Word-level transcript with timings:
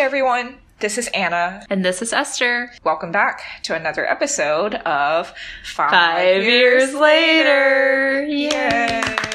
everyone. 0.00 0.56
This 0.78 0.96
is 0.96 1.08
Anna. 1.08 1.62
And 1.68 1.84
this 1.84 2.00
is 2.00 2.14
Esther. 2.14 2.72
Welcome 2.82 3.12
back 3.12 3.42
to 3.64 3.74
another 3.74 4.06
episode 4.06 4.74
of 4.74 5.34
Five, 5.62 5.90
Five 5.90 6.42
years 6.42 6.94
later. 6.94 8.24
Yay! 8.24 9.29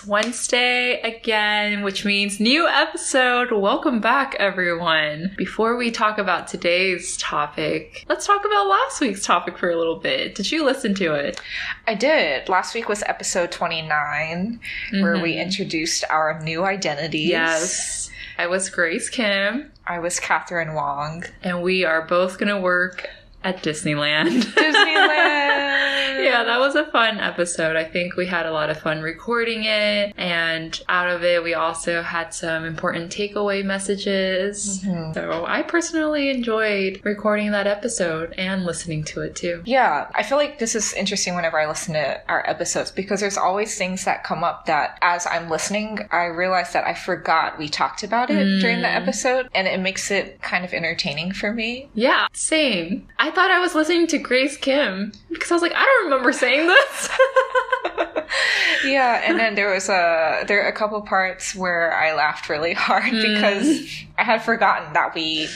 It's 0.00 0.06
Wednesday 0.06 0.98
again, 1.02 1.82
which 1.82 2.06
means 2.06 2.40
new 2.40 2.66
episode. 2.66 3.52
Welcome 3.52 4.00
back, 4.00 4.34
everyone. 4.38 5.34
Before 5.36 5.76
we 5.76 5.90
talk 5.90 6.16
about 6.16 6.48
today's 6.48 7.18
topic, 7.18 8.06
let's 8.08 8.26
talk 8.26 8.42
about 8.46 8.66
last 8.66 9.02
week's 9.02 9.26
topic 9.26 9.58
for 9.58 9.68
a 9.68 9.76
little 9.76 9.98
bit. 9.98 10.34
Did 10.34 10.50
you 10.50 10.64
listen 10.64 10.94
to 10.94 11.12
it? 11.12 11.38
I 11.86 11.96
did. 11.96 12.48
Last 12.48 12.74
week 12.74 12.88
was 12.88 13.02
episode 13.02 13.52
29, 13.52 14.58
where 15.02 15.20
we 15.20 15.32
mm-hmm. 15.32 15.42
introduced 15.42 16.04
our 16.08 16.40
new 16.40 16.64
identities. 16.64 17.28
Yes. 17.28 18.10
I 18.38 18.46
was 18.46 18.70
Grace 18.70 19.10
Kim, 19.10 19.70
I 19.86 19.98
was 19.98 20.18
Catherine 20.18 20.72
Wong. 20.72 21.24
and 21.42 21.62
we 21.62 21.84
are 21.84 22.06
both 22.06 22.38
going 22.38 22.48
to 22.48 22.58
work 22.58 23.06
at 23.44 23.62
Disneyland. 23.62 24.28
Disneyland! 24.54 26.24
yeah, 26.24 26.44
that 26.44 26.58
was 26.58 26.74
a 26.74 26.84
fun 26.86 27.18
episode. 27.18 27.76
I 27.76 27.84
think 27.84 28.16
we 28.16 28.26
had 28.26 28.46
a 28.46 28.52
lot 28.52 28.68
of 28.70 28.78
fun 28.80 29.00
recording 29.00 29.64
it, 29.64 30.12
and 30.16 30.80
out 30.88 31.08
of 31.08 31.24
it, 31.24 31.42
we 31.42 31.54
also 31.54 32.02
had 32.02 32.34
some 32.34 32.64
important 32.64 33.10
takeaway 33.10 33.64
messages. 33.64 34.82
Mhm. 34.84 35.14
So 35.14 35.44
I 35.46 35.62
personally 35.62 36.30
enjoyed 36.30 37.00
recording 37.04 37.52
that 37.52 37.66
episode 37.66 38.34
and 38.36 38.64
listening 38.64 39.04
to 39.04 39.22
it 39.22 39.36
too. 39.36 39.62
Yeah, 39.64 40.08
I 40.14 40.22
feel 40.22 40.38
like 40.38 40.58
this 40.58 40.74
is 40.74 40.92
interesting 40.94 41.34
whenever 41.34 41.58
I 41.58 41.66
listen 41.66 41.94
to 41.94 42.20
our 42.28 42.48
episodes 42.48 42.90
because 42.90 43.20
there's 43.20 43.38
always 43.38 43.76
things 43.78 44.04
that 44.04 44.24
come 44.24 44.44
up 44.44 44.66
that 44.66 44.98
as 45.02 45.26
I'm 45.26 45.48
listening, 45.48 46.06
I 46.10 46.24
realize 46.26 46.72
that 46.72 46.86
I 46.86 46.94
forgot 46.94 47.58
we 47.58 47.68
talked 47.68 48.02
about 48.02 48.30
it 48.30 48.60
during 48.60 48.82
the 48.82 48.88
episode 48.88 49.48
and 49.54 49.66
it 49.66 49.80
makes 49.80 50.10
it 50.10 50.40
kind 50.42 50.64
of 50.64 50.72
entertaining 50.72 51.32
for 51.32 51.52
me. 51.52 51.88
Yeah, 51.94 52.26
same. 52.32 53.08
I 53.18 53.29
thought 53.30 53.50
I 53.50 53.60
was 53.60 53.74
listening 53.74 54.06
to 54.08 54.18
Grace 54.18 54.56
Kim 54.56 55.12
because 55.30 55.50
I 55.50 55.54
was 55.54 55.62
like, 55.62 55.74
I 55.74 55.84
don't 55.84 56.04
remember 56.10 56.32
saying 56.32 56.66
this. 56.66 57.08
Yeah, 58.84 59.20
and 59.26 59.38
then 59.38 59.56
there 59.56 59.68
was 59.70 59.88
a 59.88 60.44
there 60.46 60.64
are 60.64 60.68
a 60.68 60.72
couple 60.72 61.00
parts 61.02 61.54
where 61.54 61.92
I 61.92 62.14
laughed 62.14 62.48
really 62.48 62.72
hard 62.72 63.10
because 63.10 63.86
I 64.16 64.24
had 64.24 64.42
forgotten 64.42 64.92
that 64.94 65.14
we 65.14 65.48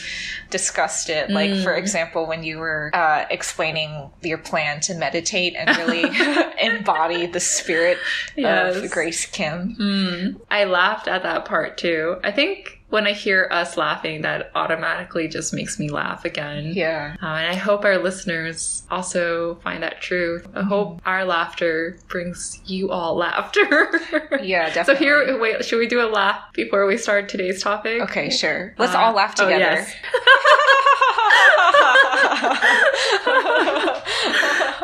discussed 0.50 1.08
it. 1.08 1.30
Like 1.30 1.62
for 1.62 1.72
example, 1.74 2.26
when 2.26 2.42
you 2.44 2.58
were 2.58 2.90
uh, 2.92 3.24
explaining 3.30 4.10
your 4.22 4.38
plan 4.38 4.80
to 4.82 4.94
meditate 4.94 5.54
and 5.56 5.74
really 5.78 6.02
embody 6.60 7.26
the 7.26 7.40
spirit 7.40 7.98
Yes. 8.36 8.76
of 8.76 8.90
Grace 8.90 9.24
Kim. 9.26 9.76
Mm, 9.80 10.40
I 10.50 10.64
laughed 10.64 11.08
at 11.08 11.22
that 11.22 11.44
part 11.46 11.78
too. 11.78 12.16
I 12.22 12.30
think 12.30 12.73
when 12.90 13.06
I 13.08 13.12
hear 13.12 13.48
us 13.50 13.76
laughing, 13.76 14.22
that 14.22 14.52
automatically 14.54 15.26
just 15.26 15.52
makes 15.52 15.78
me 15.80 15.88
laugh 15.90 16.24
again. 16.24 16.72
Yeah. 16.74 17.16
Uh, 17.20 17.26
and 17.26 17.46
I 17.50 17.54
hope 17.56 17.84
our 17.84 17.98
listeners 17.98 18.84
also 18.90 19.56
find 19.56 19.82
that 19.82 20.00
true. 20.00 20.42
I 20.54 20.62
hope 20.62 21.00
our 21.04 21.24
laughter 21.24 21.98
brings 22.08 22.60
you 22.66 22.90
all 22.90 23.16
laughter. 23.16 23.90
Yeah, 24.42 24.66
definitely. 24.72 24.94
So 24.94 24.94
here, 24.96 25.40
wait, 25.40 25.64
should 25.64 25.78
we 25.78 25.86
do 25.86 26.00
a 26.02 26.08
laugh 26.08 26.40
before 26.52 26.86
we 26.86 26.96
start 26.98 27.28
today's 27.28 27.62
topic? 27.62 28.02
Okay, 28.02 28.30
sure. 28.30 28.74
Let's 28.78 28.94
Uh, 28.94 28.98
all 28.98 29.14
laugh 29.14 29.34
oh, 29.38 29.44
together. 29.44 29.64
yes. 29.64 29.92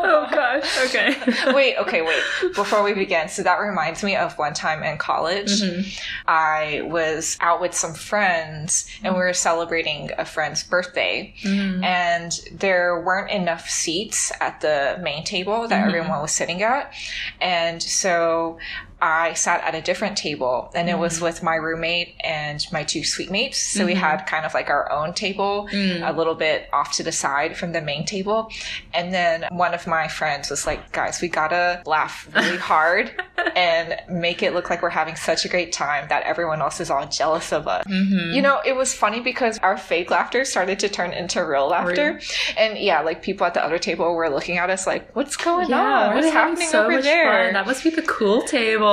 oh 0.03 0.29
gosh. 0.31 0.79
Okay. 0.87 1.17
wait, 1.55 1.77
okay, 1.77 2.03
wait. 2.03 2.23
Before 2.55 2.83
we 2.83 2.93
begin, 2.95 3.29
so 3.29 3.43
that 3.43 3.59
reminds 3.59 4.03
me 4.03 4.17
of 4.17 4.37
one 4.39 4.55
time 4.55 4.83
in 4.83 4.99
college. 4.99 5.61
Mm-hmm. 5.61 5.89
I 6.27 6.83
was 6.85 7.37
out 7.41 7.61
with 7.61 7.75
some 7.75 7.95
friends 7.95 8.87
and 9.03 9.15
we 9.15 9.21
were 9.21 9.33
celebrating 9.33 10.11
a 10.19 10.25
friend's 10.25 10.63
birthday. 10.63 11.35
Mm-hmm. 11.43 11.85
And 11.85 12.41
there 12.53 13.01
weren't 13.01 13.31
enough 13.31 13.69
seats 13.69 14.33
at 14.41 14.61
the 14.61 14.99
main 15.03 15.25
table 15.25 15.69
that 15.69 15.87
everyone 15.87 16.21
was 16.21 16.33
sitting 16.33 16.63
at. 16.63 16.93
And 17.41 17.83
so 17.83 18.59
I 19.03 19.35
sat 19.35 19.63
at 19.65 19.75
a 19.75 19.81
different 19.81 20.17
table 20.17 20.71
and 20.75 20.89
it 20.89 20.99
was 20.99 21.19
mm. 21.19 21.23
with 21.23 21.43
my 21.43 21.55
roommate 21.55 22.15
and 22.23 22.65
my 22.73 22.85
two 22.85 23.05
suite 23.05 23.31
mates. 23.31 23.59
So 23.59 23.87
we 23.87 23.93
mm-hmm. 23.93 24.01
had 24.01 24.27
kind 24.27 24.45
of 24.45 24.55
like 24.55 24.69
our 24.69 24.91
own 24.91 25.15
table 25.15 25.69
mm. 25.71 26.07
a 26.07 26.13
little 26.13 26.35
bit 26.35 26.69
off 26.73 26.93
to 26.97 27.03
the 27.03 27.13
side 27.13 27.57
from 27.57 27.73
the 27.73 27.81
main 27.81 28.05
table. 28.05 28.51
And 28.93 29.13
then 29.13 29.47
one 29.51 29.75
of 29.75 29.87
my 29.87 30.09
friends 30.09 30.51
was 30.51 30.67
like, 30.67 30.93
guys, 30.93 31.21
we 31.21 31.29
gotta 31.29 31.83
laugh 31.87 32.29
really 32.35 32.57
hard 32.71 33.13
and 33.57 33.97
make 34.09 34.43
it 34.43 34.53
look 34.53 34.71
like 34.71 34.83
we're 34.83 34.91
having 34.91 35.17
such 35.17 35.45
a 35.45 35.49
great 35.49 35.73
time 35.73 36.07
that 36.09 36.25
everyone 36.25 36.61
else 36.61 36.81
is 36.81 36.91
all 36.91 37.07
jealous 37.07 37.53
of 37.53 37.67
us. 37.69 37.85
Mm-hmm. 37.87 38.35
You 38.35 38.43
know, 38.43 38.61
it 38.65 38.77
was 38.77 38.93
funny 38.95 39.21
because 39.21 39.59
our 39.59 39.77
fake 39.77 40.11
laughter 40.11 40.45
started 40.45 40.79
to 40.81 40.89
turn 40.89 41.13
into 41.13 41.45
real 41.45 41.69
laughter. 41.69 42.21
And 42.57 42.79
yeah, 42.79 43.01
like 43.01 43.23
people 43.23 43.47
at 43.47 43.55
the 43.55 43.65
other 43.65 43.79
table 43.79 44.15
were 44.15 44.29
looking 44.29 44.59
at 44.59 44.71
us 44.71 44.87
like, 44.87 45.15
what's 45.17 45.37
going 45.37 45.73
on? 45.73 46.15
What's 46.15 46.31
happening 46.31 46.69
so 46.69 46.85
over 46.85 47.01
there? 47.01 47.45
fun. 47.47 47.53
That 47.55 47.67
must 47.67 47.85
be 47.85 47.91
the 47.91 48.03
cool 48.03 48.43
table. 48.43 48.90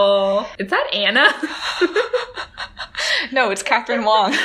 Is 0.60 0.70
that 0.70 0.90
Anna? 0.94 1.28
No, 3.32 3.52
it's 3.52 3.64
Catherine 3.64 4.06
Wong. 4.06 4.32
Is 4.34 4.40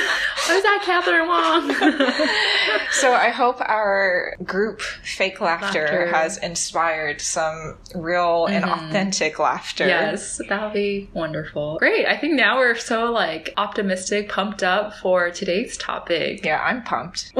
that 0.63 0.81
Catherine 0.83 1.27
Wong? 1.27 1.73
so 2.91 3.13
I 3.13 3.29
hope 3.29 3.61
our 3.61 4.35
group 4.43 4.81
fake 4.81 5.39
laughter, 5.39 5.81
Laughter. 5.81 6.07
has 6.11 6.37
inspired 6.37 7.21
some 7.21 7.77
real 7.95 8.45
and 8.47 8.65
authentic 8.65 9.39
laughter. 9.39 9.87
yes, 9.87 10.41
that 10.49 10.63
would 10.63 10.73
be 10.73 11.09
wonderful. 11.13 11.77
Great. 11.77 12.05
I 12.05 12.17
think 12.17 12.33
now 12.33 12.57
we're 12.57 12.75
so 12.75 13.11
like 13.11 13.53
optimistic, 13.57 14.29
pumped 14.29 14.63
up 14.63 14.93
for 14.95 15.29
today's 15.31 15.77
topic. 15.77 16.43
Yeah, 16.43 16.61
I'm 16.61 16.83
pumped. 16.83 17.31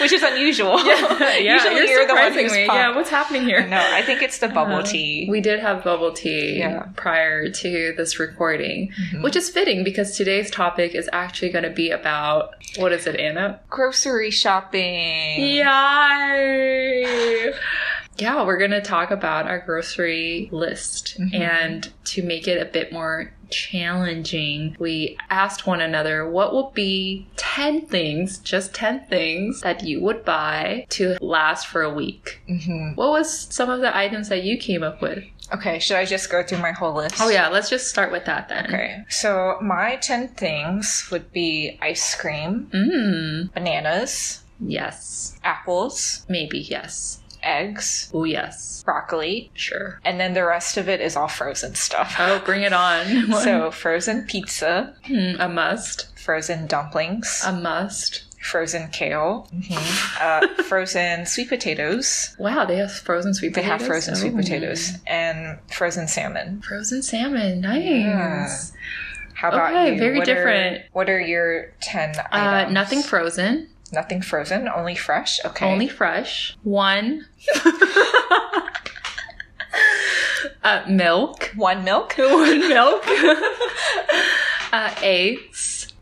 Which 0.00 0.12
is 0.12 0.22
unusual. 0.22 0.84
yeah, 0.84 1.36
Usually 1.36 1.74
you're, 1.76 1.84
you're 1.84 2.06
the 2.08 2.14
one 2.14 2.32
who's 2.32 2.50
pumped. 2.50 2.66
Yeah, 2.72 2.94
what's 2.96 3.10
happening 3.10 3.42
here? 3.42 3.64
No, 3.66 3.76
I 3.78 4.02
think 4.02 4.22
it's 4.22 4.38
the 4.38 4.48
bubble 4.48 4.76
Uh, 4.76 4.82
tea. 4.82 5.28
We 5.30 5.40
did 5.40 5.60
have 5.60 5.84
bubble 5.84 6.12
tea 6.12 6.61
Yeah. 6.70 6.86
prior 6.96 7.50
to 7.50 7.94
this 7.96 8.18
recording, 8.18 8.90
Mm-hmm. 8.92 9.22
which 9.22 9.36
is 9.36 9.48
fitting 9.50 9.84
because 9.84 10.16
today's 10.16 10.50
topic 10.50 10.94
is 10.94 11.08
actually 11.12 11.50
going 11.50 11.64
to 11.64 11.70
be 11.70 11.90
about 11.90 12.54
what 12.76 12.92
is 12.92 13.06
it, 13.06 13.16
Anna? 13.20 13.60
Grocery 13.70 14.30
shopping. 14.30 15.40
Yay! 16.42 17.52
Yeah, 18.18 18.44
we're 18.44 18.58
going 18.58 18.70
to 18.72 18.80
talk 18.82 19.10
about 19.10 19.46
our 19.46 19.58
grocery 19.60 20.48
list. 20.52 21.16
Mm-hmm. 21.18 21.42
And 21.42 21.92
to 22.06 22.22
make 22.22 22.46
it 22.46 22.60
a 22.60 22.66
bit 22.70 22.92
more 22.92 23.32
challenging, 23.50 24.76
we 24.78 25.16
asked 25.30 25.66
one 25.66 25.80
another 25.80 26.28
what 26.28 26.54
would 26.54 26.72
be 26.74 27.26
10 27.36 27.86
things, 27.86 28.38
just 28.38 28.74
10 28.74 29.06
things, 29.06 29.60
that 29.62 29.82
you 29.84 30.00
would 30.00 30.24
buy 30.24 30.86
to 30.90 31.16
last 31.20 31.66
for 31.66 31.82
a 31.82 31.92
week. 31.92 32.40
Mhm. 32.48 32.96
What 32.96 33.10
was 33.10 33.46
some 33.50 33.68
of 33.70 33.80
the 33.80 33.94
items 33.96 34.28
that 34.30 34.42
you 34.42 34.56
came 34.56 34.82
up 34.82 35.00
with? 35.02 35.24
Okay, 35.52 35.78
should 35.78 35.96
I 35.96 36.04
just 36.04 36.30
go 36.30 36.42
through 36.42 36.58
my 36.58 36.72
whole 36.72 36.94
list? 36.94 37.16
Oh, 37.20 37.28
yeah, 37.28 37.48
let's 37.48 37.68
just 37.68 37.88
start 37.88 38.10
with 38.12 38.24
that 38.26 38.48
then. 38.48 38.66
Okay, 38.66 39.04
so 39.08 39.58
my 39.60 39.96
10 39.96 40.28
things 40.28 41.08
would 41.10 41.32
be 41.32 41.78
ice 41.82 42.14
cream, 42.14 42.70
Mmm, 42.72 43.52
bananas, 43.52 44.42
yes. 44.60 45.38
apples, 45.44 46.24
Maybe, 46.28 46.58
yes. 46.60 47.20
eggs, 47.42 48.10
Oh, 48.14 48.24
yes. 48.24 48.82
broccoli, 48.84 49.50
Sure. 49.54 50.00
and 50.04 50.18
then 50.20 50.32
the 50.32 50.44
rest 50.44 50.76
of 50.76 50.88
it 50.88 51.00
is 51.00 51.16
all 51.16 51.28
frozen 51.28 51.74
stuff. 51.74 52.14
Oh, 52.18 52.40
bring 52.44 52.62
it 52.62 52.72
on. 52.72 53.30
So, 53.42 53.70
frozen 53.72 54.26
pizza, 54.26 54.94
Hmm, 55.06 55.40
a 55.40 55.48
must. 55.48 56.16
frozen 56.18 56.66
dumplings, 56.66 57.42
A 57.44 57.52
must. 57.52 58.22
Frozen 58.42 58.88
kale, 58.88 59.48
uh, 60.20 60.46
frozen 60.64 61.24
sweet 61.26 61.48
potatoes. 61.48 62.34
Wow, 62.38 62.64
they 62.66 62.76
have 62.76 62.92
frozen 62.92 63.32
sweet 63.34 63.54
potatoes. 63.54 63.64
They 63.64 63.70
have 63.78 63.82
frozen 63.86 64.16
sweet 64.16 64.32
Oh. 64.34 64.36
potatoes 64.36 64.92
and 65.06 65.58
frozen 65.70 66.08
salmon. 66.08 66.60
Frozen 66.62 67.02
salmon. 67.02 67.60
Nice. 67.60 67.84
Yeah. 67.84 68.48
How 69.34 69.48
about 69.48 69.72
Okay, 69.72 69.92
you? 69.94 69.98
very 69.98 70.18
What 70.18 70.28
are- 70.28 70.34
different. 70.34 70.82
what 70.92 71.08
are 71.08 71.20
your 71.20 71.72
10 71.80 72.16
Uh, 72.18 72.22
items? 72.32 72.72
nothing 72.74 73.02
frozen. 73.02 73.68
Nothing 73.92 74.22
frozen, 74.22 74.68
only 74.68 74.94
fresh. 74.94 75.38
Okay. 75.44 75.66
Only 75.70 75.86
fresh. 75.88 76.56
One. 76.62 77.26
uh, 80.64 80.82
milk. 80.88 81.50
one 81.56 81.84
milk. 81.84 82.14
One 82.18 82.68
milk. 82.68 83.04
uh. 84.72 84.90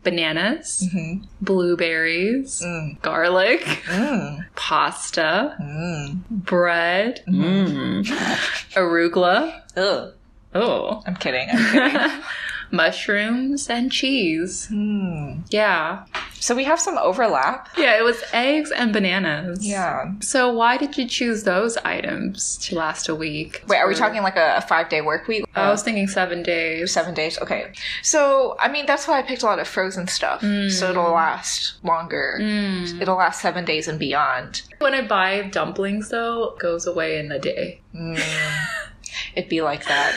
Bananas. 0.03 0.87
Mhm. 0.93 1.27
Blueberries. 1.41 2.61
Mm. 2.61 3.01
Garlic. 3.01 3.61
Mm. 3.85 4.45
Pasta. 4.55 5.55
Mm. 5.61 6.19
Bread. 6.29 7.23
Mm. 7.27 8.05
Arugula. 8.75 9.61
Ugh. 9.77 10.13
Oh. 10.53 11.01
I'm 11.05 11.15
kidding. 11.15 11.47
I'm 11.51 11.71
kidding. 11.71 12.21
Mushrooms 12.71 13.69
and 13.69 13.91
cheese. 13.91 14.67
Hmm. 14.67 15.41
Yeah. 15.49 16.05
So 16.39 16.55
we 16.55 16.63
have 16.63 16.79
some 16.79 16.97
overlap. 16.97 17.69
Yeah, 17.77 17.99
it 17.99 18.03
was 18.03 18.23
eggs 18.33 18.71
and 18.71 18.91
bananas. 18.91 19.65
Yeah. 19.65 20.13
So 20.21 20.51
why 20.51 20.77
did 20.77 20.97
you 20.97 21.07
choose 21.07 21.43
those 21.43 21.77
items 21.77 22.57
to 22.63 22.75
last 22.75 23.09
a 23.09 23.15
week? 23.15 23.63
Wait, 23.67 23.77
are 23.77 23.87
we 23.87 23.93
talking 23.93 24.23
like 24.23 24.37
a, 24.37 24.61
five 24.67 24.89
day 24.89 25.01
work 25.01 25.27
week? 25.27 25.45
I 25.53 25.69
was 25.69 25.83
thinking 25.83 26.07
seven 26.07 26.41
days. 26.41 26.91
Seven 26.91 27.13
days. 27.13 27.37
Okay. 27.39 27.71
So, 28.01 28.55
I 28.59 28.69
mean, 28.69 28.85
that's 28.85 29.07
why 29.07 29.19
I 29.19 29.21
picked 29.21 29.43
a 29.43 29.45
lot 29.45 29.59
of 29.59 29.67
frozen 29.67 30.07
stuff. 30.07 30.41
So 30.41 30.89
it'll 30.89 31.11
last 31.11 31.75
longer. 31.83 32.39
Mm. 32.41 33.01
It'll 33.01 33.17
last 33.17 33.41
seven 33.41 33.65
days 33.65 33.87
and 33.87 33.99
beyond. 33.99 34.63
When 34.79 34.93
I 34.93 35.05
buy 35.05 35.43
dumplings, 35.43 36.09
though, 36.09 36.49
it 36.49 36.59
goes 36.59 36.87
away 36.87 37.19
in 37.19 37.31
a 37.31 37.39
day. 37.39 37.81
Mm. 37.95 38.19
It'd 39.35 39.49
be 39.49 39.61
like 39.61 39.85
that. 39.85 40.15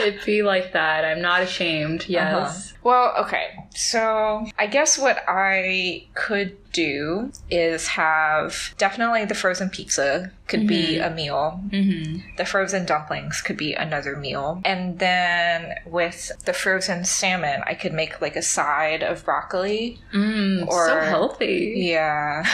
It'd 0.00 0.24
be 0.24 0.42
like 0.42 0.72
that. 0.72 1.04
I'm 1.04 1.22
not 1.22 1.42
ashamed. 1.42 2.06
Yes. 2.08 2.74
Well, 2.82 3.14
okay. 3.18 3.48
So 3.74 4.46
I 4.58 4.66
guess 4.66 4.98
what 4.98 5.24
I 5.26 6.06
could 6.14 6.56
do 6.72 7.32
is 7.50 7.88
have 7.88 8.74
definitely 8.78 9.24
the 9.24 9.34
frozen 9.34 9.70
pizza 9.70 10.30
could 10.46 10.66
be 10.68 10.98
a 10.98 11.10
meal. 11.10 11.60
Mm-hmm. 11.70 12.36
The 12.36 12.44
frozen 12.44 12.84
dumplings 12.86 13.40
could 13.40 13.56
be 13.56 13.72
another 13.72 14.14
meal. 14.16 14.60
And 14.64 14.98
then 14.98 15.74
with 15.86 16.30
the 16.44 16.52
frozen 16.52 17.04
salmon, 17.04 17.62
I 17.66 17.74
could 17.74 17.92
make 17.92 18.20
like 18.20 18.36
a 18.36 18.42
side 18.42 19.02
of 19.02 19.24
broccoli. 19.24 19.98
Mm, 20.14 20.60
so 20.70 20.76
Or- 20.76 21.00
healthy. 21.00 21.72
Yeah. 21.76 22.44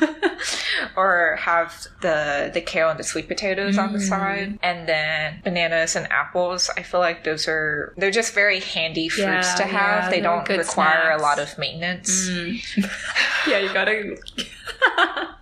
or 0.96 1.36
have 1.40 1.86
the 2.00 2.50
the 2.52 2.60
kale 2.60 2.90
and 2.90 2.98
the 2.98 3.04
sweet 3.04 3.28
potatoes 3.28 3.78
on 3.78 3.92
the 3.92 4.00
side. 4.00 4.58
And 4.62 4.88
then 4.88 5.40
bananas 5.44 5.96
and 5.96 6.10
apples. 6.12 6.70
I 6.76 6.82
feel 6.82 7.00
like 7.00 7.24
those 7.24 7.48
are 7.48 7.92
they're 7.96 8.10
just 8.10 8.34
very 8.34 8.60
handy 8.60 9.08
fruits 9.08 9.48
Yeah, 9.50 9.54
to 9.56 9.62
have. 9.64 10.04
yeah, 10.04 10.10
they 10.10 10.20
don't 10.20 10.48
require 10.48 10.64
snacks. 11.16 11.20
a 11.20 11.22
lot 11.22 11.38
of 11.38 11.58
maintenance. 11.58 12.28
Mm. 12.28 12.86
yeah, 13.48 13.58
you 13.58 13.72
gotta 13.72 14.16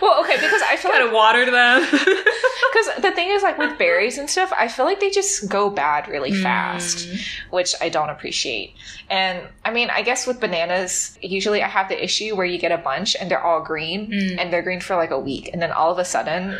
Well, 0.00 0.20
okay, 0.22 0.36
because 0.36 0.62
I 0.62 0.76
feel 0.76 0.90
like 0.92 1.00
gotta 1.02 1.14
water 1.14 1.50
them. 1.50 1.86
Because 2.70 3.02
the 3.02 3.10
thing 3.12 3.30
is, 3.30 3.42
like 3.42 3.56
with 3.56 3.78
berries 3.78 4.18
and 4.18 4.28
stuff, 4.28 4.52
I 4.56 4.68
feel 4.68 4.84
like 4.84 5.00
they 5.00 5.08
just 5.08 5.48
go 5.48 5.70
bad 5.70 6.06
really 6.06 6.32
fast, 6.34 7.08
which 7.50 7.74
I 7.80 7.88
don't 7.88 8.10
appreciate. 8.10 8.74
And 9.08 9.40
I 9.64 9.72
mean, 9.72 9.88
I 9.88 10.02
guess 10.02 10.26
with 10.26 10.38
bananas, 10.38 11.18
usually 11.22 11.62
I 11.62 11.68
have 11.68 11.88
the 11.88 12.02
issue 12.02 12.36
where 12.36 12.44
you 12.44 12.58
get 12.58 12.70
a 12.70 12.76
bunch 12.76 13.16
and 13.18 13.30
they're 13.30 13.42
all 13.42 13.62
green 13.62 14.12
and 14.38 14.52
they're 14.52 14.62
green 14.62 14.80
for 14.80 14.96
like 14.96 15.10
a 15.10 15.18
week, 15.18 15.48
and 15.52 15.62
then 15.62 15.72
all 15.72 15.90
of 15.90 15.98
a 15.98 16.04
sudden 16.04 16.58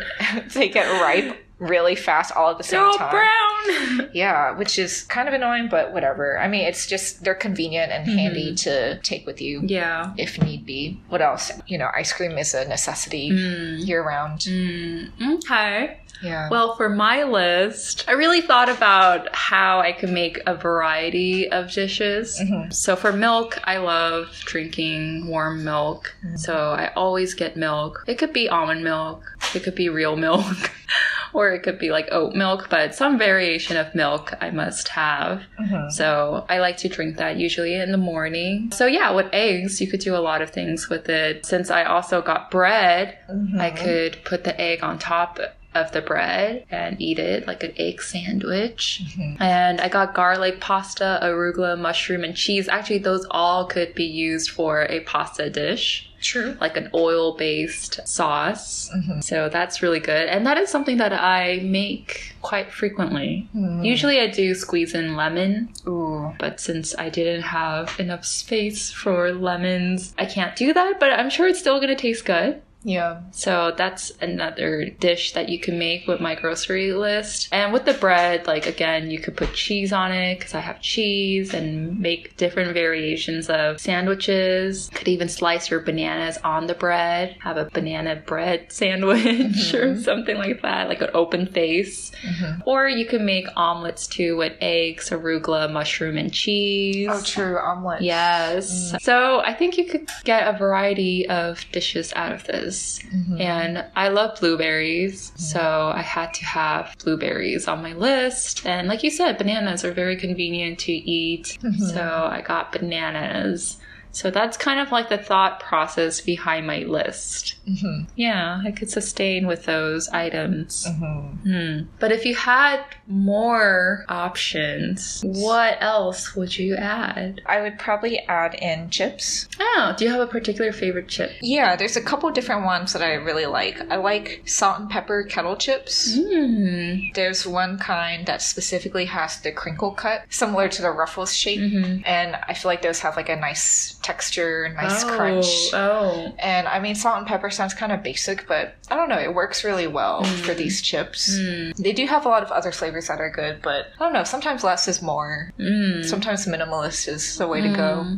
they 0.55 0.67
get 0.67 0.89
ripe 0.99 1.37
really 1.59 1.95
fast 1.95 2.31
all 2.35 2.49
at 2.51 2.57
the 2.57 2.63
same 2.63 2.79
They're 2.79 2.87
all 2.87 2.97
time. 2.97 3.11
brown. 3.11 4.09
Yeah, 4.13 4.57
which 4.57 4.79
is 4.79 5.03
kind 5.03 5.27
of 5.27 5.33
annoying, 5.33 5.67
but 5.69 5.93
whatever. 5.93 6.39
I 6.39 6.47
mean, 6.47 6.61
it's 6.65 6.87
just 6.87 7.23
they're 7.23 7.35
convenient 7.35 7.91
and 7.91 8.07
handy 8.07 8.55
to 8.55 8.97
take 9.01 9.25
with 9.27 9.41
you 9.41 9.61
Yeah. 9.65 10.13
if 10.17 10.41
need 10.41 10.65
be. 10.65 10.99
What 11.09 11.21
else? 11.21 11.51
You 11.67 11.77
know, 11.77 11.89
ice 11.95 12.13
cream 12.13 12.37
is 12.37 12.53
a 12.53 12.65
necessity 12.67 13.29
Mm. 13.31 13.85
year 13.85 14.01
round. 14.01 14.39
Mm, 14.41 15.11
okay. 15.43 15.99
Yeah. 16.21 16.49
Well, 16.49 16.75
for 16.75 16.89
my 16.89 17.23
list, 17.23 18.03
I 18.07 18.11
really 18.13 18.41
thought 18.41 18.67
about 18.69 19.33
how 19.33 19.79
I 19.79 19.91
could 19.93 20.09
make 20.09 20.37
a 20.45 20.53
variety 20.55 21.49
of 21.49 21.71
dishes. 21.71 22.37
Mhm. 22.41 22.73
So 22.73 22.95
for 22.97 23.13
milk, 23.13 23.57
I 23.63 23.77
love 23.77 24.27
drinking 24.45 25.27
warm 25.27 25.63
milk. 25.63 26.13
So 26.35 26.71
I 26.71 26.91
always 26.95 27.33
get 27.35 27.55
milk. 27.55 28.03
It 28.07 28.17
could 28.17 28.33
be 28.33 28.49
almond 28.49 28.83
milk, 28.83 29.23
it 29.55 29.63
could 29.63 29.75
be 29.75 29.87
real 29.87 30.15
milk, 30.17 30.71
or 31.33 31.51
it 31.51 31.63
could 31.63 31.79
be 31.79 31.91
like 31.91 32.07
oat 32.11 32.35
milk, 32.35 32.67
but 32.69 32.95
some 32.95 33.17
variation 33.17 33.77
of 33.77 33.93
milk 33.95 34.33
I 34.41 34.49
must 34.51 34.89
have. 34.89 35.41
Mhm. 35.59 35.91
So 35.91 36.45
I 36.49 36.59
like 36.59 36.77
to 36.77 36.89
drink 36.89 37.17
that 37.17 37.37
usually 37.37 37.75
in 37.75 37.91
the 37.91 37.97
morning. 37.97 38.71
So 38.73 38.85
yeah, 38.85 39.11
with 39.11 39.27
eggs, 39.33 39.79
you 39.81 39.87
could 39.87 39.99
do 39.99 40.15
a 40.15 40.17
lot 40.29 40.41
of 40.41 40.49
things 40.49 40.89
with 40.89 41.09
it. 41.09 41.45
Since 41.45 41.69
I 41.71 41.83
also 41.83 42.21
got 42.21 42.51
bread, 42.51 43.17
I 43.57 43.69
could 43.69 44.23
put 44.23 44.43
the 44.43 44.59
egg 44.59 44.83
on 44.83 44.97
top 44.99 45.39
of 45.79 45.91
the 45.91 46.01
bread 46.01 46.65
and 46.69 47.01
eat 47.01 47.19
it 47.19 47.47
like 47.47 47.63
an 47.63 47.73
egg 47.77 48.01
sandwich. 48.01 49.01
Mm-hmm. 49.03 49.41
And 49.41 49.81
I 49.81 49.89
got 49.89 50.13
garlic, 50.13 50.59
pasta, 50.59 51.19
arugula, 51.23 51.79
mushroom, 51.79 52.23
and 52.23 52.35
cheese. 52.35 52.67
Actually, 52.67 52.99
those 52.99 53.25
all 53.31 53.65
could 53.65 53.95
be 53.95 54.05
used 54.05 54.51
for 54.51 54.83
a 54.89 54.99
pasta 55.01 55.49
dish, 55.49 56.09
True. 56.21 56.57
like 56.59 56.77
an 56.77 56.89
oil 56.93 57.35
based 57.35 58.07
sauce. 58.07 58.89
Mm-hmm. 58.95 59.21
So 59.21 59.49
that's 59.49 59.81
really 59.81 59.99
good. 59.99 60.27
And 60.27 60.45
that 60.45 60.57
is 60.57 60.69
something 60.69 60.97
that 60.97 61.13
I 61.13 61.61
make 61.63 62.35
quite 62.41 62.71
frequently. 62.71 63.47
Mm. 63.55 63.85
Usually 63.85 64.19
I 64.19 64.27
do 64.27 64.53
squeeze 64.55 64.93
in 64.93 65.15
lemon, 65.15 65.69
Ooh. 65.87 66.33
but 66.39 66.59
since 66.59 66.95
I 66.97 67.09
didn't 67.09 67.43
have 67.43 67.99
enough 67.99 68.25
space 68.25 68.91
for 68.91 69.31
lemons, 69.33 70.13
I 70.17 70.25
can't 70.25 70.55
do 70.55 70.73
that, 70.73 70.99
but 70.99 71.11
I'm 71.11 71.29
sure 71.29 71.47
it's 71.47 71.59
still 71.59 71.79
gonna 71.79 71.95
taste 71.95 72.25
good. 72.25 72.61
Yeah. 72.83 73.21
So 73.31 73.73
that's 73.75 74.11
another 74.21 74.89
dish 74.89 75.33
that 75.33 75.49
you 75.49 75.59
can 75.59 75.77
make 75.77 76.07
with 76.07 76.21
my 76.21 76.35
grocery 76.35 76.93
list. 76.93 77.49
And 77.51 77.73
with 77.73 77.85
the 77.85 77.93
bread, 77.93 78.47
like 78.47 78.67
again, 78.67 79.11
you 79.11 79.19
could 79.19 79.35
put 79.35 79.53
cheese 79.53 79.91
on 79.91 80.11
it 80.11 80.39
because 80.39 80.53
I 80.53 80.61
have 80.61 80.81
cheese 80.81 81.53
and 81.53 81.99
make 81.99 82.37
different 82.37 82.73
variations 82.73 83.49
of 83.49 83.81
sandwiches. 83.81 84.89
Could 84.93 85.09
even 85.09 85.27
slice 85.27 85.69
your 85.69 85.81
bananas 85.81 86.37
on 86.43 86.67
the 86.67 86.73
bread, 86.73 87.35
have 87.41 87.57
a 87.57 87.65
banana 87.65 88.15
bread 88.15 88.67
sandwich 88.71 89.73
or 89.73 89.87
mm-hmm. 89.87 90.01
something 90.01 90.37
like 90.37 90.61
that, 90.61 90.87
like 90.87 91.01
an 91.01 91.09
open 91.13 91.47
face. 91.47 92.11
Mm-hmm. 92.23 92.61
Or 92.65 92.87
you 92.87 93.05
can 93.05 93.25
make 93.25 93.47
omelets 93.57 94.07
too 94.07 94.37
with 94.37 94.53
eggs, 94.61 95.09
arugula, 95.09 95.71
mushroom, 95.71 96.17
and 96.17 96.33
cheese. 96.33 97.09
Oh, 97.11 97.21
true. 97.21 97.57
Omelet. 97.57 98.01
Yes. 98.01 98.93
Mm. 98.93 99.01
So 99.01 99.39
I 99.39 99.53
think 99.53 99.77
you 99.77 99.85
could 99.85 100.07
get 100.23 100.47
a 100.47 100.57
variety 100.57 101.27
of 101.27 101.65
dishes 101.71 102.13
out 102.15 102.31
of 102.31 102.45
this. 102.45 102.68
Mm-hmm. 102.69 103.41
And 103.41 103.85
I 103.95 104.09
love 104.09 104.39
blueberries, 104.39 105.31
mm-hmm. 105.31 105.39
so 105.39 105.91
I 105.93 106.01
had 106.01 106.33
to 106.35 106.45
have 106.45 106.95
blueberries 107.03 107.67
on 107.67 107.81
my 107.81 107.93
list. 107.93 108.65
And 108.65 108.87
like 108.87 109.03
you 109.03 109.11
said, 109.11 109.37
bananas 109.37 109.83
are 109.83 109.91
very 109.91 110.15
convenient 110.15 110.79
to 110.79 110.91
eat. 110.91 111.57
Mm-hmm. 111.61 111.83
So 111.85 112.29
I 112.31 112.41
got 112.41 112.71
bananas. 112.71 113.77
So 114.11 114.31
that's 114.31 114.57
kind 114.57 114.79
of 114.79 114.91
like 114.91 115.09
the 115.09 115.17
thought 115.17 115.59
process 115.59 116.21
behind 116.21 116.65
my 116.65 116.79
list. 116.79 117.55
Mm-hmm. 117.67 118.09
Yeah, 118.15 118.61
I 118.65 118.71
could 118.71 118.89
sustain 118.89 119.45
with 119.47 119.65
those 119.65 120.09
items. 120.09 120.85
Mm-hmm. 120.87 121.49
Hmm. 121.49 121.87
But 121.99 122.11
if 122.11 122.25
you 122.25 122.35
had 122.35 122.83
more 123.07 124.05
options, 124.09 125.21
what 125.23 125.77
else 125.81 126.35
would 126.35 126.57
you 126.57 126.75
add? 126.75 127.41
I 127.45 127.61
would 127.61 127.77
probably 127.77 128.19
add 128.27 128.55
in 128.55 128.89
chips. 128.89 129.47
Oh, 129.59 129.93
do 129.97 130.05
you 130.05 130.11
have 130.11 130.21
a 130.21 130.27
particular 130.27 130.71
favorite 130.71 131.07
chip? 131.07 131.31
Yeah, 131.41 131.75
there's 131.75 131.97
a 131.97 132.01
couple 132.01 132.29
different 132.31 132.65
ones 132.65 132.93
that 132.93 133.01
I 133.01 133.13
really 133.13 133.45
like. 133.45 133.79
I 133.91 133.97
like 133.97 134.41
salt 134.45 134.79
and 134.79 134.89
pepper 134.89 135.23
kettle 135.23 135.55
chips. 135.55 136.17
Mm. 136.17 137.13
There's 137.13 137.45
one 137.45 137.77
kind 137.77 138.25
that 138.25 138.41
specifically 138.41 139.05
has 139.05 139.39
the 139.41 139.51
crinkle 139.51 139.91
cut, 139.91 140.23
similar 140.29 140.67
to 140.69 140.81
the 140.81 140.91
Ruffles 140.91 141.35
shape. 141.35 141.59
Mhm. 141.59 142.03
And 142.05 142.35
I 142.47 142.53
feel 142.53 142.69
like 142.69 142.81
those 142.81 142.99
have 142.99 143.15
like 143.15 143.29
a 143.29 143.35
nice 143.35 143.98
texture, 144.01 144.63
and 144.63 144.75
nice 144.75 145.03
oh, 145.03 145.15
crunch. 145.15 145.45
Oh. 145.73 146.33
And 146.39 146.67
I 146.67 146.79
mean, 146.79 146.95
salt 146.95 147.17
and 147.19 147.27
pepper 147.27 147.49
sounds 147.49 147.73
kind 147.73 147.91
of 147.91 148.03
basic, 148.03 148.47
but 148.47 148.75
I 148.89 148.95
don't 148.95 149.09
know, 149.09 149.19
it 149.19 149.33
works 149.33 149.63
really 149.63 149.87
well 149.87 150.23
for 150.23 150.53
these 150.53 150.81
chips. 150.81 151.37
Mm. 151.37 151.75
They 151.75 151.93
do 151.93 152.05
have 152.07 152.25
a 152.25 152.29
lot 152.29 152.43
of 152.43 152.51
other 152.51 152.71
flavors 152.71 153.07
that 153.07 153.19
are 153.19 153.29
good, 153.29 153.61
but 153.61 153.87
I 153.99 154.05
don't 154.05 154.13
know, 154.13 154.23
sometimes 154.23 154.63
less 154.63 154.87
is 154.87 155.01
more. 155.01 155.51
Mm. 155.59 156.05
Sometimes 156.05 156.45
minimalist 156.45 157.07
is 157.07 157.37
the 157.37 157.47
way 157.47 157.61
to 157.61 157.69
go. 157.69 158.17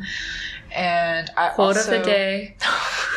And 0.73 1.29
I 1.35 1.49
Quote 1.49 1.77
also, 1.77 1.93
of 1.93 1.99
the 1.99 2.05
day. 2.05 2.55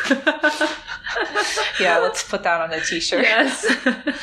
yeah, 1.79 1.99
let's 1.99 2.23
put 2.23 2.43
that 2.43 2.59
on 2.59 2.73
a 2.73 2.81
t-shirt. 2.81 3.23
yes. 3.23 3.65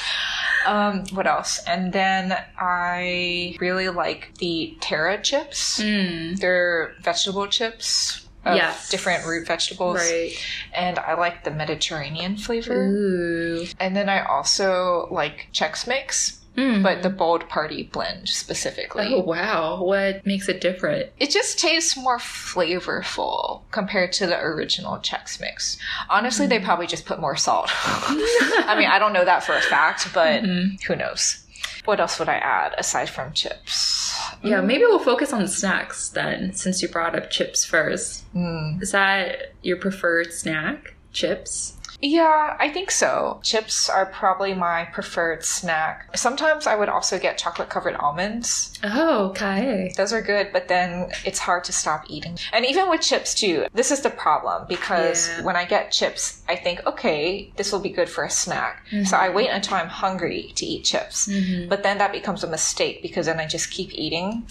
Um, 0.65 1.05
what 1.13 1.27
else? 1.27 1.61
And 1.67 1.93
then 1.93 2.39
I 2.57 3.57
really 3.61 3.89
like 3.89 4.33
the 4.39 4.77
Terra 4.81 5.21
chips. 5.21 5.81
Mm. 5.81 6.39
They're 6.39 6.95
vegetable 7.01 7.49
chips 7.49 8.22
of 8.45 8.57
Yes. 8.57 8.89
different 8.89 9.25
root 9.27 9.47
vegetables. 9.47 9.99
Right. 9.99 10.33
And 10.75 10.99
I 10.99 11.15
like 11.15 11.45
the 11.45 11.51
Mediterranean 11.51 12.37
flavor. 12.37 12.75
Ooh. 12.87 13.67
And 13.79 13.95
then 13.97 14.09
I 14.09 14.25
also 14.25 15.09
like 15.11 15.49
Chex 15.53 15.87
Mix, 15.87 16.39
Mm. 16.57 16.83
but 16.83 17.03
the 17.03 17.09
Bold 17.09 17.49
Party 17.49 17.83
blend 17.85 18.29
specifically. 18.29 19.07
Oh 19.15 19.21
wow! 19.21 19.83
What 19.83 20.27
makes 20.27 20.51
it 20.51 20.61
different? 20.61 21.09
It 21.19 21.31
just 21.31 21.59
tastes 21.59 21.97
more 21.97 22.19
flavorful 22.19 23.63
compared 23.71 24.13
to 24.15 24.27
the 24.27 24.39
original 24.39 24.99
Chex 24.99 25.41
Mix. 25.41 25.79
Honestly, 26.11 26.47
they 26.47 26.59
probably 26.59 26.87
just 26.87 27.07
put 27.07 27.21
more 27.21 27.37
salt. 27.37 27.71
I 27.75 28.75
mean, 28.79 28.89
I 28.89 28.99
don't 28.99 29.13
know 29.15 29.25
that 29.25 29.45
for 29.45 29.55
a 29.55 29.61
fact, 29.63 30.09
but 30.13 30.43
who 30.43 30.97
knows? 30.97 31.42
What 31.85 32.01
else 32.01 32.19
would 32.19 32.29
I 32.29 32.37
add 32.37 32.75
aside 32.79 33.11
from 33.11 33.33
chips? 33.33 34.17
Yeah, 34.43 34.61
maybe 34.61 34.85
we'll 34.85 34.99
focus 34.99 35.33
on 35.33 35.47
snacks 35.49 36.09
then, 36.11 36.53
since 36.55 36.81
you 36.81 36.89
brought 36.89 37.17
up 37.17 37.31
chips 37.31 37.65
first. 37.65 38.33
Mm. 38.35 38.81
Is 38.81 38.93
that 38.93 39.53
your 39.62 39.77
preferred 39.77 40.33
snack? 40.33 40.95
Chips? 41.12 41.77
Yeah, 42.02 42.56
I 42.59 42.68
think 42.68 42.90
so. 42.90 43.38
Chips 43.44 43.88
are 43.88 44.06
probably 44.06 44.54
my 44.54 44.85
preferred 44.87 45.44
snack. 45.44 46.16
Sometimes 46.16 46.66
I 46.66 46.75
would 46.75 46.88
also 46.88 47.18
get 47.18 47.38
chocolate 47.38 47.68
covered 47.68 47.94
almonds. 47.94 48.76
Oh, 48.82 49.28
okay. 49.28 49.92
Those 49.97 50.12
are 50.12 50.21
good, 50.21 50.52
but 50.52 50.66
then 50.66 51.12
it's 51.25 51.38
hard 51.38 51.62
to 51.64 51.73
stop 51.73 52.04
eating. 52.09 52.38
And 52.52 52.66
even 52.66 52.90
with 52.90 53.02
chips 53.02 53.35
too, 53.35 53.66
this 53.73 53.92
is 53.92 54.00
the 54.00 54.11
problem 54.11 54.66
because 54.68 55.28
Yeah. 55.28 55.42
when 55.44 55.54
I 55.54 55.64
get 55.64 55.92
chips, 55.92 56.42
I 56.49 56.56
think, 56.56 56.85
okay, 56.87 57.52
this 57.56 57.71
will 57.71 57.80
be 57.80 57.90
good 57.90 58.09
for 58.09 58.25
a 58.25 58.30
snack. 58.30 58.85
So 59.04 59.16
I 59.16 59.26
mm-hmm. 59.26 59.37
wait 59.37 59.49
until 59.49 59.76
I'm 59.76 59.88
hungry 59.88 60.52
to 60.56 60.66
eat 60.66 60.85
chips. 60.85 61.28
Mm-hmm. 61.28 61.68
But 61.68 61.85
then 61.85 61.99
that 61.99 62.11
becomes 62.11 62.42
a 62.42 62.49
mistake 62.49 63.00
because 63.00 63.26
then 63.26 63.38
I 63.38 63.47
just 63.47 63.71
keep 63.71 63.90
eating. 63.94 64.44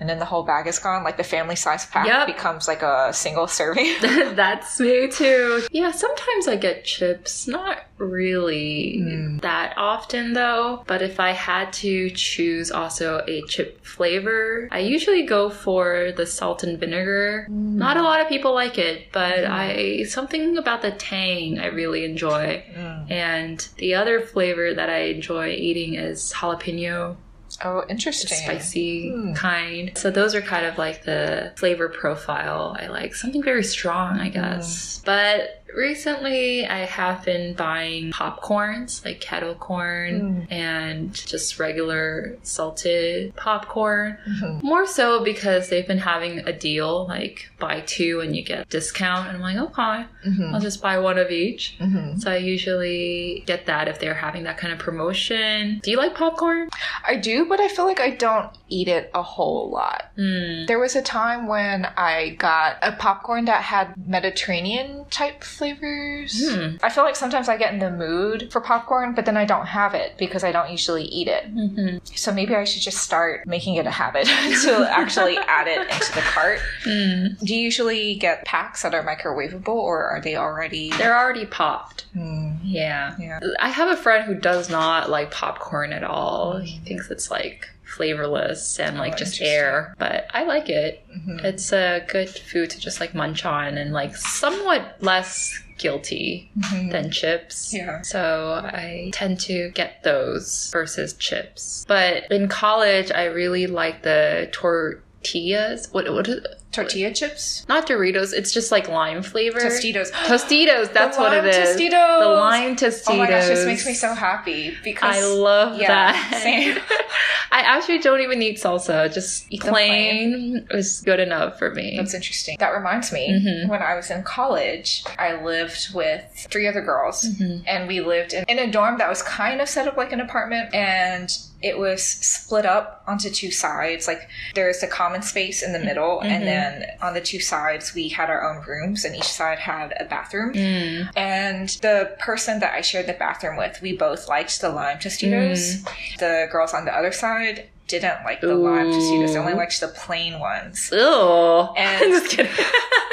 And 0.00 0.08
then 0.08 0.18
the 0.18 0.24
whole 0.24 0.44
bag 0.44 0.66
is 0.66 0.78
gone. 0.78 1.02
Like 1.02 1.16
the 1.16 1.24
family 1.24 1.56
size 1.56 1.86
pack 1.86 2.06
Yep. 2.06 2.26
becomes 2.26 2.68
like 2.68 2.82
a 2.82 3.12
single 3.12 3.46
serving. 3.46 3.94
That's 4.00 4.78
me 4.78 5.08
too. 5.08 5.62
Yeah, 5.70 5.90
sometimes 5.90 6.46
I 6.46 6.56
get 6.56 6.84
chips. 6.84 7.48
Not 7.48 7.78
really 7.98 8.98
hmm. 9.00 9.38
that 9.38 9.74
often 9.76 10.32
though. 10.32 10.84
But 10.86 11.02
if 11.02 11.18
I 11.18 11.32
had 11.32 11.72
to 11.74 12.10
choose 12.10 12.70
also 12.70 13.24
a 13.26 13.42
chip 13.42 13.84
flavor, 13.84 14.68
I 14.70 14.78
usually 14.80 15.24
go 15.24 15.50
for 15.50 16.12
the 16.16 16.26
salt 16.26 16.62
and 16.62 16.78
vinegar. 16.78 17.46
Hmm. 17.48 17.78
Not 17.78 17.96
a 17.96 18.02
lot 18.02 18.20
of 18.20 18.28
people 18.28 18.54
like 18.54 18.78
it, 18.78 19.08
but 19.12 19.44
hmm. 19.44 19.52
I 19.52 20.04
something 20.04 20.56
about 20.56 20.82
the 20.82 20.92
tang 20.92 21.58
I 21.58 21.66
really 21.66 22.04
enjoy. 22.04 22.64
And 23.08 23.66
the 23.78 23.94
other 23.94 24.20
flavor 24.20 24.74
that 24.74 24.90
I 24.90 24.98
enjoy 25.06 25.50
eating 25.50 25.94
is 25.94 26.32
jalapeno 26.32 27.16
oh, 27.64 27.84
interesting. 27.88 28.38
spicy 28.38 29.10
Hmm. 29.10 29.32
kind. 29.34 29.92
So 29.96 30.10
those 30.10 30.34
are 30.34 30.40
kind 30.42 30.66
of 30.66 30.78
like 30.78 31.04
the 31.04 31.52
flavor 31.56 31.88
profile 31.88 32.76
I 32.78 32.86
like. 32.86 33.14
Something 33.14 33.42
very 33.42 33.64
strong, 33.64 34.18
I 34.18 34.28
guess. 34.28 35.00
But 35.04 35.62
recently 35.74 36.66
I 36.66 36.78
have 36.80 37.24
been 37.24 37.54
buying 37.54 38.10
popcorns, 38.12 39.04
like 39.04 39.20
kettle 39.20 39.54
corn 39.54 40.46
and 40.50 41.14
just 41.14 41.58
regular 41.58 42.36
salted 42.42 43.34
popcorn. 43.36 44.18
Mhm. 44.28 44.62
More 44.62 44.86
so 44.86 45.22
because 45.22 45.68
they've 45.68 45.86
been 45.86 45.98
having 45.98 46.40
a 46.40 46.52
deal, 46.52 47.06
like 47.06 47.50
buy 47.58 47.80
two 47.86 48.20
and 48.20 48.34
you 48.36 48.42
get 48.42 48.68
discount. 48.68 49.28
And 49.28 49.36
I'm 49.36 49.42
like, 49.42 49.56
okay, 49.70 50.04
Mhm. 50.26 50.54
I'll 50.54 50.60
just 50.60 50.82
buy 50.82 50.98
one 50.98 51.18
of 51.18 51.30
each. 51.30 51.76
Mhm. 51.80 52.20
So 52.20 52.30
I 52.30 52.36
usually 52.36 53.42
get 53.46 53.66
that 53.66 53.88
if 53.88 53.98
they're 53.98 54.14
having 54.14 54.44
that 54.44 54.58
kind 54.58 54.72
of 54.72 54.78
promotion. 54.78 55.80
Do 55.82 55.90
you 55.90 55.96
like 55.96 56.14
popcorn? 56.14 56.68
I 57.06 57.16
do, 57.16 57.46
but 57.46 57.60
I 57.60 57.68
feel 57.68 57.84
like 57.84 58.00
I 58.00 58.10
don't 58.10 58.48
eat 58.68 58.88
it 58.88 59.10
a 59.14 59.22
whole 59.22 59.70
lot. 59.70 60.10
Hmm. 60.16 60.66
There 60.66 60.78
was 60.78 60.96
a 60.96 61.02
time 61.02 61.46
when 61.46 61.86
I 61.96 62.30
got 62.38 62.76
a 62.82 62.92
popcorn 62.92 63.46
that 63.46 63.62
had 63.62 63.94
Mediterranean 64.06 65.06
type 65.10 65.42
flavors. 65.44 66.48
Hmm. 66.48 66.76
I 66.82 66.90
feel 66.90 67.04
like 67.04 67.16
sometimes 67.16 67.48
I 67.48 67.56
get 67.56 67.72
in 67.72 67.78
the 67.78 67.90
mood 67.90 68.50
for 68.52 68.60
popcorn, 68.60 69.14
but 69.14 69.24
then 69.24 69.36
I 69.36 69.44
don't 69.44 69.66
have 69.66 69.94
it 69.94 70.16
because 70.18 70.44
I 70.44 70.52
don't 70.52 70.70
usually 70.70 71.04
eat 71.04 71.28
it. 71.28 71.44
hmm 71.46 71.98
So 72.14 72.32
maybe 72.32 72.54
I 72.54 72.64
should 72.64 72.82
just 72.82 72.98
start 72.98 73.46
making 73.46 73.76
it 73.76 73.86
a 73.86 73.90
habit 73.90 74.26
to 74.62 74.88
actually 74.90 75.36
add 75.38 75.68
it 75.68 75.80
into 75.90 76.12
the 76.14 76.20
cart. 76.20 76.60
Mm. 76.84 77.38
Do 77.40 77.54
you 77.54 77.60
usually 77.60 78.14
get 78.16 78.44
packs 78.44 78.82
that 78.82 78.94
are 78.94 79.04
microwavable 79.04 79.68
or 79.68 80.04
are 80.04 80.20
they 80.20 80.36
already? 80.36 80.90
They're 80.90 81.16
already 81.18 81.46
popped. 81.46 82.06
Hmm. 82.12 82.52
Yeah. 82.62 83.14
Yeah. 83.18 83.40
I 83.60 83.68
have 83.68 83.88
a 83.90 84.00
friend 84.00 84.24
who 84.24 84.34
does 84.34 84.68
not 84.68 85.10
like 85.10 85.30
popcorn 85.30 85.92
at 85.92 86.04
all. 86.04 86.58
He 86.58 86.78
thinks 86.80 87.10
it's 87.10 87.30
like 87.30 87.68
flavorless 87.88 88.78
and 88.78 88.98
like 88.98 89.14
Oh, 89.14 89.16
just 89.16 89.40
air, 89.40 89.94
but 89.98 90.26
I 90.32 90.44
like 90.44 90.68
it. 90.68 91.02
Mhm. 91.10 91.44
It's 91.44 91.72
a 91.72 92.04
good 92.08 92.28
food 92.28 92.70
to 92.70 92.78
just 92.80 93.00
like 93.00 93.14
munch 93.14 93.44
on 93.44 93.78
and 93.78 93.92
like 93.92 94.14
somewhat 94.16 94.96
less 95.00 95.58
guilty 95.78 96.50
Mhm. 96.58 96.90
than 96.92 97.10
chips. 97.10 97.72
Yeah. 97.72 98.02
So 98.02 98.60
I 98.64 99.10
tend 99.12 99.40
to 99.40 99.70
get 99.70 100.02
those 100.02 100.68
versus 100.72 101.14
chips. 101.14 101.84
But 101.88 102.30
in 102.30 102.48
college, 102.48 103.10
I 103.12 103.24
really 103.24 103.66
like 103.66 104.02
the 104.02 104.48
tortillas. 104.52 105.88
What 105.92 106.12
what 106.12 106.28
is 106.28 106.44
Tortilla 106.70 107.12
chips? 107.12 107.64
not 107.68 107.86
Doritos? 107.86 108.32
It's 108.32 108.52
just 108.52 108.70
like 108.70 108.88
lime 108.88 109.22
flavor. 109.22 109.58
Tostitos. 109.58 110.10
Tostitos, 110.26 110.92
that's 110.92 111.16
what 111.18 111.32
it 111.32 111.44
is. 111.46 111.76
Tostitos. 111.76 112.20
The 112.20 112.28
lime 112.28 112.76
Tostitos. 112.76 113.02
Oh 113.08 113.16
my 113.16 113.28
gosh, 113.28 113.46
this 113.46 113.64
makes 113.66 113.86
me 113.86 113.94
so 113.94 114.14
happy 114.14 114.76
because 114.84 115.16
I 115.16 115.24
love 115.26 115.80
Yeah, 115.80 115.88
that. 116.12 116.40
same. 116.42 116.76
I 117.50 117.60
actually 117.62 117.98
don't 118.00 118.20
even 118.20 118.42
eat 118.42 118.58
salsa. 118.58 119.12
Just 119.12 119.48
them 119.50 119.58
plain 119.60 120.66
is 120.70 121.00
good 121.00 121.18
enough 121.18 121.58
for 121.58 121.70
me. 121.74 121.96
That's 121.96 122.12
interesting. 122.14 122.56
That 122.60 122.70
reminds 122.70 123.10
me, 123.12 123.30
Mhm. 123.30 123.68
when 123.68 123.80
I 123.82 123.94
was 123.94 124.10
in 124.10 124.22
college, 124.22 125.02
I 125.18 125.42
lived 125.42 125.94
with 125.94 126.22
three 126.50 126.68
other 126.68 126.82
girls, 126.82 127.24
Mhm. 127.24 127.62
and 127.66 127.88
we 127.88 128.00
lived 128.00 128.34
in, 128.34 128.44
in 128.46 128.58
a 128.58 128.70
dorm 128.70 128.98
that 128.98 129.08
was 129.08 129.22
kind 129.22 129.60
of 129.62 129.68
set 129.68 129.88
up 129.88 129.96
like 129.96 130.12
an 130.12 130.20
apartment, 130.20 130.74
and 130.74 131.30
it 131.60 131.76
was 131.78 132.02
split 132.02 132.64
up 132.64 133.02
onto 133.06 133.30
two 133.30 133.50
sides. 133.50 134.06
Like 134.06 134.28
there's 134.54 134.82
a 134.82 134.86
common 134.86 135.22
space 135.22 135.62
in 135.62 135.72
the 135.72 135.78
middle, 135.80 136.20
Mhm. 136.20 136.26
and 136.30 136.46
then 136.46 136.86
on 137.02 137.14
the 137.14 137.20
two 137.20 137.40
sides, 137.40 137.94
we 137.94 138.08
had 138.08 138.30
our 138.30 138.48
own 138.48 138.64
rooms, 138.64 139.04
and 139.04 139.16
each 139.16 139.24
side 139.32 139.58
had 139.58 139.92
a 139.98 140.04
bathroom. 140.04 140.52
Mm. 140.54 141.10
And 141.16 141.68
the 141.82 142.14
person 142.20 142.60
that 142.60 142.74
I 142.74 142.80
shared 142.80 143.06
the 143.08 143.12
bathroom 143.14 143.56
with, 143.56 143.80
we 143.82 143.96
both 143.96 144.28
liked 144.28 144.60
the 144.60 144.68
lime 144.70 144.98
Tostitos. 144.98 145.84
The 146.18 146.48
girls 146.52 146.74
on 146.74 146.84
the 146.84 146.94
other 146.96 147.10
side 147.12 147.68
didn't 147.88 148.22
like 148.24 148.40
the 148.42 148.54
lime 148.54 148.92
Tostitos. 148.92 149.32
They 149.32 149.38
only 149.38 149.54
liked 149.54 149.80
the 149.80 149.88
plain 149.88 150.38
ones. 150.38 150.90
Ew. 150.92 150.98
And- 151.76 152.04
I'm 152.04 152.10
just 152.12 152.30
kidding. 152.30 152.52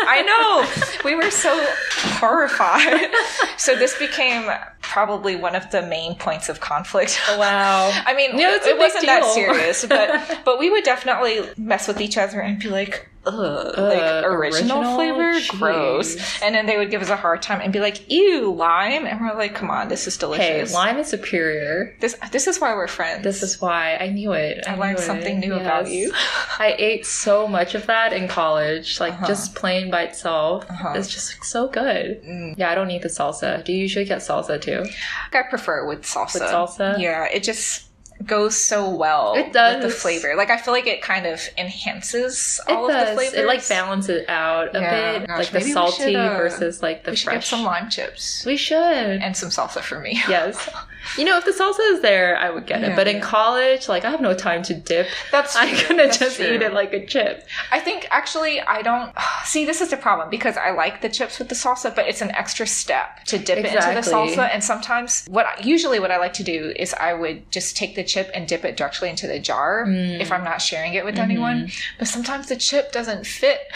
I 0.07 0.21
know. 0.21 1.03
We 1.03 1.15
were 1.15 1.31
so 1.31 1.65
horrified. 2.19 3.09
so 3.57 3.75
this 3.75 3.97
became 3.97 4.49
probably 4.95 5.35
one 5.35 5.55
of 5.55 5.69
the 5.71 5.81
main 5.81 6.15
points 6.15 6.47
of 6.47 6.61
conflict. 6.61 7.19
wow. 7.37 7.91
I 8.05 8.13
mean, 8.15 8.37
No, 8.37 8.49
it 8.53 8.77
wasn't 8.77 9.05
that 9.07 9.25
serious, 9.39 9.85
but 9.85 10.07
but 10.45 10.57
we 10.57 10.69
would 10.69 10.85
definitely 10.85 11.35
mess 11.57 11.87
with 11.89 11.99
each 11.99 12.17
other 12.17 12.39
and 12.39 12.57
be 12.59 12.69
like, 12.69 13.09
Ugh, 13.27 13.33
like 13.75 14.23
original, 14.23 14.77
original? 14.81 14.95
flavor, 14.95 15.33
Jeez. 15.39 15.59
gross. 15.59 16.41
And 16.43 16.53
then 16.53 16.67
they 16.67 16.77
would 16.77 16.91
give 16.91 17.01
us 17.01 17.09
a 17.09 17.15
hard 17.15 17.41
time 17.41 17.59
and 17.59 17.73
be 17.73 17.79
like, 17.79 17.97
"Ew, 18.11 18.53
lime," 18.53 19.07
and 19.07 19.19
we're 19.19 19.33
like, 19.35 19.55
"Come 19.55 19.71
on, 19.71 19.87
this 19.87 20.05
is 20.05 20.13
Hey, 20.15 20.19
delicious." 20.19 20.71
lime 20.75 20.99
is 20.99 21.07
superior. 21.07 21.97
This 22.01 22.15
this 22.31 22.45
is 22.45 22.61
why 22.61 22.75
we're 22.75 22.87
friends. 22.87 23.23
This 23.23 23.41
is 23.41 23.59
why 23.59 23.97
I 23.97 24.09
knew 24.09 24.33
it. 24.33 24.63
I 24.67 24.75
knew 24.75 24.81
learned 24.81 24.99
it. 24.99 25.01
something 25.01 25.39
new 25.39 25.55
about 25.55 25.89
you. 25.89 26.13
I 26.59 26.75
ate 26.77 27.03
so 27.07 27.47
much 27.47 27.73
of 27.73 27.87
that 27.87 28.13
in 28.13 28.27
college, 28.27 28.99
like 28.99 29.13
Uh-huh. 29.13 29.25
just 29.25 29.55
plain 29.55 29.89
by 29.89 30.03
itself. 30.03 30.65
Uh-huh. 30.69 30.93
It's 30.95 31.09
just 31.11 31.33
like, 31.33 31.43
so 31.43 31.67
good. 31.67 32.21
Mm. 32.23 32.53
Yeah, 32.59 32.69
I 32.71 32.75
don't 32.75 32.87
need 32.93 33.01
the 33.01 33.09
salsa. 33.09 33.63
Do 33.65 33.73
you 33.73 33.79
usually 33.79 34.05
get 34.05 34.19
salsa 34.19 34.61
too? 34.61 34.84
I 35.33 35.41
prefer 35.43 35.83
it 35.83 35.87
with 35.87 36.03
salsa. 36.03 36.33
With 36.35 36.43
salsa? 36.43 36.99
Yeah, 36.99 37.25
it 37.25 37.43
just 37.43 37.83
goes 38.25 38.55
so 38.55 38.89
well 38.89 39.33
It 39.35 39.51
does. 39.51 39.83
with 39.83 39.91
the 39.91 39.99
flavor. 39.99 40.35
Like 40.37 40.49
I 40.49 40.55
feel 40.57 40.73
like 40.73 40.87
it 40.87 41.01
kind 41.01 41.25
of 41.25 41.41
enhances 41.57 42.61
all 42.67 42.87
it 42.87 42.91
of 42.95 42.97
does. 42.97 43.09
the 43.09 43.15
flavors. 43.15 43.33
It 43.39 43.45
like 43.45 43.67
balances 43.67 44.09
it 44.21 44.29
out 44.29 44.73
a 44.75 44.79
Yeah. 44.79 45.17
bit, 45.19 45.27
Gosh, 45.27 45.37
like 45.37 45.51
the 45.51 45.61
salty 45.69 46.03
should, 46.03 46.15
uh, 46.15 46.37
versus 46.37 46.81
like 46.81 47.03
the 47.03 47.11
we 47.11 47.17
should 47.17 47.25
fresh. 47.25 47.35
get 47.37 47.43
some 47.43 47.63
lime 47.63 47.89
chips 47.89 48.45
we 48.45 48.55
should. 48.55 48.77
and 48.77 49.35
some 49.35 49.49
salsa 49.49 49.81
for 49.81 49.99
me. 49.99 50.13
yes. 50.29 50.69
You 51.17 51.25
know, 51.25 51.38
if 51.38 51.45
the 51.45 51.51
salsa 51.51 51.79
is 51.93 52.01
there, 52.01 52.38
I 52.38 52.50
would 52.50 52.65
get 52.65 52.83
it. 52.83 52.89
Yeah, 52.89 52.95
But 52.95 53.07
in 53.07 53.21
college, 53.21 53.88
like 53.88 54.05
I 54.05 54.09
have 54.12 54.21
no 54.21 54.33
time 54.33 54.62
to 54.63 54.74
dip. 54.74 55.07
That's 55.31 55.53
true. 55.57 55.67
I'm 55.67 55.88
gonna 55.88 56.03
That's 56.03 56.17
just 56.17 56.38
true. 56.38 56.47
eat 56.53 56.62
it 56.62 56.74
like 56.74 56.93
a 56.93 57.05
chip. 57.05 57.47
I 57.71 57.79
think 57.79 58.07
actually 58.12 58.59
I 58.62 58.81
don't 58.81 59.13
see 59.45 59.65
this 59.65 59.81
is 59.81 59.89
the 59.89 59.97
problem 59.97 60.29
because 60.29 60.57
I 60.57 60.71
like 60.71 61.01
the 61.01 61.09
chips 61.09 61.39
with 61.39 61.50
the 61.50 61.55
salsa, 61.55 61.95
but 61.95 62.07
it's 62.07 62.21
an 62.21 62.31
extra 62.31 62.65
step 62.67 63.24
to 63.25 63.38
dip 63.38 63.57
it 63.59 63.65
into 63.65 63.75
the 63.77 64.01
salsa. 64.01 64.50
And 64.51 64.63
sometimes 64.63 65.25
what 65.29 65.45
I, 65.45 65.62
usually 65.63 66.00
what 66.00 66.12
I 66.12 66.17
like 66.17 66.33
to 66.33 66.43
do 66.43 66.74
is 66.75 66.93
I 66.93 67.13
would 67.13 67.51
just 67.51 67.75
take 67.77 67.95
the 67.95 68.03
chip 68.03 68.29
and 68.33 68.47
dip 68.47 68.65
it 68.65 68.77
directly 68.77 69.09
into 69.09 69.27
the 69.27 69.39
jar 69.39 69.85
Mm. 69.85 70.19
if 70.19 70.31
I'm 70.31 70.43
not 70.43 70.62
sharing 70.62 70.93
it 70.93 71.03
with 71.05 71.15
Mm-hmm. 71.15 71.24
anyone. 71.24 71.71
But 72.00 72.07
sometimes 72.07 72.47
the 72.47 72.55
chip 72.55 72.91
doesn't 72.91 73.25
fit. 73.25 73.59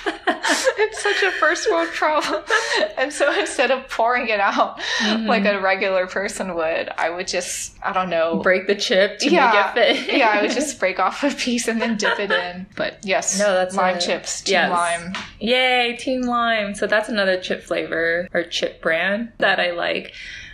it's 0.78 1.02
such 1.02 1.22
a 1.22 1.30
first 1.32 1.70
world 1.70 1.88
problem. 1.88 2.42
And 2.98 3.12
so 3.12 3.32
instead 3.38 3.70
of 3.70 3.88
pouring 3.88 4.28
it 4.28 4.40
out 4.40 4.78
Mm-hmm. 5.00 5.26
like 5.26 5.44
a 5.44 5.60
regular 5.60 6.06
person 6.10 6.54
would, 6.54 6.90
I 6.98 7.08
would 7.10 7.26
just 7.28 7.76
I 7.82 7.92
don't 7.92 8.10
know 8.10 8.40
Break 8.42 8.66
the 8.66 8.74
chip 8.74 9.18
to 9.20 9.30
yeah, 9.30 9.72
make 9.74 9.86
it 9.86 10.06
fit. 10.06 10.16
yeah, 10.18 10.28
I 10.28 10.42
would 10.42 10.50
just 10.60 10.78
break 10.78 10.98
off 10.98 11.22
a 11.24 11.30
piece 11.30 11.68
and 11.68 11.80
then 11.80 11.96
dip 11.96 12.18
it 12.18 12.30
in. 12.30 12.66
But 12.76 12.98
yes, 13.04 13.38
No, 13.38 13.54
that's 13.54 13.74
lime 13.76 13.98
chips, 13.98 14.42
team 14.42 14.52
yes. 14.54 14.70
lime. 14.70 15.14
Yay, 15.38 15.96
Team 15.98 16.22
Lime. 16.22 16.74
So 16.74 16.86
that's 16.86 17.08
another 17.08 17.40
chip 17.40 17.62
flavor 17.62 18.28
or 18.34 18.42
chip 18.44 18.82
brand 18.82 19.32
that 19.38 19.58
I 19.60 19.70
like. 19.70 20.12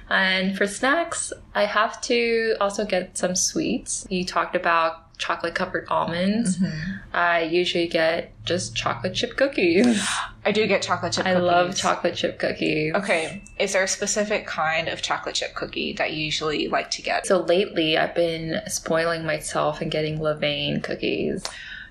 And 0.08 0.56
for 0.56 0.68
snacks, 0.68 1.32
I 1.54 1.64
have 1.64 2.00
to 2.02 2.54
also 2.60 2.84
get 2.84 3.18
some 3.18 3.34
sweets. 3.34 4.06
You 4.08 4.25
talked 4.25 4.54
about 4.54 5.05
chocolate 5.18 5.54
covered 5.54 5.87
almonds. 5.88 6.58
Mm-hmm. 6.58 6.92
I 7.12 7.42
usually 7.42 7.87
get 7.87 8.32
just 8.44 8.76
chocolate 8.76 9.14
chip 9.14 9.37
cookies. 9.37 10.06
I 10.44 10.52
do 10.52 10.66
get 10.66 10.82
chocolate 10.82 11.12
chip. 11.14 11.26
I 11.26 11.35
cookies. 11.35 11.46
love 11.46 11.76
chocolate 11.76 12.14
chip 12.14 12.38
cookies. 12.38 12.94
Okay, 12.94 13.42
is 13.58 13.73
there 13.73 13.82
a 13.82 13.88
specific 13.88 14.46
kind 14.46 14.88
of 14.88 15.02
chocolate 15.02 15.35
chip 15.35 15.54
cookie 15.54 15.92
that 15.94 16.12
you 16.12 16.25
usually 16.25 16.68
like 16.68 16.90
to 16.92 17.02
get? 17.02 17.26
So 17.26 17.40
lately, 17.40 17.99
I've 17.99 18.14
been 18.14 18.61
spoiling 18.66 19.25
myself 19.25 19.80
and 19.80 19.90
getting 19.90 20.18
Levain 20.18 20.82
cookies. 20.82 21.44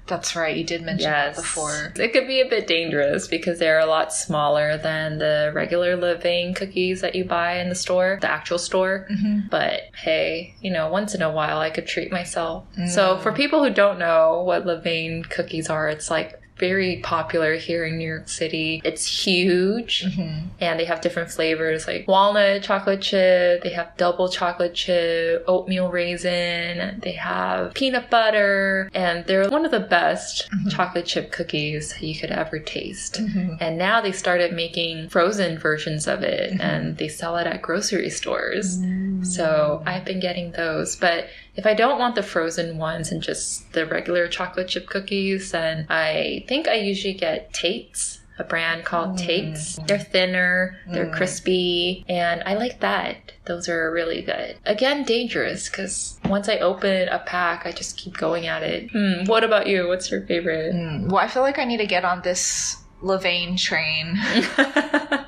That's 0.08 0.36
right. 0.36 0.56
You 0.56 0.64
did 0.64 0.84
mention 0.84 1.10
Yes. 1.10 1.36
that 1.36 1.42
before. 1.42 1.92
It 1.96 2.14
could 2.14 2.28
be 2.28 2.40
a 2.40 2.48
bit 2.48 2.68
dangerous 2.68 3.28
because 3.28 3.58
they're 3.58 3.80
a 3.80 3.88
lot 3.88 4.14
smaller 4.14 4.78
than 4.78 5.18
the 5.18 5.52
regular 5.54 5.98
Levain 5.98 6.56
cookies 6.56 7.02
that 7.02 7.16
you 7.16 7.24
buy 7.26 7.60
in 7.60 7.70
the 7.70 7.76
store, 7.76 8.20
the 8.22 8.30
actual 8.30 8.60
store. 8.60 9.08
Mm-hmm. 9.12 9.48
But 9.50 9.82
hey, 9.96 10.54
you 10.62 10.72
know, 10.72 10.90
once 10.90 11.16
in 11.16 11.22
a 11.24 11.32
while 11.32 11.58
I 11.58 11.72
could 11.72 11.88
treat 11.88 12.12
myself. 12.12 12.66
So 12.88 13.16
Mm. 13.16 13.22
for 13.24 13.32
people 13.32 13.64
who 13.64 13.72
don't 13.72 13.98
know 13.98 14.44
what 14.44 14.66
Levain 14.66 15.28
cookies 15.30 15.70
are, 15.70 15.90
it's 15.90 16.12
like 16.12 16.40
very 16.58 16.98
popular 17.04 17.56
here 17.56 17.84
in 17.86 17.98
New 17.98 18.08
York 18.08 18.30
City. 18.30 18.82
It's 18.84 19.06
huge 19.06 20.04
Mm-hmm. 20.06 20.48
and 20.60 20.80
they 20.80 20.86
have 20.86 21.02
different 21.02 21.30
flavors 21.32 21.88
like 21.88 22.08
walnut 22.08 22.64
chocolate 22.64 23.02
chip, 23.02 23.64
they 23.64 23.70
have 23.72 23.96
double 23.98 24.30
chocolate 24.30 24.74
chip, 24.74 25.44
oatmeal 25.48 25.90
raisin, 25.92 27.00
they 27.02 27.12
have 27.14 27.74
peanut 27.74 28.10
butter, 28.10 28.90
and 28.94 29.26
they're 29.26 29.50
one 29.50 29.66
of 29.66 29.72
the 29.72 29.80
best 29.80 30.50
Mhm. 30.52 30.72
chocolate 30.72 31.06
chip 31.06 31.32
cookies 31.32 31.94
you 32.02 32.16
could 32.20 32.32
ever 32.32 32.60
taste. 32.60 33.16
Mm-hmm. 33.22 33.56
And 33.60 33.78
now 33.78 34.02
they 34.02 34.12
started 34.12 34.54
making 34.54 35.10
frozen 35.10 35.58
versions 35.58 36.08
of 36.08 36.24
it 36.24 36.54
Mhm. 36.54 36.60
and 36.62 36.98
they 36.98 37.08
sell 37.08 37.38
it 37.38 37.48
at 37.48 37.62
grocery 37.62 38.10
stores. 38.10 38.78
Mm. 38.80 39.26
So 39.26 39.82
I've 39.86 40.06
been 40.06 40.20
getting 40.20 40.52
those. 40.52 40.96
But 40.96 41.28
if 41.56 41.66
I 41.66 41.74
don't 41.74 42.00
want 42.00 42.16
the 42.16 42.24
frozen 42.24 42.78
ones 42.78 43.12
and 43.12 43.22
just 43.22 43.72
the 43.74 43.86
regular 43.86 44.28
chocolate 44.28 44.68
chip 44.68 44.88
cookies, 44.88 45.52
then 45.52 45.86
I 45.90 46.44
think 46.48 46.68
I 46.68 46.76
usually 46.76 47.14
get 47.14 47.54
Tate's, 47.54 48.20
a 48.38 48.44
brand 48.44 48.84
called 48.84 49.12
Mm. 49.18 49.26
Tate's. 49.26 49.80
They're 49.88 49.98
thinner, 49.98 50.78
they're 50.92 51.06
Mm. 51.06 51.14
crispy, 51.14 52.04
and 52.10 52.44
I 52.46 52.56
like 52.56 52.82
that. 52.82 53.32
Those 53.46 53.70
are 53.70 53.90
really 53.92 54.22
good. 54.22 54.58
Again, 54.66 55.04
dangerous 55.04 55.70
because 55.70 56.20
once 56.26 56.50
I 56.50 56.58
open 56.58 57.08
a 57.08 57.20
pack, 57.20 57.66
I 57.66 57.72
just 57.72 57.96
keep 57.98 58.18
going 58.18 58.48
at 58.48 58.62
it. 58.64 58.90
Hmm, 58.92 59.24
what 59.26 59.44
about 59.46 59.68
you? 59.68 59.88
What's 59.88 60.12
your 60.12 60.22
favorite? 60.22 60.74
Mm. 60.76 61.08
Well, 61.10 61.24
I 61.24 61.28
feel 61.30 61.44
like 61.44 61.60
I 61.60 61.64
need 61.64 61.78
to 61.78 61.86
get 61.88 62.04
on 62.04 62.22
this 62.24 62.76
Levain 63.02 63.58
train 63.58 64.20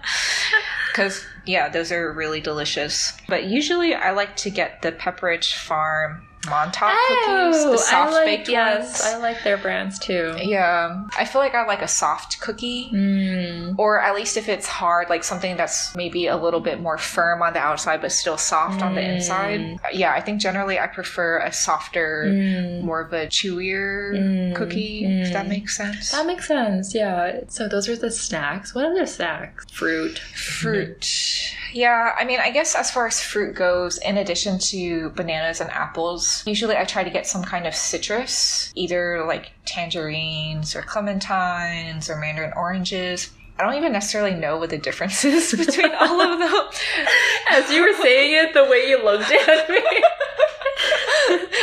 because 0.92 1.24
yeah, 1.48 1.70
those 1.70 1.92
are 1.92 2.12
really 2.12 2.42
delicious. 2.42 3.14
But 3.28 3.46
usually, 3.46 3.94
I 3.94 4.12
like 4.12 4.36
to 4.38 4.50
get 4.50 4.82
the 4.82 4.92
Pepperidge 4.92 5.54
Farm 5.54 6.28
Montauk 6.48 6.94
cookies, 7.08 7.64
the 7.66 7.78
soft 7.78 8.14
Oh, 8.14 8.16
I 8.16 8.20
like, 8.20 8.26
baked 8.26 8.50
yes, 8.50 9.02
ones. 9.04 9.16
I 9.16 9.18
like 9.18 9.44
their 9.44 9.58
brands 9.58 10.00
too. 10.00 10.36
yeah, 10.42 11.04
I 11.18 11.26
feel 11.26 11.42
like 11.42 11.54
I 11.56 11.66
like 11.66 11.82
a 11.82 11.88
soft 11.88 12.40
cookie. 12.40 12.90
Mm. 12.94 13.76
Or 13.78 14.00
at 14.00 14.16
least 14.16 14.38
if 14.38 14.48
it's 14.48 14.68
hard, 14.68 15.10
like 15.10 15.24
something 15.26 15.58
that's 15.58 15.94
maybe 15.96 16.28
a 16.28 16.38
little 16.38 16.60
bit 16.62 16.80
more 16.80 16.98
firm 16.98 17.42
on 17.42 17.52
the 17.54 17.60
outside 17.60 18.02
but 18.02 18.12
still 18.14 18.38
soft 18.38 18.82
on 18.82 18.96
the 18.96 19.02
Mm. 19.02 19.16
inside. 19.16 19.80
Yeah, 19.92 20.14
I 20.14 20.22
think 20.22 20.40
generally 20.40 20.80
I 20.80 20.88
prefer 20.88 21.40
a 21.40 21.52
softer, 21.52 22.26
Mm. 22.28 22.82
more 22.84 23.02
of 23.02 23.12
a 23.12 23.28
chewier 23.28 24.14
Mm. 24.14 24.56
cookie, 24.56 25.06
if 25.24 25.34
that 25.34 25.46
Mm. 25.48 25.50
makes 25.50 25.76
sense. 25.76 26.12
That 26.12 26.26
makes 26.28 26.48
sense, 26.48 26.94
yeah. 26.96 27.40
So 27.50 27.68
those 27.68 27.90
are 27.90 27.96
the 27.98 28.12
snacks. 28.12 28.74
What 28.74 28.86
other 28.86 29.06
snacks? 29.06 29.66
Fruit. 29.72 30.20
Fruit. 30.20 31.06
Yeah, 31.74 32.14
I 32.18 32.26
mean, 32.26 32.40
I 32.40 32.52
guess 32.52 32.76
as 32.76 32.92
far 32.92 33.08
as 33.08 33.22
fruit 33.22 33.56
goes, 33.56 33.98
in 33.98 34.18
addition 34.18 34.58
to 34.60 35.10
bananas 35.12 35.62
and 35.62 35.70
apples, 35.70 36.44
usually 36.46 36.78
I 36.78 36.86
try 36.86 37.04
to 37.04 37.10
get 37.10 37.28
some 37.28 37.44
kind 37.44 37.68
of 37.68 37.76
citrus, 37.76 38.72
either 38.76 39.26
like 39.26 39.52
tangerines 39.66 40.76
or 40.76 40.82
clementines 40.82 42.10
or 42.10 42.18
mandarin 42.18 42.54
oranges. 42.56 43.30
I 43.60 43.64
don't 43.64 43.74
even 43.76 43.92
necessarily 43.92 44.36
know 44.36 44.58
what 44.58 44.70
the 44.70 44.78
difference 44.78 45.26
is 45.26 45.52
between 45.66 45.92
all 45.94 46.22
of 46.22 46.40
them. 46.40 46.70
As 47.50 47.72
you 47.72 47.82
were 47.82 47.94
saying 48.02 48.34
it, 48.34 48.54
the 48.54 48.66
way 48.66 48.90
you 48.90 49.04
looked 49.04 49.32
at 49.32 49.70
me. 49.70 49.82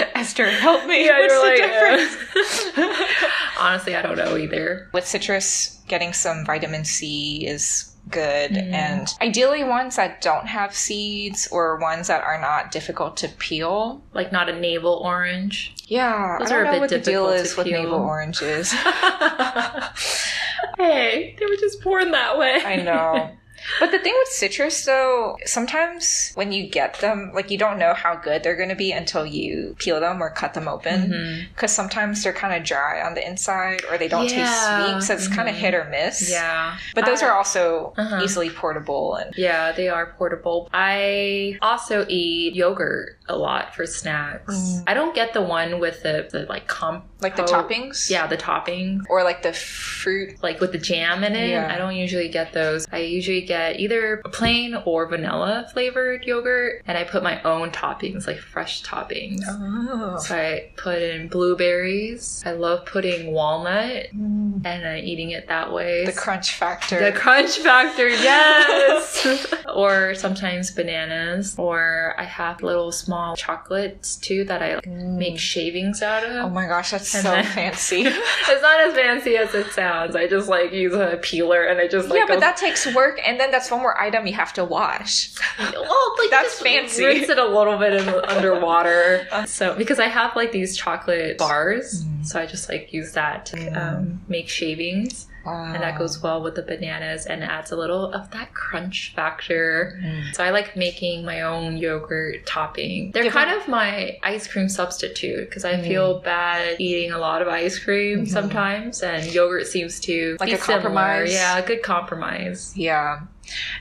Esther, 0.14 0.50
help 0.50 0.86
me. 0.86 1.06
Yeah, 1.06 1.20
What's 1.20 1.32
you're 1.32 1.42
the 1.42 1.62
like, 1.62 2.76
difference? 2.76 3.20
Honestly, 3.60 3.94
I 3.94 4.02
don't 4.02 4.16
know 4.16 4.36
either. 4.36 4.88
With 4.92 5.06
citrus, 5.06 5.80
getting 5.86 6.12
some 6.12 6.44
vitamin 6.44 6.84
C 6.84 7.46
is 7.46 7.93
good. 8.10 8.50
Mm. 8.52 8.72
And 8.72 9.08
ideally, 9.20 9.64
ones 9.64 9.96
that 9.96 10.20
don't 10.20 10.46
have 10.46 10.74
seeds 10.74 11.48
or 11.50 11.78
ones 11.78 12.08
that 12.08 12.22
are 12.22 12.40
not 12.40 12.70
difficult 12.70 13.16
to 13.18 13.28
peel. 13.28 14.02
Like 14.12 14.32
not 14.32 14.48
a 14.48 14.58
navel 14.58 14.94
orange. 15.04 15.72
Yeah, 15.86 16.36
Those 16.40 16.50
I 16.50 16.56
are 16.56 16.64
don't 16.64 16.66
a 16.66 16.66
know 16.66 16.72
bit 16.72 16.80
what 16.80 16.90
the 16.90 16.98
deal 17.10 17.26
difficult 17.28 17.46
is 17.46 17.50
to 17.52 17.56
with 17.58 17.66
peel. 17.66 17.82
navel 17.82 17.98
oranges. 18.00 18.72
hey, 20.78 21.36
they 21.38 21.46
were 21.46 21.56
just 21.56 21.82
born 21.82 22.10
that 22.12 22.38
way. 22.38 22.62
I 22.64 22.76
know. 22.76 23.30
But 23.80 23.90
the 23.90 23.98
thing 23.98 24.14
with 24.18 24.28
citrus, 24.28 24.84
though, 24.84 25.36
sometimes 25.44 26.32
when 26.34 26.52
you 26.52 26.68
get 26.68 27.00
them, 27.00 27.32
like 27.34 27.50
you 27.50 27.58
don't 27.58 27.78
know 27.78 27.94
how 27.94 28.14
good 28.16 28.42
they're 28.42 28.56
going 28.56 28.68
to 28.68 28.74
be 28.76 28.92
until 28.92 29.26
you 29.26 29.74
peel 29.78 30.00
them 30.00 30.22
or 30.22 30.30
cut 30.30 30.54
them 30.54 30.68
open. 30.68 31.46
Because 31.54 31.72
sometimes 31.72 32.22
they're 32.22 32.32
kind 32.32 32.54
of 32.54 32.66
dry 32.66 33.02
on 33.02 33.14
the 33.14 33.26
inside 33.26 33.82
or 33.90 33.98
they 33.98 34.08
don't 34.08 34.30
Yeah. 34.30 34.44
taste 34.44 34.62
sweet. 34.92 35.02
So 35.06 35.14
it's 35.14 35.28
kind 35.34 35.48
of 35.48 35.54
hit 35.54 35.74
or 35.74 35.84
miss. 35.90 36.30
Yeah. 36.30 36.76
But 36.94 37.06
those 37.06 37.22
I- 37.22 37.26
are 37.28 37.32
also 37.34 37.92
Uh-huh. 37.96 38.20
easily 38.22 38.50
portable 38.50 39.16
and 39.16 39.32
Yeah, 39.36 39.72
they 39.72 39.88
are 39.88 40.06
portable. 40.18 40.68
I 40.72 41.58
also 41.62 42.04
eat 42.08 42.54
yogurt 42.54 43.18
a 43.28 43.36
lot 43.36 43.74
for 43.74 43.86
snacks. 43.86 44.54
Mm. 44.54 44.84
I 44.86 44.94
don't 44.94 45.14
get 45.14 45.32
the 45.32 45.40
one 45.42 45.80
with 45.80 46.02
the, 46.02 46.28
the 46.30 46.40
like 46.48 46.66
comp 46.66 47.04
like 47.20 47.36
the 47.36 47.42
Oh, 47.44 47.46
toppings. 47.46 48.10
Yeah, 48.10 48.26
the 48.26 48.36
toppings. 48.36 49.00
Or 49.08 49.22
like 49.24 49.42
the 49.42 49.54
fruit. 49.54 50.42
Like 50.42 50.60
with 50.60 50.72
the 50.72 50.78
jam 50.78 51.24
in 51.24 51.34
it. 51.34 51.48
Yeah. 51.50 51.72
I 51.72 51.78
don't 51.78 51.96
usually 51.96 52.28
get 52.28 52.52
those. 52.52 52.86
I 52.92 52.98
usually 52.98 53.40
get 53.40 53.63
either 53.76 54.22
plain 54.32 54.74
or 54.84 55.06
vanilla 55.06 55.68
flavored 55.72 56.24
yogurt 56.24 56.82
and 56.86 56.96
I 56.98 57.04
put 57.04 57.22
my 57.22 57.42
own 57.42 57.70
toppings, 57.70 58.26
like 58.26 58.38
fresh 58.38 58.82
toppings. 58.82 59.40
Oh. 59.46 60.18
So 60.18 60.36
I 60.36 60.70
put 60.76 61.00
in 61.02 61.28
blueberries. 61.28 62.42
I 62.46 62.52
love 62.52 62.84
putting 62.86 63.32
walnut 63.32 64.12
and 64.12 64.66
uh, 64.66 65.00
eating 65.02 65.30
it 65.30 65.48
that 65.48 65.72
way. 65.72 66.04
The 66.04 66.12
crunch 66.12 66.54
factor. 66.56 66.98
The 67.02 67.16
crunch 67.16 67.58
factor, 67.58 68.08
yes. 68.54 69.26
or 69.74 70.14
sometimes 70.14 70.70
bananas. 70.70 71.54
Or 71.58 72.14
I 72.18 72.24
have 72.24 72.62
little 72.62 72.92
small 72.92 73.36
chocolates 73.36 74.16
too 74.16 74.44
that 74.44 74.62
I 74.62 74.80
make 74.88 75.38
shavings 75.38 76.02
out 76.02 76.24
of. 76.24 76.46
Oh 76.46 76.48
my 76.50 76.66
gosh, 76.66 76.90
that's 76.90 77.14
And 77.14 77.22
so 77.24 77.30
then- 77.30 77.44
fancy. 77.44 78.02
it's 78.06 78.62
not 78.62 78.80
as 78.80 78.94
fancy 78.94 79.36
as 79.36 79.54
it 79.54 79.68
sounds. 79.72 80.14
I 80.16 80.26
just 80.26 80.48
like 80.48 80.72
use 80.72 80.94
a 80.94 81.18
peeler 81.22 81.64
and 81.64 81.80
I 81.80 81.88
just 81.88 82.08
like 82.08 82.18
yeah, 82.18 82.26
but 82.26 82.34
go- 82.34 82.40
that 82.40 82.56
takes 82.56 82.92
work, 82.94 83.20
and 83.24 83.38
then 83.40 83.50
that's 83.54 83.70
one 83.70 83.80
more 83.80 83.98
item 84.00 84.26
you 84.26 84.34
have 84.34 84.52
to 84.54 84.64
wash. 84.64 85.30
well, 85.58 86.14
like 86.18 86.30
That's 86.30 86.50
just 86.54 86.62
fancy. 86.62 87.04
Rinse 87.04 87.28
it 87.28 87.38
a 87.38 87.44
little 87.46 87.78
bit 87.78 87.92
in, 87.94 88.08
underwater. 88.36 89.26
so 89.46 89.74
because 89.76 89.98
I 90.00 90.08
have 90.08 90.34
like 90.36 90.52
these 90.52 90.76
chocolate 90.76 91.38
bars, 91.38 92.04
Mm. 92.04 92.26
so 92.26 92.40
I 92.40 92.46
just 92.46 92.68
like 92.68 92.92
use 92.92 93.12
that 93.12 93.46
to 93.46 93.58
um, 93.80 94.20
make 94.28 94.48
shavings. 94.48 95.28
and 95.46 95.82
that 95.82 95.98
goes 95.98 96.22
well 96.22 96.42
with 96.42 96.54
the 96.54 96.62
bananas 96.62 97.26
and 97.26 97.44
adds 97.44 97.70
a 97.70 97.76
little 97.76 98.10
of 98.14 98.30
that 98.30 98.54
crunch 98.54 99.12
factor. 99.14 100.00
Mm. 100.02 100.34
So 100.34 100.42
I 100.42 100.48
like 100.50 100.74
making 100.74 101.22
my 101.26 101.42
own 101.42 101.76
yogurt 101.76 102.46
topping. 102.46 103.10
They're 103.12 103.24
Different- 103.24 103.48
kind 103.50 103.60
of 103.60 103.68
my 103.68 104.16
ice 104.22 104.46
cream 104.48 104.70
substitute 104.70 105.46
because 105.48 105.64
I 105.66 105.74
Mm. 105.74 105.82
feel 105.86 106.20
bad 106.20 106.80
eating 106.80 107.12
a 107.12 107.18
lot 107.18 107.42
of 107.42 107.48
ice 107.48 107.78
cream 107.78 108.24
Mhm. 108.24 108.28
sometimes, 108.28 109.02
and 109.02 109.22
yogurt 109.34 109.66
seems 109.66 110.00
to 110.08 110.38
Like 110.40 110.48
be 110.48 110.54
a 110.54 110.58
similar. 110.58 110.80
compromise? 110.82 111.32
Yeah, 111.34 111.58
a 111.58 111.62
good 111.70 111.82
compromise. 111.82 112.72
Yeah. 112.74 113.20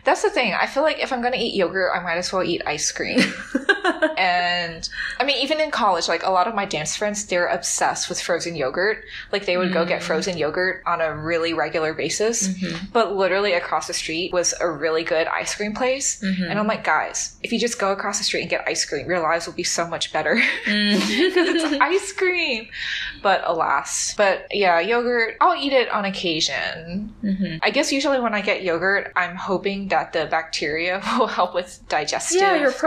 That's 0.04 0.22
the 0.22 0.30
thing. 0.30 0.54
I 0.54 0.68
feel 0.68 0.84
like 0.84 1.00
if 1.00 1.14
I'm 1.14 1.22
going 1.22 1.34
to 1.34 1.40
eat 1.40 1.56
yogurt, 1.56 1.92
I 1.96 2.02
might 2.02 2.18
as 2.18 2.32
well 2.32 2.44
eat 2.44 2.62
ice 2.66 2.92
cream. 2.92 3.20
and 4.18 4.88
I 5.20 5.24
mean, 5.24 5.38
even 5.44 5.60
in 5.60 5.72
college, 5.72 6.08
like 6.08 6.24
a 6.24 6.30
lot 6.30 6.48
of 6.48 6.56
my 6.56 6.66
dance 6.66 6.96
friends, 6.96 7.26
they're 7.26 7.48
obsessed 7.48 8.10
with 8.10 8.22
frozen 8.22 8.56
yogurt. 8.56 9.04
Like 9.32 9.46
they 9.46 9.58
would 9.58 9.74
go 9.74 9.86
get 9.86 10.02
Mm. 10.02 10.04
frozen 10.06 10.38
yogurt 10.38 10.84
on 10.86 11.02
a 11.02 11.16
really 11.16 11.54
regular 11.54 11.94
basis. 11.94 12.48
Mhm. 12.48 12.92
But 12.92 13.14
literally 13.16 13.54
across 13.54 13.88
the 13.88 13.94
street 13.94 14.32
was 14.34 14.54
a 14.60 14.70
really 14.70 15.04
good 15.04 15.28
ice 15.28 15.56
cream 15.56 15.74
place. 15.74 16.22
Mhm. 16.24 16.50
And 16.50 16.60
I'm 16.60 16.68
like, 16.68 16.84
guys, 16.84 17.36
if 17.44 17.52
you 17.52 17.60
just 17.60 17.80
go 17.80 17.92
across 17.92 18.18
the 18.18 18.24
street 18.24 18.42
and 18.42 18.50
get 18.50 18.64
ice 18.68 18.86
cream, 18.86 19.08
your 19.08 19.20
lives 19.20 19.46
will 19.46 19.54
be 19.54 19.64
so 19.64 19.88
much 19.88 20.12
better. 20.14 20.36
Mm. 20.66 20.94
because 21.36 21.48
it's 21.64 21.64
ice 21.82 22.12
cream. 22.14 22.68
But 23.22 23.42
alas. 23.46 24.14
But 24.18 24.48
yeah, 24.52 24.80
yogurt, 24.80 25.38
I'll 25.42 25.56
eat 25.56 25.74
it 25.74 25.90
on 25.90 26.06
occasion. 26.06 27.14
Mhm. 27.24 27.60
I 27.62 27.70
guess 27.70 27.92
usually 27.92 28.20
when 28.20 28.34
I 28.34 28.42
get 28.42 28.64
yogurt, 28.64 29.12
I'm 29.16 29.36
hoping 29.36 29.88
that 29.90 30.14
the 30.14 30.26
bacteria 30.26 31.02
will 31.20 31.28
help 31.28 31.54
with 31.54 31.80
digestive. 31.90 32.42
Yeah, 32.42 32.56
your 32.56 32.72
things. 32.72 32.82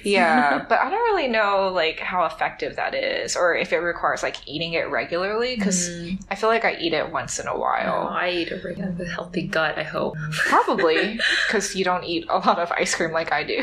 Yeah, 0.04 0.64
but 0.68 0.78
I 0.80 0.90
don't 0.90 1.02
really 1.14 1.28
know 1.28 1.70
like 1.72 2.00
how 2.00 2.24
effective 2.24 2.76
that 2.76 2.94
is, 2.94 3.36
or 3.36 3.54
if 3.54 3.72
it 3.72 3.78
requires 3.78 4.22
like 4.22 4.36
eating 4.46 4.72
it 4.74 4.88
regularly. 4.90 5.56
Because 5.56 5.88
Mm. 5.88 6.18
I 6.30 6.34
feel 6.34 6.48
like 6.48 6.64
I 6.64 6.74
eat 6.76 6.92
it 6.92 7.10
once 7.12 7.38
in 7.38 7.46
a 7.46 7.52
Oh, 7.52 7.58
while. 7.58 8.08
I 8.08 8.30
eat 8.30 8.52
a 8.52 8.56
have 8.80 9.00
a 9.00 9.04
healthy 9.04 9.46
gut, 9.46 9.78
I 9.78 9.82
hope. 9.82 10.16
Probably 10.48 11.18
because 11.46 11.74
you 11.74 11.84
don't 11.84 12.04
eat 12.04 12.26
a 12.28 12.38
lot 12.38 12.58
of 12.58 12.70
ice 12.72 12.94
cream 12.94 13.12
like 13.12 13.32
I 13.32 13.42
do. 13.44 13.62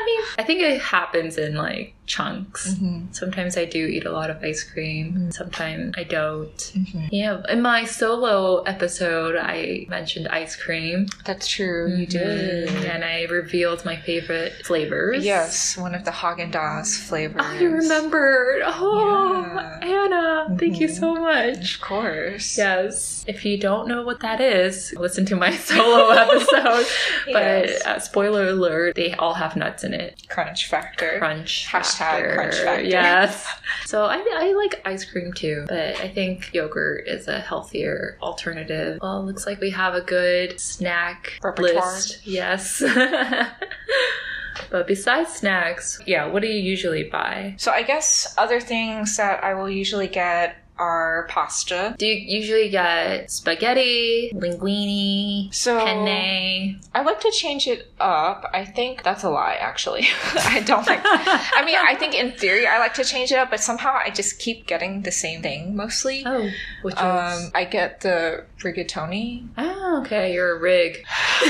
I 0.00 0.04
mean, 0.06 0.20
I 0.38 0.42
think 0.42 0.60
it 0.62 0.80
happens 0.80 1.36
in 1.38 1.54
like 1.56 1.94
chunks. 2.06 2.74
Mhm. 2.74 3.14
Sometimes 3.14 3.56
I 3.56 3.64
do 3.66 3.86
eat 3.86 4.04
a 4.04 4.10
lot 4.10 4.30
of 4.30 4.42
ice 4.42 4.64
cream. 4.64 5.06
Mm-hmm. 5.12 5.30
Sometimes 5.30 5.94
I 5.96 6.04
don't. 6.04 6.56
Mhm. 6.56 7.08
Yeah, 7.12 7.42
in 7.48 7.60
my 7.62 7.84
solo 7.84 8.62
episode, 8.62 9.36
I 9.36 9.86
mentioned 9.88 10.26
ice 10.28 10.56
cream. 10.56 11.06
That's 11.24 11.46
true. 11.46 11.94
You 11.94 12.06
did. 12.06 12.68
Mhm. 12.68 12.88
And 12.94 13.04
I 13.04 13.24
revealed 13.30 13.84
my 13.84 13.96
favorite 13.96 14.54
flavors. 14.64 15.24
Yes, 15.24 15.76
one 15.76 15.94
of 15.94 16.04
the 16.04 16.10
Haagen 16.10 16.50
Dazs 16.50 16.96
flavors. 17.08 17.42
Oh, 17.44 17.52
you 17.60 17.70
remembered. 17.70 18.62
Oh, 18.64 19.44
Yeah. 19.54 19.78
Anna, 19.82 20.56
thank 20.58 20.80
you 20.80 20.88
so 20.88 21.14
much. 21.14 21.76
Of 21.76 21.80
course. 21.80 22.56
Yes. 22.58 23.24
If 23.28 23.44
you 23.44 23.58
don't 23.58 23.86
know 23.86 24.02
what 24.02 24.20
that 24.20 24.40
is, 24.40 24.92
listen 24.96 25.24
to 25.26 25.36
my 25.36 25.50
solo 25.68 26.08
episode. 26.10 26.86
Yes. 27.26 27.82
But 27.84 27.86
uh, 27.86 27.98
spoiler 28.00 28.48
alert, 28.48 28.96
they 28.96 29.12
all 29.14 29.34
have 29.34 29.54
nuts 29.54 29.84
in 29.84 29.89
it. 29.92 30.22
Crunch 30.28 30.68
factor. 30.68 31.18
Crunch. 31.18 31.66
Hashtag 31.68 31.98
factor. 31.98 32.34
crunch 32.34 32.54
factor. 32.56 32.84
Yes. 32.84 33.46
So 33.86 34.04
I, 34.04 34.18
I 34.18 34.52
like 34.52 34.80
ice 34.86 35.04
cream 35.04 35.32
too, 35.32 35.64
but 35.66 35.96
I 35.96 36.08
think 36.08 36.52
yogurt 36.54 37.08
is 37.08 37.26
a 37.26 37.40
healthier 37.40 38.16
alternative. 38.22 39.00
Well, 39.02 39.24
looks 39.24 39.46
like 39.46 39.60
we 39.60 39.70
have 39.70 39.94
a 39.94 40.00
good 40.00 40.60
snack 40.60 41.40
Repertoire. 41.42 41.92
list. 41.94 42.24
Yes. 42.24 42.80
but 44.70 44.86
besides 44.86 45.30
snacks, 45.30 46.00
yeah, 46.06 46.26
what 46.26 46.42
do 46.42 46.48
you 46.48 46.60
usually 46.60 47.04
buy? 47.04 47.54
So 47.58 47.72
I 47.72 47.82
guess 47.82 48.32
other 48.38 48.60
things 48.60 49.16
that 49.16 49.42
I 49.42 49.54
will 49.54 49.70
usually 49.70 50.08
get 50.08 50.56
are 50.80 51.26
pasta. 51.28 51.94
Do 51.98 52.06
you 52.06 52.14
usually 52.40 52.70
get 52.70 53.30
spaghetti, 53.30 54.32
linguine, 54.34 55.52
So 55.54 55.84
penne? 55.84 56.80
I 56.94 57.02
like 57.02 57.20
to 57.20 57.30
change 57.30 57.66
it 57.66 57.92
up. 58.00 58.48
I 58.54 58.64
think 58.64 59.02
that's 59.02 59.22
a 59.22 59.28
lie, 59.30 59.54
actually. 59.60 60.08
I 60.34 60.60
don't 60.60 60.86
like. 60.86 61.00
I 61.04 61.62
mean, 61.66 61.76
I 61.78 61.94
think 61.94 62.14
in 62.14 62.32
theory 62.32 62.66
I 62.66 62.78
like 62.78 62.94
to 62.94 63.04
change 63.04 63.30
it 63.30 63.36
up, 63.38 63.50
but 63.50 63.60
somehow 63.60 63.92
I 64.04 64.10
just 64.10 64.38
keep 64.38 64.66
getting 64.66 65.02
the 65.02 65.12
same 65.12 65.42
thing 65.42 65.76
mostly. 65.76 66.22
Oh, 66.26 66.48
which 66.82 66.94
is 66.94 67.00
Um, 67.00 67.50
I 67.54 67.64
get 67.70 68.00
the 68.00 68.44
rigatoni. 68.60 69.46
oh, 69.58 70.00
okay. 70.04 70.32
You're 70.32 70.56
a 70.56 70.60
rig. 70.60 71.04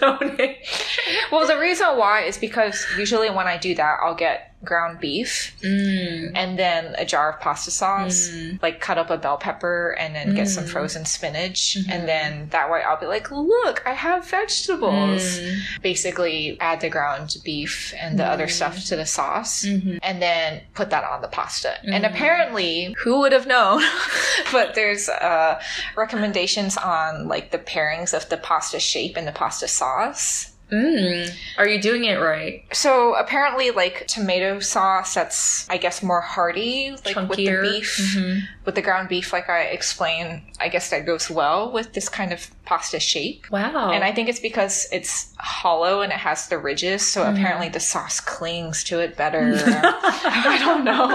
Tony. 0.00 0.58
Well, 1.32 1.46
the 1.46 1.58
reason 1.58 1.86
why 1.96 2.22
is 2.22 2.36
because 2.38 2.84
usually 2.98 3.30
when 3.30 3.46
I 3.46 3.56
do 3.56 3.74
that, 3.74 3.98
I'll 4.02 4.14
get 4.14 4.47
ground 4.64 4.98
beef 5.00 5.54
Mm. 5.62 6.32
and 6.34 6.58
then 6.58 6.94
a 6.98 7.04
jar 7.04 7.32
of 7.32 7.40
pasta 7.40 7.70
sauce, 7.70 8.28
Mm. 8.28 8.60
like 8.62 8.80
cut 8.80 8.98
up 8.98 9.08
a 9.10 9.16
bell 9.16 9.36
pepper 9.36 9.92
and 9.98 10.14
then 10.16 10.34
get 10.34 10.48
some 10.48 10.64
Mm. 10.64 10.68
frozen 10.70 11.04
spinach. 11.04 11.76
Mhm. 11.78 11.90
And 11.92 12.08
then 12.08 12.48
that 12.50 12.68
way 12.70 12.82
I'll 12.82 12.98
be 12.98 13.06
like, 13.06 13.30
look, 13.30 13.82
I 13.86 13.92
have 13.94 14.24
vegetables. 14.26 15.22
Mm. 15.38 15.58
Basically, 15.82 16.56
add 16.60 16.80
the 16.80 16.88
ground 16.88 17.36
beef 17.44 17.94
and 18.00 18.18
the 18.18 18.24
other 18.26 18.46
Mm. 18.46 18.50
stuff 18.50 18.84
to 18.86 18.96
the 18.96 19.06
sauce. 19.06 19.64
Mhm. 19.64 19.98
And 20.02 20.20
then 20.20 20.60
put 20.74 20.90
that 20.90 21.04
on 21.04 21.22
the 21.22 21.28
pasta. 21.28 21.78
And 21.84 22.04
Mm. 22.04 22.10
apparently, 22.10 22.94
who 23.04 23.20
would 23.20 23.32
have 23.32 23.46
known? 23.46 23.82
but 24.52 24.74
there's 24.74 25.08
uh, 25.08 25.60
recommendations 25.96 26.76
on 26.76 27.28
like 27.28 27.50
the 27.52 27.58
pairings 27.58 28.12
of 28.12 28.28
the 28.28 28.36
pasta 28.36 28.80
shape 28.80 29.16
and 29.16 29.26
the 29.26 29.32
pasta 29.32 29.68
sauce. 29.68 30.50
Mm. 30.72 31.30
Are 31.56 31.66
you 31.66 31.80
doing 31.80 32.04
it 32.04 32.16
right? 32.16 32.64
So 32.72 33.14
apparently, 33.14 33.70
like 33.70 34.06
tomato 34.06 34.60
sauce, 34.60 35.14
that's 35.14 35.68
I 35.70 35.78
guess 35.78 36.02
more 36.02 36.20
hearty, 36.20 36.90
like 37.06 37.16
with 37.16 37.36
the 37.38 37.46
Chunkier? 37.46 37.62
beef, 37.62 37.96
Mhm. 38.16 38.42
with 38.66 38.74
the 38.74 38.82
ground 38.82 39.08
beef. 39.08 39.32
Like 39.32 39.48
I 39.48 39.62
explained, 39.62 40.42
I 40.60 40.68
guess 40.68 40.90
that 40.90 41.06
goes 41.06 41.30
well 41.30 41.72
with 41.72 41.94
this 41.94 42.08
kind 42.08 42.32
of 42.32 42.50
pasta 42.68 43.00
shape. 43.00 43.46
Wow. 43.50 43.90
And 43.92 44.04
I 44.04 44.12
think 44.12 44.28
it's 44.28 44.40
because 44.40 44.86
it's 44.92 45.32
hollow 45.38 46.02
and 46.02 46.12
it 46.12 46.18
has 46.18 46.48
the 46.48 46.58
ridges, 46.58 47.00
so 47.06 47.24
Mm. 47.24 47.32
apparently 47.32 47.68
the 47.70 47.80
sauce 47.80 48.20
clings 48.20 48.84
to 48.84 49.00
it 49.00 49.16
better. 49.16 49.54
I 49.64 50.58
don't 50.60 50.84
know. 50.84 51.06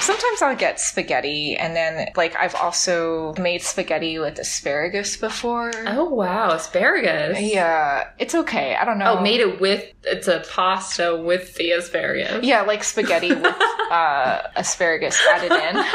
Sometimes 0.00 0.42
I'll 0.42 0.56
get 0.56 0.80
spaghetti, 0.80 1.56
and 1.56 1.74
then 1.74 2.08
like 2.16 2.34
I've 2.36 2.54
also 2.56 3.32
made 3.38 3.62
spaghetti 3.62 4.18
with 4.18 4.38
asparagus 4.38 5.16
before. 5.16 5.70
oh 5.86 6.04
wow, 6.04 6.50
asparagus. 6.52 7.40
Yeah, 7.40 8.08
it's 8.18 8.34
okay. 8.34 8.76
I 8.76 8.84
don't 8.84 8.98
know. 8.98 9.16
Oh, 9.18 9.22
made 9.22 9.40
it 9.40 9.60
with 9.60 9.84
it's 10.02 10.28
a 10.28 10.42
pasta 10.52 11.16
with 11.16 11.54
the 11.56 11.70
asparagus. 11.72 12.44
Yeah, 12.44 12.62
like 12.62 12.84
spaghetti 12.84 13.32
with 13.34 13.46
uh, 13.90 14.42
asparagus 14.56 15.18
added 15.30 15.52
in. 15.52 15.84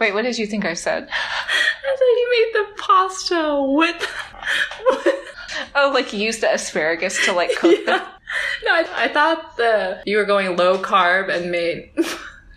Wait, 0.00 0.12
what 0.12 0.22
did 0.22 0.38
you 0.38 0.46
think 0.46 0.64
I 0.64 0.74
said? 0.74 1.08
I 1.10 1.96
thought 1.96 2.00
you 2.00 2.28
made 2.30 2.50
the 2.54 2.82
pasta 2.82 3.62
with. 3.62 4.14
with 4.90 5.14
Oh, 5.74 5.90
like 5.92 6.12
you 6.12 6.20
used 6.20 6.40
the 6.40 6.52
asparagus 6.52 7.24
to 7.26 7.32
like 7.32 7.54
cook 7.56 7.84
the. 7.84 8.02
No, 8.64 8.72
I, 8.72 9.04
I 9.04 9.08
thought 9.08 9.56
the 9.56 10.02
you 10.04 10.16
were 10.16 10.24
going 10.24 10.56
low 10.56 10.78
carb 10.78 11.28
and 11.30 11.50
made. 11.50 11.90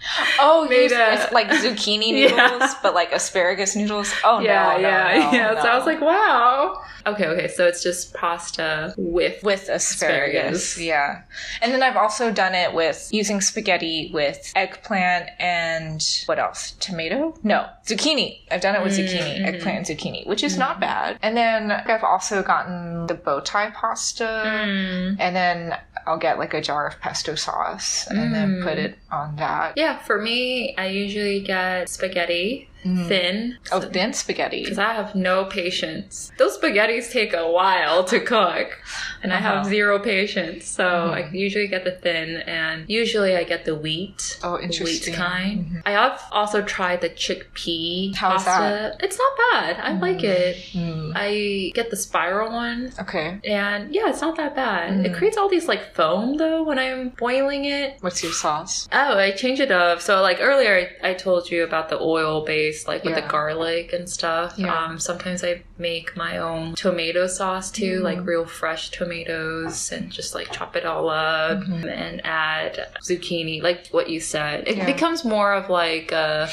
Oh, 0.40 0.68
Made 0.70 0.92
a- 0.92 1.30
like 1.32 1.48
zucchini 1.50 2.14
noodles, 2.14 2.32
Yeah. 2.32 2.74
but 2.82 2.94
like 2.94 3.12
asparagus 3.12 3.76
noodles. 3.76 4.14
Oh 4.24 4.40
yeah, 4.40 4.74
no, 4.78 4.82
no, 4.82 4.88
yeah, 4.90 5.14
no, 5.32 5.32
yeah. 5.38 5.62
So 5.62 5.68
I 5.68 5.76
was 5.78 5.86
like, 5.86 6.02
wow. 6.02 6.82
Okay, 7.06 7.26
okay. 7.28 7.48
So 7.48 7.66
it's 7.66 7.82
just 7.82 8.14
pasta 8.14 8.94
with. 8.98 9.42
with 9.44 9.68
asparagus. 9.70 10.56
Asparagus. 10.76 10.80
Yeah. 10.80 11.22
And 11.62 11.74
then 11.74 11.82
I've 11.82 11.96
also 11.98 12.32
done 12.32 12.54
it 12.56 12.74
with 12.74 13.08
using 13.12 13.42
spaghetti 13.42 14.12
with 14.14 14.52
eggplant 14.56 15.30
and 15.40 16.06
what 16.28 16.40
else? 16.40 16.72
Tomato? 16.80 17.36
No, 17.44 17.68
zucchini. 17.86 18.40
I've 18.52 18.62
done 18.62 18.76
it 18.76 18.84
with 18.84 18.94
zucchini, 18.98 19.40
Mm, 19.40 19.46
eggplant 19.48 19.90
and 19.90 20.00
zucchini, 20.00 20.28
which 20.28 20.44
is 20.44 20.58
not 20.58 20.80
bad. 20.80 21.18
And 21.22 21.36
then 21.38 21.72
I've 21.72 22.04
also 22.04 22.44
gotten 22.44 23.08
the 23.08 23.16
bow 23.16 23.40
tie 23.40 23.72
pasta. 23.72 24.24
Mm. 24.26 25.16
And 25.20 25.36
then 25.36 25.78
I'll 26.10 26.18
get 26.18 26.40
like 26.40 26.56
a 26.56 26.62
jar 26.62 26.88
of 26.88 27.00
pesto 27.00 27.36
sauce 27.36 28.08
and 28.08 28.34
then 28.34 28.56
Mm. 28.62 28.64
put 28.64 28.80
it 28.80 28.98
on 29.12 29.36
that. 29.36 29.74
Yeah, 29.76 30.00
for 30.00 30.20
me, 30.20 30.74
I 30.76 30.88
usually 30.88 31.40
get 31.42 31.88
spaghetti 31.88 32.69
Mm. 32.86 33.08
thin. 33.10 33.58
Oh, 33.74 33.82
thin 33.82 34.14
spaghetti. 34.14 34.64
Because 34.64 34.80
I 34.80 34.94
have 34.94 35.14
no 35.14 35.46
patience. 35.46 36.32
Those 36.38 36.58
spaghettis 36.58 37.12
take 37.12 37.34
a 37.34 37.50
while 37.52 38.06
to 38.06 38.20
cook, 38.22 38.78
and 39.22 39.34
I 39.34 39.38
have 39.38 39.58
Uh-huh. 39.60 39.70
zero 39.70 40.00
patience. 40.00 40.66
So 40.66 40.84
Mhm. 40.86 41.14
I 41.14 41.30
usually 41.34 41.68
get 41.68 41.84
the 41.84 41.92
thin, 41.92 42.38
and 42.48 42.86
usually 42.88 43.36
I 43.36 43.44
get 43.44 43.66
the 43.66 43.76
wheat. 43.76 44.40
Oh, 44.44 44.56
the 44.58 44.64
interesting. 44.64 45.14
Wheat 45.14 45.20
kind. 45.20 45.66
Mhm. 45.66 45.82
I 45.86 45.92
have 45.92 46.22
also 46.32 46.62
tried 46.62 47.02
the 47.02 47.10
chickpea 47.10 48.16
pasta. 48.16 48.96
It's 49.02 49.18
not 49.18 49.32
bad. 49.52 49.78
I 49.84 49.98
like 50.00 50.24
it. 50.24 50.56
Mm. 50.74 51.12
I 51.16 51.72
get 51.74 51.90
the 51.90 51.98
spiral 51.98 52.52
one. 52.52 52.94
Okay. 53.00 53.40
And 53.46 53.94
yeah, 53.94 54.10
it's 54.10 54.22
not 54.22 54.38
that 54.38 54.56
bad. 54.56 55.06
It 55.06 55.12
Mm. 55.12 55.18
creates 55.18 55.38
all 55.38 55.50
these 55.50 55.68
like 55.68 55.94
foam 55.96 56.38
though 56.38 56.64
when 56.64 56.80
I'm 56.80 57.10
boiling 57.10 57.66
it. 57.66 57.98
What's 58.02 58.24
your 58.24 58.32
sauce? 58.32 58.88
Oh, 58.92 59.18
I 59.18 59.32
change 59.32 59.60
it 59.60 59.72
up. 59.72 60.02
So 60.02 60.22
like 60.22 60.38
earlier, 60.40 60.88
I, 61.04 61.10
I 61.10 61.14
told 61.14 61.50
you 61.52 61.64
about 61.64 61.90
the 61.90 62.00
oil 62.00 62.42
like 62.88 63.04
with 63.04 63.16
Yeah. 63.16 63.22
the 63.22 63.28
garlic 63.28 63.94
and 63.94 64.10
stuff. 64.10 64.54
Yeah. 64.58 64.74
Um, 64.86 65.00
sometimes 65.00 65.44
I 65.44 65.62
make 65.78 66.16
my 66.16 66.38
own 66.38 66.76
tomato 66.76 67.28
sauce 67.28 67.72
too, 67.72 68.00
Mm. 68.00 68.04
like 68.04 68.20
real 68.26 68.46
fresh 68.46 68.90
tomatoes, 68.90 69.92
and 69.92 70.12
just 70.12 70.34
like 70.36 70.52
chop 70.52 70.76
it 70.76 70.86
all 70.86 71.10
up 71.10 71.60
Mhm. 71.60 71.90
and 71.90 72.22
add 72.26 72.88
zucchini, 73.04 73.62
like 73.62 73.88
what 73.92 74.10
you 74.10 74.20
said. 74.20 74.68
It 74.68 74.78
Yeah. 74.78 74.86
becomes 74.86 75.24
more 75.26 75.54
of 75.54 75.70
like 75.70 76.12
a, 76.12 76.50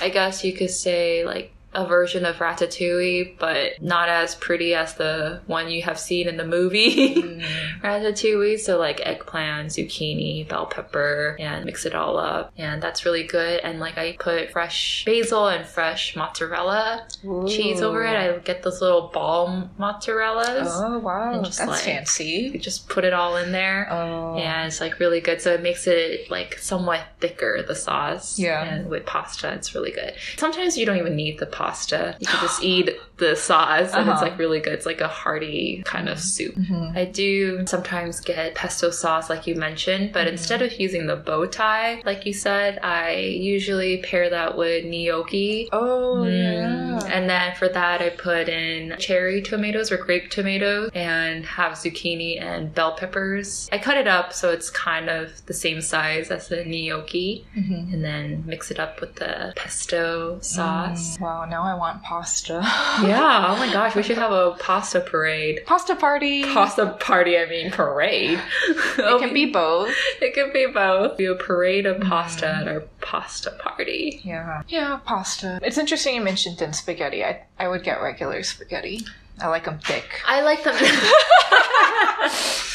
I 0.00 0.08
guess 0.10 0.44
you 0.44 0.52
could 0.52 0.70
say 0.70 1.24
like 1.24 1.52
a 1.74 1.86
version 1.86 2.24
of 2.24 2.36
ratatouille, 2.36 3.38
but 3.38 3.80
not 3.82 4.08
as 4.08 4.34
pretty 4.34 4.74
as 4.74 4.94
the 4.94 5.40
one 5.46 5.70
you 5.70 5.82
have 5.82 5.98
seen 5.98 6.26
in 6.26 6.36
the 6.36 6.44
movie. 6.44 7.14
Mm. 7.14 7.42
ratatouille. 7.82 8.58
So 8.58 8.78
like 8.78 9.00
eggplant, 9.04 9.68
zucchini, 9.68 10.48
bell 10.48 10.66
pepper, 10.66 11.36
and 11.38 11.64
mix 11.66 11.84
it 11.84 11.94
all 11.94 12.16
up. 12.16 12.52
And 12.56 12.82
that's 12.82 13.04
really 13.04 13.24
good. 13.24 13.60
And 13.60 13.80
like 13.80 13.98
I 13.98 14.16
put 14.18 14.50
fresh 14.50 15.04
basil 15.04 15.48
and 15.48 15.66
fresh 15.66 16.16
mozzarella 16.16 17.06
cheese 17.46 17.82
over 17.82 18.02
it. 18.04 18.16
I 18.16 18.38
get 18.38 18.62
those 18.62 18.80
little 18.80 19.08
ball 19.08 19.68
mozzarellas. 19.78 20.68
Oh 20.70 20.98
wow, 20.98 21.34
And 21.34 21.44
that's 21.44 21.60
like, 21.60 21.80
fancy. 21.80 22.50
You 22.52 22.58
just 22.58 22.88
put 22.88 23.04
it 23.04 23.12
all 23.12 23.36
in 23.36 23.52
there. 23.52 23.88
Oh, 23.90 24.36
And 24.36 24.68
it's 24.68 24.80
like 24.80 24.98
really 24.98 25.20
good. 25.20 25.40
So 25.42 25.52
it 25.52 25.62
makes 25.62 25.86
it 25.86 26.30
like 26.30 26.58
somewhat 26.58 27.02
thicker, 27.20 27.62
the 27.62 27.74
sauce. 27.74 28.38
Yeah. 28.38 28.64
And 28.64 28.88
with 28.88 29.04
pasta, 29.04 29.52
it's 29.52 29.74
really 29.74 29.92
good. 29.92 30.14
Sometimes 30.38 30.78
you 30.78 30.86
don't 30.86 30.96
even 30.96 31.14
need 31.14 31.38
the 31.38 31.46
pasta. 31.46 31.67
You 31.72 32.26
can 32.26 32.40
just 32.40 32.62
eat 32.62 32.98
the 33.18 33.34
sauce 33.34 33.92
and 33.92 34.08
it's 34.08 34.20
Uh-huh. 34.22 34.24
like 34.26 34.38
really 34.38 34.60
good. 34.60 34.72
It's 34.74 34.86
like 34.86 35.00
a 35.00 35.08
hearty 35.08 35.82
kind 35.84 36.08
of 36.08 36.18
soup. 36.20 36.54
Mhm. 36.54 36.96
I 36.96 37.04
do 37.04 37.64
sometimes 37.66 38.20
get 38.20 38.54
pesto 38.54 38.90
sauce, 38.90 39.28
like 39.28 39.46
you 39.46 39.54
mentioned, 39.56 40.12
but 40.12 40.26
Mhm. 40.26 40.32
instead 40.32 40.62
of 40.62 40.72
using 40.80 41.06
the 41.08 41.16
bow 41.16 41.46
tie, 41.46 42.00
like 42.06 42.24
you 42.26 42.32
said, 42.32 42.78
I 42.82 43.12
usually 43.14 43.98
pair 43.98 44.30
that 44.30 44.56
with 44.56 44.84
gnocchi. 44.84 45.68
Oh 45.72 46.24
Mm. 46.26 47.00
yeah. 47.02 47.08
And 47.12 47.28
then 47.28 47.54
for 47.56 47.68
that, 47.68 48.00
I 48.00 48.10
put 48.10 48.48
in 48.48 48.94
cherry 48.98 49.42
tomatoes 49.42 49.90
or 49.90 49.96
grape 49.96 50.30
tomatoes 50.30 50.90
and 50.94 51.44
have 51.44 51.72
zucchini 51.72 52.40
and 52.40 52.72
bell 52.74 52.92
peppers. 52.92 53.68
I 53.72 53.78
cut 53.78 53.96
it 53.96 54.06
up 54.06 54.32
so 54.32 54.50
it's 54.50 54.70
kind 54.70 55.08
of 55.10 55.44
the 55.46 55.54
same 55.54 55.80
size 55.80 56.30
as 56.30 56.48
the 56.48 56.64
gnocchi 56.64 57.44
Mhm. 57.56 57.92
and 57.92 58.04
then 58.04 58.44
mix 58.46 58.70
it 58.70 58.78
up 58.78 59.00
with 59.00 59.16
the 59.16 59.52
pesto 59.56 60.38
sauce. 60.40 61.16
Mm, 61.18 61.20
wow, 61.20 61.44
now 61.48 61.62
I 61.62 61.74
want 61.74 62.02
pasta. 62.02 62.62
Yeah. 62.98 63.46
Oh 63.48 63.56
my 63.56 63.72
gosh, 63.72 63.94
we 63.94 64.02
should 64.02 64.18
have 64.18 64.32
a 64.32 64.52
pasta 64.58 65.00
parade. 65.00 65.60
pasta 65.66 65.94
party. 65.94 66.42
Pasta 66.42 66.86
party, 66.98 67.38
I 67.38 67.46
mean 67.46 67.70
parade. 67.70 68.40
It 68.68 68.96
can 69.20 69.32
be 69.32 69.46
both. 69.46 69.94
It 70.20 70.34
could 70.34 70.52
be 70.52 70.66
both. 70.66 71.16
Do 71.16 71.32
a 71.32 71.36
parade 71.36 71.86
of 71.86 72.00
pasta 72.00 72.48
at 72.48 72.66
our 72.66 72.80
pasta 73.00 73.52
party. 73.52 74.20
Yeah. 74.24 74.62
Yeah, 74.68 74.98
pasta. 75.04 75.60
It's 75.62 75.78
interesting 75.78 76.16
you 76.16 76.22
mentioned 76.22 76.58
thin 76.58 76.72
spaghetti. 76.72 77.24
I, 77.24 77.42
I 77.58 77.68
would 77.68 77.84
get 77.84 78.02
regular 78.02 78.42
spaghetti. 78.42 79.04
I 79.40 79.46
like 79.46 79.64
them 79.66 79.78
thick. 79.78 80.20
I 80.26 80.40
like 80.42 80.64
them. 80.64 80.74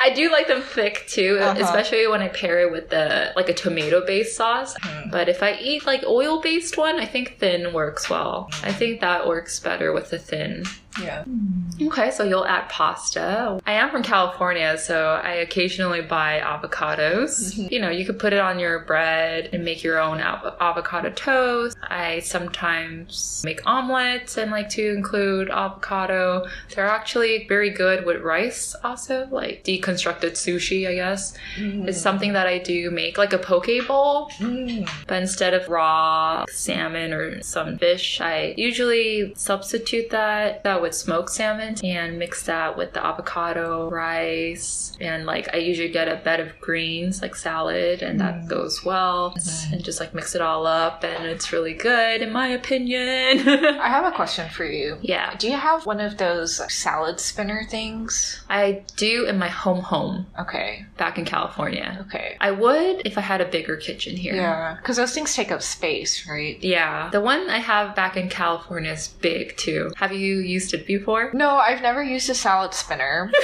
I 0.00 0.10
do 0.14 0.30
like 0.30 0.48
them 0.48 0.62
thick 0.62 1.04
too, 1.08 1.38
Uh-huh. 1.40 1.60
especially 1.62 2.06
when 2.06 2.22
I 2.22 2.28
pair 2.28 2.60
it 2.60 2.72
with 2.72 2.90
the 2.90 3.32
like 3.36 3.48
a 3.48 3.54
tomato 3.54 4.04
based 4.04 4.36
sauce. 4.36 4.74
Mm-hmm. 4.78 5.10
But 5.10 5.28
if 5.28 5.42
I 5.42 5.54
eat 5.60 5.86
like 5.86 6.02
oil 6.04 6.40
based 6.40 6.76
one, 6.76 6.98
I 6.98 7.06
think 7.06 7.38
thin 7.38 7.72
works 7.72 8.08
well. 8.10 8.48
I 8.62 8.72
think 8.72 9.00
that 9.00 9.26
works 9.26 9.58
better 9.60 9.92
with 9.92 10.10
the 10.10 10.18
thin. 10.18 10.64
Yeah. 11.00 11.24
Okay, 11.80 12.10
so 12.10 12.24
you'll 12.24 12.46
add 12.46 12.68
pasta. 12.68 13.60
I 13.66 13.72
am 13.72 13.90
from 13.90 14.02
California, 14.02 14.76
so 14.78 15.20
I 15.22 15.34
occasionally 15.36 16.02
buy 16.02 16.40
avocados. 16.40 17.70
You 17.70 17.80
know, 17.80 17.90
you 17.90 18.04
could 18.04 18.18
put 18.18 18.32
it 18.32 18.38
on 18.38 18.58
your 18.58 18.80
bread 18.80 19.50
and 19.52 19.64
make 19.64 19.82
your 19.82 19.98
own 19.98 20.20
av- 20.20 20.54
avocado 20.60 21.10
toast. 21.10 21.76
I 21.82 22.20
sometimes 22.20 23.42
make 23.44 23.66
omelets 23.66 24.36
and 24.36 24.50
like 24.50 24.68
to 24.70 24.94
include 24.94 25.50
avocado. 25.50 26.46
They're 26.74 26.86
actually 26.86 27.46
very 27.48 27.70
good 27.70 28.04
with 28.04 28.22
rice, 28.22 28.74
also, 28.84 29.26
like 29.30 29.64
deconstructed 29.64 30.32
sushi, 30.32 30.86
I 30.88 30.94
guess. 30.94 31.34
It's 31.56 32.00
something 32.00 32.34
that 32.34 32.46
I 32.46 32.58
do 32.58 32.90
make, 32.90 33.18
like 33.18 33.32
a 33.32 33.38
poke 33.38 33.62
bowl. 33.86 34.28
Mm. 34.38 34.88
But 35.06 35.22
instead 35.22 35.54
of 35.54 35.68
raw 35.68 36.44
salmon 36.48 37.12
or 37.12 37.42
some 37.42 37.78
fish, 37.78 38.20
I 38.20 38.54
usually 38.56 39.32
substitute 39.36 40.10
that 40.10 40.62
that 40.64 40.81
with 40.82 40.94
smoked 40.94 41.30
salmon 41.30 41.76
and 41.84 42.18
mix 42.18 42.42
that 42.44 42.76
with 42.76 42.92
the 42.92 43.04
avocado, 43.04 43.88
rice, 43.88 44.92
and 45.00 45.24
like 45.26 45.52
I 45.54 45.58
usually 45.58 45.88
get 45.88 46.08
a 46.08 46.16
bed 46.16 46.40
of 46.40 46.58
greens 46.60 47.22
like 47.22 47.34
salad, 47.34 48.02
and 48.02 48.20
that 48.20 48.34
mm. 48.34 48.48
goes 48.48 48.84
well. 48.84 49.34
And 49.72 49.82
just 49.82 50.00
like 50.00 50.14
mix 50.14 50.34
it 50.34 50.42
all 50.42 50.66
up, 50.66 51.04
and 51.04 51.24
it's 51.24 51.52
really 51.52 51.74
good 51.74 52.22
in 52.22 52.32
my 52.32 52.48
opinion. 52.48 53.48
I 53.48 53.88
have 53.88 54.04
a 54.04 54.14
question 54.14 54.48
for 54.50 54.64
you. 54.64 54.98
yeah, 55.02 55.34
Do 55.36 55.48
you 55.48 55.56
have 55.56 55.86
one 55.86 56.00
of 56.00 56.18
those 56.18 56.60
salad 56.72 57.20
spinner 57.20 57.64
things? 57.68 58.42
I 58.48 58.82
do 58.96 59.26
in 59.26 59.38
my 59.38 59.48
home 59.48 59.80
home 59.80 60.26
Okay. 60.38 60.84
back 60.96 61.18
in 61.18 61.24
California. 61.24 62.04
Okay. 62.06 62.36
I 62.40 62.50
would 62.50 63.02
if 63.06 63.16
I 63.16 63.20
had 63.20 63.40
a 63.40 63.44
bigger 63.46 63.76
kitchen 63.76 64.16
here. 64.16 64.34
Yeah. 64.34 64.76
Because 64.76 64.96
those 64.96 65.14
things 65.14 65.34
take 65.34 65.52
up 65.52 65.62
space, 65.62 66.26
right? 66.28 66.62
Yeah, 66.62 67.08
the 67.10 67.20
one 67.20 67.48
I 67.48 67.58
have 67.58 67.94
back 67.94 68.16
in 68.16 68.28
California 68.28 68.92
is 68.92 69.08
big 69.08 69.56
too. 69.56 69.92
Have 69.96 70.12
you 70.12 70.38
used 70.38 70.71
it 70.74 70.86
before? 70.86 71.30
No, 71.32 71.56
I've 71.56 71.82
never 71.82 72.02
used 72.02 72.28
a 72.30 72.34
salad 72.34 72.74
spinner. 72.74 73.30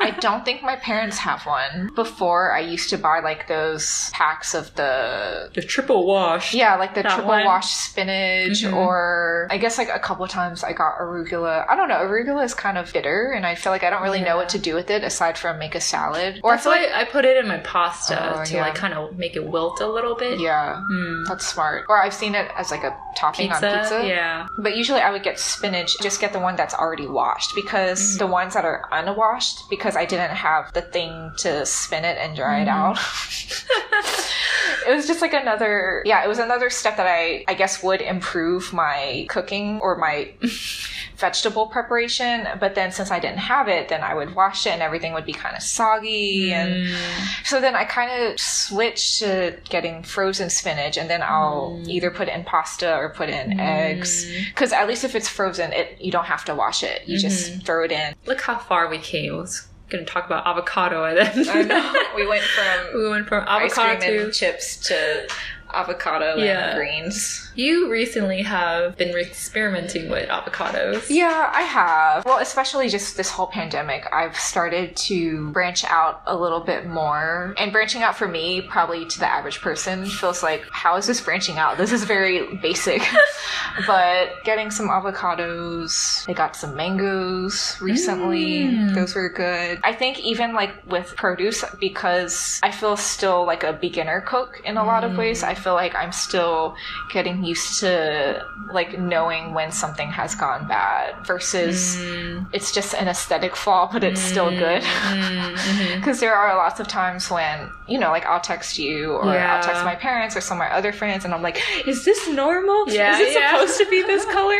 I 0.00 0.16
don't 0.20 0.44
think 0.44 0.62
my 0.62 0.76
parents 0.76 1.18
have 1.18 1.44
one. 1.46 1.90
Before, 1.94 2.52
I 2.52 2.60
used 2.60 2.90
to 2.90 2.98
buy 2.98 3.20
like 3.20 3.46
those 3.48 4.10
packs 4.12 4.54
of 4.54 4.74
the. 4.74 5.50
the 5.54 5.62
triple 5.62 6.06
wash. 6.06 6.54
Yeah, 6.54 6.76
like 6.76 6.94
the 6.94 7.02
That 7.02 7.12
triple 7.14 7.28
one? 7.30 7.44
wash 7.44 7.70
spinach, 7.70 8.62
Mhm. 8.64 8.74
or 8.74 9.46
I 9.50 9.58
guess 9.58 9.78
like 9.78 9.88
a 9.88 9.98
couple 9.98 10.26
times 10.28 10.64
I 10.64 10.72
got 10.72 10.98
arugula. 10.98 11.66
I 11.68 11.76
don't 11.76 11.88
know, 11.88 11.96
arugula 11.98 12.44
is 12.44 12.54
kind 12.54 12.78
of 12.78 12.92
bitter, 12.92 13.32
and 13.32 13.46
I 13.46 13.54
feel 13.54 13.72
like 13.72 13.84
I 13.84 13.90
don't 13.90 14.02
really 14.02 14.20
know 14.20 14.36
what 14.36 14.48
to 14.50 14.58
do 14.58 14.74
with 14.74 14.90
it 14.90 15.04
aside 15.04 15.38
from 15.38 15.58
make 15.58 15.74
a 15.74 15.80
salad. 15.80 16.40
Or 16.42 16.52
That's 16.52 16.66
I 16.66 16.78
feel 16.80 16.90
why 16.90 17.00
I 17.00 17.04
put 17.04 17.24
it 17.24 17.36
in 17.36 17.48
my 17.48 17.58
pasta 17.58 18.38
Oh, 18.40 18.44
to 18.44 18.54
yeah. 18.54 18.62
like 18.62 18.74
kind 18.74 18.94
of 18.94 19.16
make 19.16 19.36
it 19.36 19.46
wilt 19.46 19.80
a 19.80 19.86
little 19.86 20.14
bit. 20.14 20.40
yeah, 20.40 20.80
Mm. 20.92 21.26
that's 21.28 21.46
smart. 21.46 21.84
Or 21.88 22.02
I've 22.02 22.14
seen 22.14 22.34
it 22.34 22.50
as 22.56 22.70
like 22.70 22.84
a 22.84 22.96
topping 23.16 23.48
Pizza, 23.50 23.70
on 23.72 23.78
pizza. 23.80 24.06
yeah. 24.06 24.46
But 24.58 24.76
usually 24.76 25.00
I 25.00 25.10
would 25.10 25.22
get 25.22 25.38
spinach, 25.38 25.96
just 26.00 26.20
get 26.20 26.32
the 26.32 26.38
one 26.40 26.56
that's 26.62 26.74
already 26.74 27.08
washed 27.08 27.54
because 27.56 28.00
Mm-hmm. 28.00 28.18
the 28.18 28.26
ones 28.28 28.54
that 28.54 28.64
are 28.64 28.88
unwashed, 28.92 29.68
because 29.68 29.96
I 29.96 30.04
didn't 30.04 30.30
have 30.48 30.72
the 30.72 30.82
thing 30.82 31.32
to 31.38 31.66
spin 31.66 32.04
it 32.04 32.16
and 32.18 32.36
dry 32.36 32.60
it 32.62 32.68
out. 32.68 32.96
Mm-hmm. 32.96 34.88
it 34.90 34.94
was 34.94 35.06
just 35.06 35.20
like 35.20 35.32
another, 35.32 36.02
yeah, 36.06 36.24
it 36.24 36.28
was 36.28 36.38
another 36.38 36.70
step 36.70 36.96
that 36.96 37.06
I, 37.06 37.44
I 37.48 37.54
guess 37.54 37.82
would 37.82 38.00
improve 38.00 38.72
my 38.72 39.26
cooking 39.28 39.80
or 39.80 39.96
my 39.96 40.32
vegetable 41.16 41.66
preparation. 41.66 42.46
But 42.58 42.74
then 42.74 42.90
since 42.92 43.10
I 43.10 43.18
didn't 43.20 43.38
have 43.38 43.68
it, 43.68 43.88
then 43.88 44.02
I 44.02 44.14
would 44.14 44.34
wash 44.34 44.66
it 44.66 44.70
and 44.70 44.82
everything 44.82 45.12
would 45.14 45.26
be 45.26 45.32
kind 45.32 45.56
of 45.56 45.62
soggy. 45.62 46.52
And 46.52 46.72
Mm. 46.72 47.44
so 47.44 47.60
then 47.60 47.74
I 47.76 47.84
kind 47.84 48.10
of 48.32 48.40
switched 48.40 49.18
to 49.20 49.56
getting 49.68 50.02
frozen 50.02 50.48
spinach 50.50 50.96
and 50.96 51.08
then 51.10 51.22
I'll 51.22 51.78
Mm. 51.82 51.88
either 51.88 52.10
put 52.10 52.28
it 52.28 52.34
in 52.34 52.44
pasta 52.44 52.96
or 52.96 53.10
put 53.10 53.28
in 53.28 53.60
eggs. 53.60 54.26
Because 54.48 54.72
at 54.72 54.88
least 54.88 55.04
if 55.04 55.14
it's 55.14 55.28
frozen, 55.28 55.72
it 55.72 55.96
you 56.00 56.10
don't 56.10 56.24
have 56.26 56.44
to 56.46 56.51
wash 56.54 56.82
it. 56.82 57.02
You 57.06 57.16
Mm-hmm. 57.18 57.28
just 57.28 57.66
throw 57.66 57.84
it 57.84 57.92
in. 57.92 58.14
Look 58.26 58.40
how 58.40 58.58
far 58.58 58.88
we 58.88 58.98
came. 58.98 59.32
I 59.34 59.36
was 59.36 59.66
gonna 59.90 60.04
talk 60.04 60.26
about 60.26 60.46
avocado 60.46 61.04
and 61.04 61.18
then 61.18 61.48
I 61.48 61.62
know. 61.62 61.94
we 62.16 62.26
went 62.26 62.42
from 62.44 62.94
we 63.02 63.08
went 63.08 63.28
from 63.28 63.44
ice 63.46 63.72
avocado 63.78 63.98
cream 64.00 64.18
to 64.18 64.24
and 64.24 64.32
chips 64.32 64.76
to 64.88 65.28
avocado 65.72 66.36
Yeah. 66.36 66.70
and 66.70 66.76
greens. 66.78 67.41
You 67.54 67.90
recently 67.90 68.42
have 68.42 68.96
been 68.96 69.16
experimenting 69.16 70.08
with 70.08 70.28
avocados. 70.28 71.06
Yeah, 71.08 71.50
I 71.52 71.62
have. 71.62 72.24
Well, 72.24 72.38
especially 72.38 72.88
just 72.88 73.16
this 73.16 73.30
whole 73.30 73.46
pandemic, 73.46 74.06
I've 74.12 74.36
started 74.36 74.96
to 74.96 75.50
branch 75.50 75.84
out 75.84 76.22
a 76.26 76.36
little 76.36 76.60
bit 76.60 76.86
more. 76.86 77.54
And 77.58 77.72
branching 77.72 78.02
out 78.02 78.16
for 78.16 78.28
me, 78.28 78.62
probably 78.62 79.04
to 79.06 79.18
the 79.18 79.26
average 79.26 79.60
person, 79.60 80.06
feels 80.06 80.42
like, 80.42 80.64
how 80.70 80.96
is 80.96 81.06
this 81.06 81.20
branching 81.20 81.58
out? 81.58 81.78
This 81.78 81.92
is 81.92 82.04
very 82.04 82.56
basic. 82.56 83.02
but 83.86 84.42
getting 84.44 84.70
some 84.70 84.88
avocados, 84.88 86.28
I 86.28 86.32
got 86.32 86.56
some 86.56 86.76
mangoes 86.76 87.76
recently. 87.80 88.64
Mm. 88.64 88.94
Those 88.94 89.14
were 89.14 89.28
good. 89.28 89.80
I 89.82 89.92
think 89.92 90.20
even 90.20 90.54
like 90.54 90.70
with 90.86 91.14
produce, 91.16 91.64
because 91.80 92.60
I 92.62 92.70
feel 92.70 92.96
still 92.96 93.44
like 93.46 93.64
a 93.64 93.72
beginner 93.72 94.20
cook 94.20 94.60
in 94.64 94.76
a 94.76 94.84
lot 94.84 95.04
of 95.04 95.16
ways, 95.16 95.42
I 95.42 95.54
feel 95.54 95.74
like 95.74 95.94
I'm 95.94 96.12
still 96.12 96.76
getting 97.12 97.41
used 97.44 97.80
to 97.80 98.44
like 98.72 98.98
knowing 98.98 99.52
when 99.54 99.70
something 99.72 100.08
has 100.10 100.34
gone 100.34 100.66
bad 100.68 101.14
versus 101.26 101.96
Mm. 101.96 102.46
it's 102.52 102.72
just 102.72 102.94
an 102.94 103.08
aesthetic 103.08 103.54
flaw, 103.56 103.88
but 103.92 104.02
it's 104.04 104.20
still 104.20 104.50
good. 104.50 104.82
Mm, 104.82 105.54
mhm. 105.56 105.96
Because 105.96 106.20
there 106.20 106.34
are 106.34 106.56
lots 106.56 106.80
of 106.80 106.88
times 106.88 107.30
when, 107.30 107.70
you 107.86 107.98
know, 107.98 108.10
like 108.10 108.24
I'll 108.26 108.40
text 108.40 108.78
you 108.78 109.12
or 109.12 109.32
Yeah. 109.34 109.56
I'll 109.56 109.62
text 109.62 109.84
my 109.84 109.94
parents 109.94 110.36
or 110.36 110.40
some 110.40 110.56
of 110.56 110.60
my 110.60 110.72
other 110.74 110.92
friends 110.92 111.24
and 111.24 111.34
I'm 111.34 111.42
like, 111.42 111.60
is 111.86 112.04
this 112.04 112.28
normal? 112.28 112.88
Yeah, 112.88 113.14
is 113.18 113.20
it 113.20 113.40
yeah. 113.40 113.52
supposed 113.52 113.78
to 113.78 113.86
be 113.90 114.02
this 114.02 114.24
color? 114.32 114.58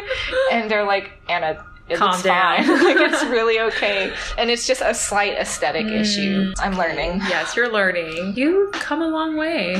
And 0.52 0.70
they're 0.70 0.84
like, 0.84 1.12
Anna, 1.28 1.64
Calm 1.90 2.20
down. 2.22 2.66
like 2.84 2.96
it's 2.96 3.22
really 3.30 3.58
okay. 3.60 4.14
And 4.38 4.50
it's 4.50 4.66
just 4.66 4.80
a 4.82 4.94
slight 4.94 5.34
aesthetic 5.34 5.86
Mm. 5.86 6.00
issue. 6.00 6.54
I'm 6.58 6.76
learning. 6.78 7.20
Yes, 7.28 7.54
you're 7.56 7.70
learning. 7.70 8.34
You've 8.36 8.72
come 8.72 9.02
a 9.02 9.08
long 9.08 9.36
way. 9.36 9.76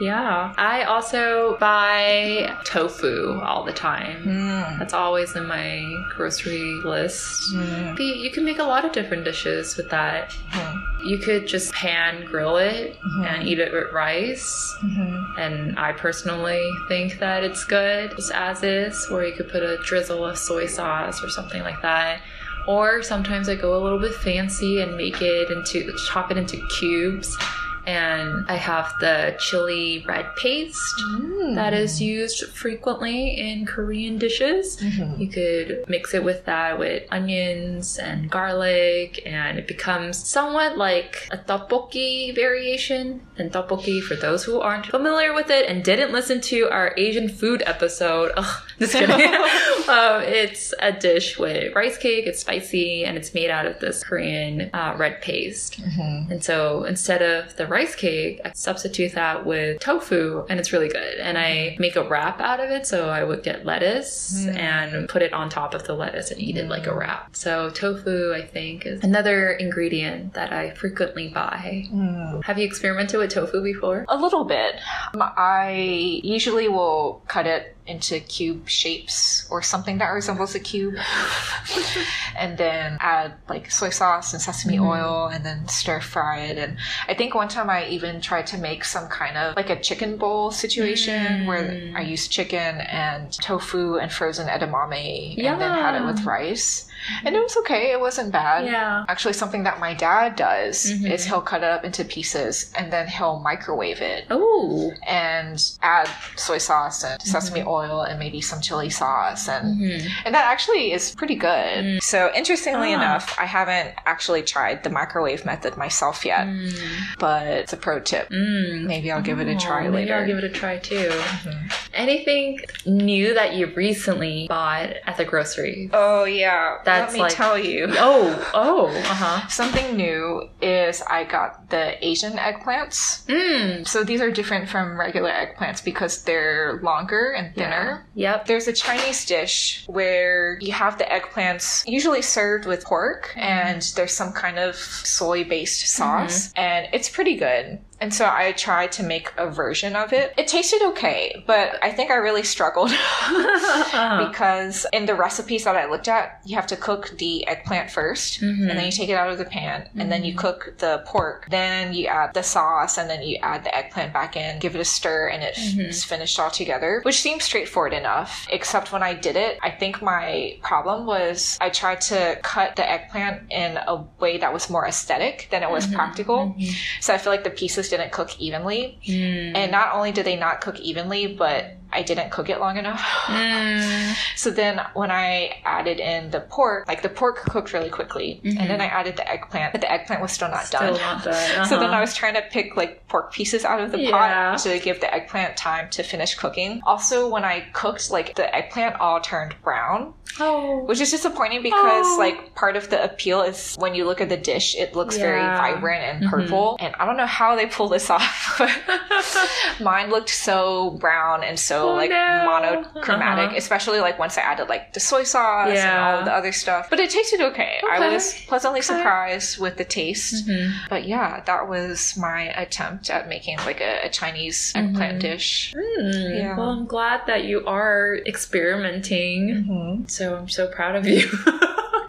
Yeah. 0.00 0.52
I 0.58 0.82
also 0.84 1.56
buy 1.58 2.54
tofu 2.64 3.40
all 3.40 3.64
the 3.64 3.72
time. 3.72 4.22
Mm. 4.24 4.78
That's 4.78 4.94
always 4.94 5.34
in 5.36 5.46
my 5.46 5.84
grocery 6.16 6.80
list. 6.84 7.54
Mm. 7.54 7.98
You 7.98 8.30
can 8.30 8.44
make 8.44 8.58
a 8.58 8.64
lot 8.64 8.84
of 8.84 8.92
different 8.92 9.24
dishes 9.24 9.76
with 9.76 9.88
that. 9.90 10.30
Mhm. 10.50 10.78
You 11.04 11.18
could 11.18 11.46
just 11.48 11.72
pan 11.72 12.24
grill 12.26 12.56
it 12.58 12.96
Mhm. 13.02 13.26
and 13.26 13.48
eat 13.48 13.58
it 13.58 13.72
with 13.72 13.92
rice. 13.92 14.76
Mhm. 14.84 15.38
And 15.38 15.78
I 15.78 15.92
personally 15.92 16.68
think 16.88 17.18
that 17.20 17.42
it's 17.42 17.64
good 17.64 18.14
just 18.16 18.32
as 18.32 18.62
is, 18.62 19.06
or 19.10 19.24
you 19.24 19.32
could 19.32 19.48
put 19.50 19.62
a 19.62 19.78
drizzle 19.78 20.24
of 20.26 20.38
soy 20.38 20.66
sauce 20.66 21.21
or 21.22 21.28
something 21.30 21.62
like 21.62 21.80
that. 21.82 22.20
Or 22.68 23.02
sometimes 23.02 23.48
I 23.48 23.56
go 23.56 23.74
a 23.76 23.82
little 23.82 23.98
bit 23.98 24.14
fancy 24.14 24.80
and 24.82 24.96
make 24.96 25.20
it 25.20 25.50
into, 25.50 25.92
chop 26.08 26.30
it 26.30 26.36
into 26.36 26.64
cubes. 26.78 27.36
And 27.84 28.44
I 28.48 28.54
have 28.54 28.92
the 29.00 29.34
chili 29.40 30.04
red 30.06 30.26
paste 30.36 30.78
Mm. 31.16 31.56
that 31.56 31.74
is 31.74 32.00
used 32.00 32.46
frequently 32.54 33.36
in 33.36 33.66
Korean 33.66 34.18
dishes. 34.18 34.80
Mhm. 34.80 35.18
You 35.18 35.26
could 35.26 35.84
mix 35.88 36.14
it 36.14 36.22
with 36.22 36.44
that 36.44 36.78
with 36.78 37.02
onions 37.10 37.98
and 37.98 38.30
garlic, 38.30 39.20
and 39.26 39.58
it 39.58 39.66
becomes 39.66 40.16
somewhat 40.24 40.78
like 40.78 41.26
a 41.32 41.38
tteokbokki 41.38 42.32
variation. 42.36 43.22
And 43.36 43.50
tteokbokki, 43.50 44.00
for 44.00 44.14
those 44.14 44.44
who 44.44 44.60
aren't 44.60 44.86
familiar 44.86 45.32
with 45.32 45.50
it 45.50 45.68
and 45.68 45.82
didn't 45.82 46.12
listen 46.12 46.40
to 46.42 46.70
our 46.70 46.94
Asian 46.96 47.28
food 47.28 47.64
episode, 47.66 48.30
ugh, 48.36 48.62
just 48.82 48.92
kidding. 48.94 49.10
um, 49.88 50.22
it's 50.22 50.72
a 50.78 50.92
dish 50.92 51.38
with 51.38 51.74
rice 51.74 51.98
cake. 51.98 52.26
It's 52.26 52.40
spicy 52.40 53.04
and 53.04 53.16
it's 53.16 53.32
made 53.34 53.50
out 53.50 53.66
of 53.66 53.78
this 53.80 54.04
Korean 54.04 54.70
uh, 54.74 54.94
red 54.98 55.20
paste. 55.22 55.80
Mhm. 55.82 56.30
And 56.30 56.44
so 56.44 56.84
instead 56.84 57.22
of 57.22 57.56
the 57.56 57.66
rice 57.66 57.94
cake, 57.94 58.40
I 58.44 58.52
substitute 58.54 59.12
that 59.14 59.44
with 59.46 59.80
tofu 59.80 60.44
and 60.48 60.58
it's 60.60 60.72
really 60.72 60.88
good. 60.88 61.18
And 61.18 61.38
I 61.38 61.76
make 61.78 61.96
a 61.96 62.02
wrap 62.08 62.40
out 62.40 62.60
of 62.60 62.70
it. 62.70 62.86
So 62.86 63.08
I 63.08 63.24
would 63.24 63.42
get 63.42 63.64
lettuce 63.64 64.46
Mm. 64.46 64.56
and 64.56 65.08
put 65.08 65.22
it 65.22 65.32
on 65.32 65.48
top 65.48 65.74
of 65.74 65.84
the 65.86 65.94
lettuce 65.94 66.30
and 66.30 66.40
eat 66.40 66.56
it 66.56 66.68
like 66.68 66.86
a 66.86 66.94
wrap. 66.94 67.34
So 67.36 67.70
tofu, 67.70 68.32
I 68.34 68.42
think, 68.42 68.86
is 68.86 69.02
another 69.04 69.50
ingredient 69.52 70.34
that 70.34 70.52
I 70.52 70.70
frequently 70.70 71.28
buy. 71.28 71.86
Mm. 71.92 72.42
Have 72.44 72.58
you 72.58 72.64
experimented 72.64 73.18
with 73.18 73.30
tofu 73.32 73.62
before? 73.62 74.04
A 74.08 74.16
little 74.16 74.44
bit. 74.44 74.76
Um, 75.14 75.22
I 75.36 76.20
usually 76.22 76.68
will 76.68 77.22
cut 77.28 77.46
it 77.46 77.76
into 77.86 78.20
cube 78.20 78.68
shapes 78.68 79.46
or 79.50 79.60
something 79.62 79.98
that 79.98 80.08
resembles 80.10 80.54
a 80.54 80.60
cube. 80.60 80.94
and 82.36 82.56
then 82.58 82.96
add 83.00 83.34
like 83.48 83.70
soy 83.70 83.90
sauce 83.90 84.32
and 84.32 84.40
sesame 84.42 84.76
Mhm. 84.78 84.86
oil 84.88 85.26
and 85.28 85.44
then 85.44 85.66
stir 85.68 86.00
fry 86.00 86.38
it. 86.40 86.58
And 86.58 86.76
I 87.08 87.14
think 87.14 87.34
one 87.34 87.48
time 87.48 87.68
I 87.68 87.86
even 87.88 88.20
tried 88.20 88.46
to 88.48 88.58
make 88.58 88.84
some 88.84 89.08
kind 89.08 89.36
of 89.36 89.56
like 89.56 89.70
a 89.70 89.80
chicken 89.80 90.16
bowl 90.16 90.50
situation 90.50 91.46
where 91.46 91.62
Mm. 91.62 91.96
I 91.96 92.00
used 92.02 92.30
chicken 92.30 92.80
and 92.82 93.32
tofu 93.32 93.96
and 93.98 94.12
frozen 94.12 94.48
edamame 94.48 95.36
and 95.44 95.60
then 95.60 95.70
had 95.72 95.94
it 95.94 96.04
with 96.04 96.24
rice. 96.24 96.86
And 97.24 97.34
it 97.34 97.42
was 97.42 97.56
okay, 97.58 97.90
it 97.90 97.98
wasn't 98.00 98.30
bad. 98.30 98.64
yeah. 98.64 99.04
Actually, 99.08 99.32
something 99.34 99.64
that 99.64 99.80
my 99.80 99.92
dad 99.92 100.36
does 100.36 100.86
Mhm. 100.86 101.10
is 101.10 101.24
he'll 101.24 101.40
cut 101.40 101.64
it 101.64 101.68
up 101.70 101.84
into 101.84 102.04
pieces 102.04 102.70
and 102.76 102.92
then 102.92 103.08
he'll 103.08 103.40
microwave 103.40 104.00
it 104.00 104.26
Oh. 104.30 104.92
and 105.06 105.60
add 105.82 106.08
soy 106.36 106.58
sauce 106.58 107.02
and 107.02 107.20
sesame 107.20 107.60
Mm-hmm. 107.60 107.68
oil 107.68 107.71
and 107.80 108.18
maybe 108.18 108.40
some 108.40 108.60
chili 108.60 108.90
sauce 108.90 109.48
and 109.48 109.80
Mhm. 109.80 110.08
and 110.24 110.34
that 110.34 110.44
actually 110.46 110.92
is 110.92 111.14
pretty 111.14 111.34
good. 111.34 111.84
Mm. 111.84 112.02
So 112.02 112.30
interestingly 112.34 112.92
Ah. 112.92 112.98
enough, 113.00 113.36
I 113.38 113.46
haven't 113.46 113.94
actually 114.06 114.42
tried 114.42 114.82
the 114.84 114.90
microwave 114.90 115.44
method 115.44 115.76
myself 115.76 116.24
yet, 116.24 116.46
Mm. 116.46 116.72
but 117.18 117.46
it's 117.46 117.72
a 117.72 117.76
pro 117.76 118.00
tip. 118.00 118.28
Mm. 118.30 118.84
Maybe 118.86 119.10
I'll 119.10 119.22
give 119.22 119.40
it 119.40 119.48
a 119.48 119.54
Oh, 119.54 119.58
try 119.58 119.80
maybe 119.82 119.94
later. 119.94 120.16
I'll 120.16 120.26
give 120.26 120.38
it 120.38 120.44
a 120.44 120.48
try 120.48 120.76
too. 120.78 121.08
Mhm. 121.10 121.72
Anything 121.94 122.58
new 122.86 123.34
that 123.34 123.54
you 123.54 123.66
recently 123.66 124.46
bought 124.48 124.90
at 125.06 125.16
the 125.16 125.24
grocery? 125.24 125.90
Oh 125.92 126.24
yeah, 126.24 126.78
That's 126.84 127.12
let 127.12 127.14
me 127.14 127.20
like- 127.22 127.34
tell 127.34 127.58
you. 127.58 127.92
Oh, 127.98 128.50
oh, 128.54 128.86
uh 128.88 129.02
huh. 129.14 129.48
Something 129.48 129.96
new 129.96 130.48
is 130.60 131.02
I 131.08 131.24
got 131.24 131.70
the 131.70 131.84
Asian 132.04 132.32
eggplants. 132.34 133.24
Mm. 133.26 133.86
So 133.86 134.02
these 134.04 134.20
are 134.20 134.30
different 134.30 134.68
from 134.68 134.98
regular 134.98 135.30
eggplants 135.30 135.84
because 135.84 136.22
they're 136.24 136.80
longer 136.82 137.30
and 137.30 137.54
thinner. 137.64 138.06
Yep. 138.14 138.46
There's 138.46 138.68
a 138.68 138.72
Chinese 138.72 139.24
dish 139.24 139.84
where 139.86 140.58
you 140.60 140.72
have 140.72 140.98
the 140.98 141.04
eggplants 141.04 141.86
usually 141.86 142.22
served 142.22 142.66
with 142.66 142.84
pork 142.84 143.28
mm-hmm. 143.30 143.40
and 143.40 143.82
there's 143.96 144.12
some 144.12 144.32
kind 144.32 144.58
of 144.58 144.76
soy 144.76 145.44
based 145.44 145.86
sauce 145.88 146.48
mm-hmm. 146.48 146.60
and 146.60 146.88
it's 146.92 147.08
pretty 147.08 147.36
good. 147.36 147.80
And 148.02 148.12
so 148.12 148.24
I 148.28 148.50
tried 148.52 148.90
to 148.98 149.04
make 149.04 149.32
a 149.38 149.48
version 149.48 149.94
of 149.94 150.12
it. 150.12 150.34
It 150.36 150.48
tasted 150.48 150.82
okay, 150.90 151.44
but 151.46 151.78
I 151.84 151.92
think 151.92 152.10
I 152.10 152.14
really 152.16 152.42
struggled 152.42 152.90
Uh-huh. 152.90 154.26
because 154.28 154.86
in 154.92 155.06
the 155.06 155.14
recipes 155.14 155.62
that 155.64 155.76
I 155.76 155.86
looked 155.88 156.08
at, 156.08 156.40
you 156.44 156.56
have 156.56 156.66
to 156.66 156.76
cook 156.76 157.12
the 157.18 157.46
eggplant 157.46 157.90
1st 157.90 158.40
Mhm. 158.42 158.68
and 158.68 158.76
then 158.76 158.84
you 158.86 158.90
take 158.90 159.08
it 159.08 159.14
out 159.14 159.30
of 159.30 159.38
the 159.38 159.44
pan 159.44 159.88
and 159.96 160.10
then 160.10 160.24
you 160.24 160.34
cook 160.34 160.74
the 160.78 161.02
pork. 161.06 161.46
Then 161.50 161.94
you 161.94 162.06
add 162.08 162.34
the 162.34 162.42
sauce 162.42 162.98
and 162.98 163.08
then 163.08 163.22
you 163.22 163.36
add 163.42 163.62
the 163.62 163.72
eggplant 163.78 164.12
back 164.12 164.36
in, 164.36 164.58
give 164.58 164.74
it 164.74 164.80
a 164.80 164.84
stir, 164.84 165.28
and 165.28 165.44
it's 165.44 165.60
Mhm. 165.60 166.04
finished 166.04 166.40
all 166.40 166.50
together, 166.50 167.00
which 167.04 167.20
seems 167.20 167.44
straightforward 167.44 167.92
enough. 167.92 168.46
Except 168.50 168.90
when 168.90 169.04
I 169.04 169.14
did 169.14 169.36
it, 169.36 169.58
I 169.62 169.70
think 169.70 170.02
my 170.02 170.56
problem 170.62 171.06
was 171.06 171.56
I 171.60 171.70
tried 171.70 172.00
to 172.12 172.36
cut 172.42 172.74
the 172.74 172.86
eggplant 172.90 173.42
in 173.50 173.76
a 173.76 173.96
way 174.18 174.38
that 174.38 174.52
was 174.52 174.68
more 174.68 174.84
aesthetic 174.86 175.46
than 175.52 175.62
it 175.62 175.70
was 175.70 175.86
Mhm. 175.86 175.94
practical. 175.94 176.38
Mhm. 176.58 176.74
So 177.00 177.14
I 177.14 177.18
feel 177.18 177.32
like 177.32 177.44
the 177.44 177.50
pieces 177.62 177.91
didn't 177.92 178.10
cook 178.12 178.30
evenly. 178.40 178.98
Mm. 179.06 179.54
And 179.56 179.70
not 179.70 179.94
only 179.94 180.12
did 180.12 180.24
they 180.24 180.36
not 180.36 180.60
cook 180.62 180.80
evenly, 180.80 181.26
but 181.26 181.76
I 181.94 182.00
didn't 182.02 182.30
cook 182.30 182.48
it 182.48 182.58
long 182.58 182.78
enough. 182.78 183.00
Mm. 183.26 184.14
So 184.36 184.50
then 184.50 184.80
when 184.94 185.10
I 185.10 185.60
added 185.64 186.00
in 186.00 186.30
the 186.30 186.40
pork, 186.40 186.88
like 186.88 187.02
the 187.02 187.08
pork 187.08 187.36
cooked 187.36 187.72
really 187.72 187.90
quickly, 187.90 188.40
and 188.44 188.56
then 188.70 188.80
I 188.80 188.86
added 188.86 189.16
the 189.16 189.30
eggplant, 189.30 189.72
but 189.72 189.80
the 189.82 189.92
eggplant 189.92 190.20
was 190.22 190.32
still 190.32 190.48
not 190.48 190.64
Still 190.64 190.80
done. 190.80 191.00
not 191.00 191.24
done. 191.24 191.66
So 191.68 191.76
then 191.76 191.90
Uh-huh. 191.90 191.98
I 191.98 192.00
was 192.00 192.14
trying 192.14 192.34
to 192.34 192.42
pick 192.50 192.76
like 192.76 193.06
pork 193.08 193.32
pieces 193.32 193.64
out 193.64 193.80
of 193.80 193.92
the 193.92 194.00
Yeah. 194.00 194.10
pot 194.10 194.58
to 194.60 194.78
give 194.80 195.00
the 195.00 195.12
eggplant 195.14 195.56
time 195.56 195.90
to 195.90 196.02
finish 196.02 196.34
cooking. 196.34 196.80
Also, 196.86 197.28
when 197.28 197.44
I 197.44 197.60
cooked, 197.72 198.10
like 198.10 198.34
the 198.34 198.48
eggplant 198.56 198.96
all 199.00 199.20
turned 199.20 199.54
brown, 199.62 200.14
Oh. 200.40 200.84
which 200.84 201.00
is 201.00 201.10
disappointing 201.10 201.62
because 201.62 202.06
Oh. 202.06 202.16
like 202.18 202.54
part 202.54 202.76
of 202.76 202.90
the 202.90 203.02
appeal 203.02 203.42
is 203.42 203.74
when 203.78 203.94
you 203.94 204.04
look 204.04 204.20
at 204.20 204.28
the 204.28 204.36
dish, 204.36 204.74
it 204.76 204.94
looks 204.94 205.16
very 205.16 205.40
vibrant 205.40 206.02
and 206.02 206.24
Mhm. 206.24 206.30
purple. 206.30 206.76
And 206.80 206.94
I 206.98 207.04
don't 207.06 207.16
know 207.16 207.26
how 207.26 207.54
they 207.56 207.66
pull 207.66 207.88
this 207.88 208.08
off, 208.16 208.60
mine 209.80 210.10
looked 210.10 210.30
so 210.30 210.90
brown 211.00 211.42
and 211.44 211.58
so 211.58 211.90
Oh, 211.90 211.94
like 211.94 212.10
no. 212.10 212.44
monochromatic, 212.46 213.48
Uh-huh. 213.48 213.56
especially 213.56 214.00
like 214.00 214.18
once 214.18 214.38
I 214.38 214.42
added 214.42 214.68
like 214.68 214.92
the 214.92 215.00
soy 215.00 215.24
sauce 215.24 215.68
and 215.76 215.98
all 216.18 216.24
the 216.24 216.32
other 216.32 216.52
stuff. 216.52 216.88
But 216.90 217.00
it 217.00 217.10
tasted 217.10 217.40
okay. 217.40 217.80
I 217.90 218.08
was 218.08 218.34
pleasantly 218.46 218.80
Okay. 218.80 218.86
surprised 218.86 219.58
with 219.58 219.76
the 219.76 219.84
taste. 219.84 220.46
Mhm. 220.48 220.72
But 220.88 221.04
yeah, 221.04 221.40
that 221.46 221.68
was 221.68 222.16
my 222.16 222.44
attempt 222.56 223.10
at 223.10 223.28
making 223.28 223.58
like 223.66 223.80
a, 223.80 224.06
a 224.06 224.08
Chinese 224.08 224.72
eggplant 224.74 225.18
Mhm. 225.18 225.20
dish. 225.20 225.74
Mm. 225.76 226.38
Yeah. 226.38 226.56
Well, 226.56 226.70
I'm 226.70 226.86
glad 226.86 227.22
that 227.26 227.44
you 227.44 227.64
are 227.66 228.18
experimenting. 228.26 229.66
Mm-hmm. 229.68 230.04
So 230.22 230.36
I'm 230.36 230.48
so 230.48 230.68
proud 230.68 230.94
of 230.96 231.06
you. 231.06 231.28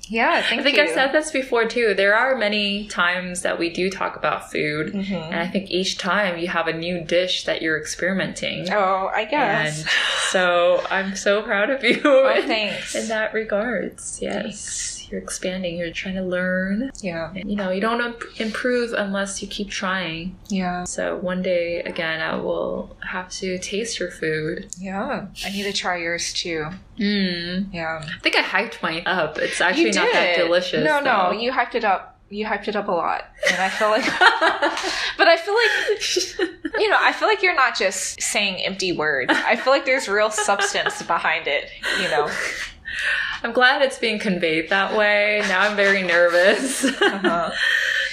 Yeah, 0.10 0.42
thank 0.44 0.60
I 0.60 0.64
think 0.64 0.78
you. 0.78 0.84
I've 0.84 0.90
said 0.92 1.12
this 1.12 1.32
before 1.32 1.66
too. 1.66 1.96
There 1.96 2.14
are 2.14 2.36
many 2.38 2.88
times 2.88 3.42
that 3.42 3.58
we 3.58 3.70
do 3.72 3.90
talk 3.90 4.16
about 4.16 4.52
food, 4.52 4.94
Mhm. 4.94 5.12
and 5.32 5.36
I 5.40 5.48
think 5.48 5.72
each 5.72 5.98
time 5.98 6.38
you 6.38 6.50
have 6.50 6.68
a 6.68 6.74
new 6.74 7.00
dish 7.04 7.46
that 7.46 7.64
you're 7.64 7.80
experimenting. 7.80 8.72
Oh, 8.72 9.10
I 9.12 9.22
and 9.22 9.32
guess. 9.32 9.86
so 10.30 10.86
I'm 10.92 11.16
so 11.16 11.42
proud 11.42 11.72
of 11.72 11.84
you 11.84 12.00
Oh, 12.04 12.30
in, 12.38 12.46
thanks. 12.46 12.94
in 12.94 13.08
that 13.08 13.34
regards. 13.34 14.20
Yes. 14.22 14.44
Thanks. 14.44 15.03
You're 15.10 15.22
expanding, 15.22 15.78
you're 15.78 15.92
trying 15.92 16.16
to 16.16 16.24
learn. 16.24 16.92
Yeah, 17.02 17.32
And, 17.36 17.50
you 17.50 17.56
know, 17.56 17.70
you 17.72 17.82
don't 17.82 18.02
imp- 18.02 18.40
improve 18.40 18.94
unless 18.94 19.42
you 19.42 19.48
keep 19.48 19.70
trying. 19.70 20.36
yeah, 20.50 20.84
So 20.86 21.18
one 21.18 21.42
day, 21.42 21.82
again, 21.82 22.22
I 22.22 22.36
will 22.36 22.96
have 23.02 23.30
to 23.42 23.58
taste 23.60 24.00
your 24.00 24.12
food. 24.12 24.68
yeah. 24.78 25.28
I 25.46 25.50
need 25.50 25.64
to 25.64 25.74
try 25.74 25.98
yours 25.98 26.34
too. 26.34 26.68
Mm. 27.00 27.74
Yeah, 27.74 28.02
I 28.04 28.20
think 28.20 28.36
I 28.36 28.42
hyped 28.44 28.82
mine 28.84 29.04
up. 29.06 29.38
It's 29.38 29.60
actually 29.62 29.92
not 29.92 30.12
that 30.14 30.36
delicious. 30.38 30.84
No, 30.86 31.00
no, 31.00 31.32
you 31.32 31.52
hyped 31.52 31.76
it 31.76 31.84
up. 31.84 32.10
You 32.30 32.46
hyped 32.48 32.68
it 32.68 32.76
up 32.76 32.88
a 32.88 32.92
lot, 32.92 33.26
and 33.52 33.62
I 33.62 33.70
feel 33.70 33.90
like, 33.90 34.06
but 35.18 35.28
I 35.28 35.38
feel 35.38 35.54
like, 35.54 36.80
you 36.80 36.90
know, 36.90 36.98
I 37.00 37.14
feel 37.14 37.28
like 37.28 37.44
you're 37.44 37.54
not 37.56 37.78
just 37.78 38.20
saying 38.24 38.64
empty 38.66 38.92
words. 38.92 39.32
I 39.36 39.56
feel 39.56 39.72
like 39.72 39.86
there's 39.86 40.08
real 40.08 40.32
substance 40.32 41.04
behind 41.04 41.48
it. 41.48 41.70
You 42.02 42.08
know. 42.10 42.32
I'm 43.44 43.52
glad 43.52 43.82
it's 43.82 43.98
being 44.00 44.20
conveyed 44.20 44.70
that 44.70 44.96
way. 44.98 45.42
Now 45.48 45.62
I'm 45.62 45.76
very 45.76 46.02
nervous 46.04 46.86
Uh-huh. 47.02 47.52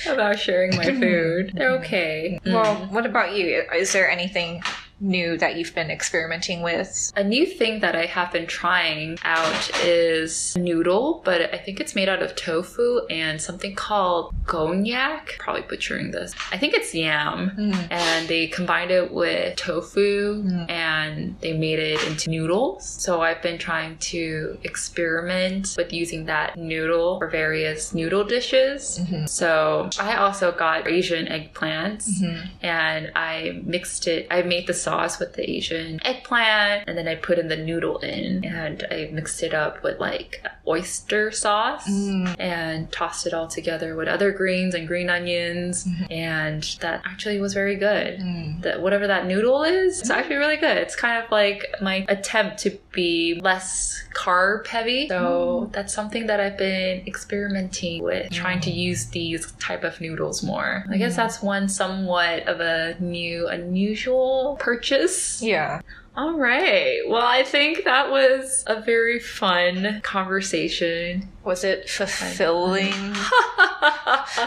about 0.08 0.38
sharing 0.38 0.76
my 0.76 0.84
food. 1.00 1.52
They're 1.54 1.72
okay. 1.78 2.40
Well, 2.46 2.76
Mm. 2.76 2.90
what 2.90 3.06
about 3.06 3.34
you? 3.34 3.62
Is 3.74 3.92
there 3.92 4.10
anything 4.10 4.62
new 5.00 5.36
that 5.38 5.56
you've 5.56 5.74
been 5.74 5.90
experimenting 5.90 6.62
with? 6.62 7.12
A 7.16 7.24
new 7.24 7.46
thing 7.46 7.80
that 7.80 7.96
I 7.96 8.06
have 8.06 8.32
been 8.32 8.46
trying 8.46 9.18
out 9.24 9.70
is 9.84 10.56
noodle, 10.56 11.22
but 11.24 11.52
I 11.54 11.58
think 11.58 11.80
it's 11.80 11.94
made 11.94 12.08
out 12.08 12.22
of 12.22 12.36
tofu 12.36 13.00
and 13.10 13.40
something 13.40 13.74
called 13.74 14.34
gonyak. 14.44 15.38
Probably 15.38 15.62
butchering 15.62 16.10
this. 16.10 16.34
I 16.52 16.58
think 16.58 16.74
it's 16.74 16.94
yam. 16.94 17.50
Mm. 17.58 17.88
And 17.90 18.28
they 18.28 18.46
combined 18.46 18.90
it 18.90 19.10
with 19.12 19.56
tofu 19.56 20.42
Mm. 20.42 20.70
and 20.70 21.36
they 21.40 21.52
made 21.56 21.78
it 21.78 22.02
into 22.06 22.30
noodles. 22.30 22.86
So 22.86 23.22
I've 23.22 23.42
been 23.42 23.58
trying 23.58 23.96
to 23.98 24.58
experiment 24.64 25.74
with 25.76 25.92
using 25.92 26.26
that 26.26 26.56
noodle 26.56 27.18
for 27.18 27.28
various 27.28 27.94
noodle 27.94 28.24
dishes. 28.24 29.00
Mhm. 29.02 29.28
So 29.28 29.88
I 29.98 30.16
also 30.16 30.52
got 30.52 30.86
Asian 30.88 31.26
eggplants 31.26 32.08
Mhm. 32.20 32.48
and 32.62 33.10
I 33.16 33.60
mixed 33.64 34.06
it. 34.06 34.26
I 34.30 34.42
made 34.42 34.66
the 34.66 34.74
sauce 34.74 34.89
with 34.90 35.34
the 35.34 35.48
Asian 35.48 36.00
eggplant 36.04 36.84
and 36.88 36.98
then 36.98 37.06
I 37.08 37.14
put 37.14 37.38
in 37.38 37.48
the 37.48 37.56
noodle 37.56 37.98
in 37.98 38.44
and 38.44 38.86
I 38.90 39.08
mixed 39.12 39.42
it 39.42 39.54
up 39.54 39.82
with 39.82 39.98
like 40.00 40.44
oyster 40.66 41.30
sauce 41.30 41.88
Mm. 41.88 42.36
and 42.38 42.90
tossed 42.92 43.26
it 43.26 43.32
all 43.34 43.46
together 43.48 43.94
with 43.96 44.08
other 44.08 44.30
greens 44.32 44.74
and 44.74 44.86
green 44.86 45.08
onions 45.10 45.86
and 46.10 46.62
that 46.80 47.02
actually 47.04 47.40
was 47.40 47.54
very 47.54 47.76
good. 47.76 48.18
Mm. 48.20 48.62
That 48.62 48.80
whatever 48.82 49.06
that 49.06 49.26
noodle 49.26 49.62
is, 49.64 50.00
it's 50.00 50.10
actually 50.10 50.36
really 50.36 50.56
good. 50.56 50.76
It's 50.76 50.96
kind 50.96 51.22
of 51.24 51.30
like 51.30 51.66
my 51.80 52.04
attempt 52.08 52.58
to 52.58 52.70
be 52.92 53.40
less 53.42 54.02
carb 54.14 54.66
heavy. 54.66 55.08
So 55.08 55.66
mm. 55.68 55.72
that's 55.72 55.94
something 55.94 56.26
that 56.26 56.40
I've 56.40 56.58
been 56.58 57.06
experimenting 57.06 58.02
with, 58.02 58.30
trying 58.32 58.60
to 58.60 58.70
mm. 58.70 58.76
use 58.76 59.06
these 59.06 59.52
type 59.52 59.84
of 59.84 60.00
noodles 60.00 60.42
more. 60.42 60.84
I 60.90 60.96
guess 60.96 61.14
mm. 61.14 61.16
that's 61.16 61.42
one 61.42 61.68
somewhat 61.68 62.48
of 62.48 62.60
a 62.60 62.96
new, 63.00 63.48
unusual 63.48 64.56
purchase. 64.60 65.42
Yeah. 65.42 65.80
All 66.16 66.36
right. 66.36 67.00
Well, 67.08 67.24
I 67.24 67.44
think 67.44 67.84
that 67.84 68.10
was 68.10 68.64
a 68.66 68.80
very 68.82 69.20
fun 69.20 70.00
conversation. 70.02 71.28
Was 71.42 71.64
it 71.64 71.88
fulfilling? 71.88 72.92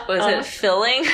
Was 0.07 0.27
it 0.27 0.45
filling? 0.45 1.03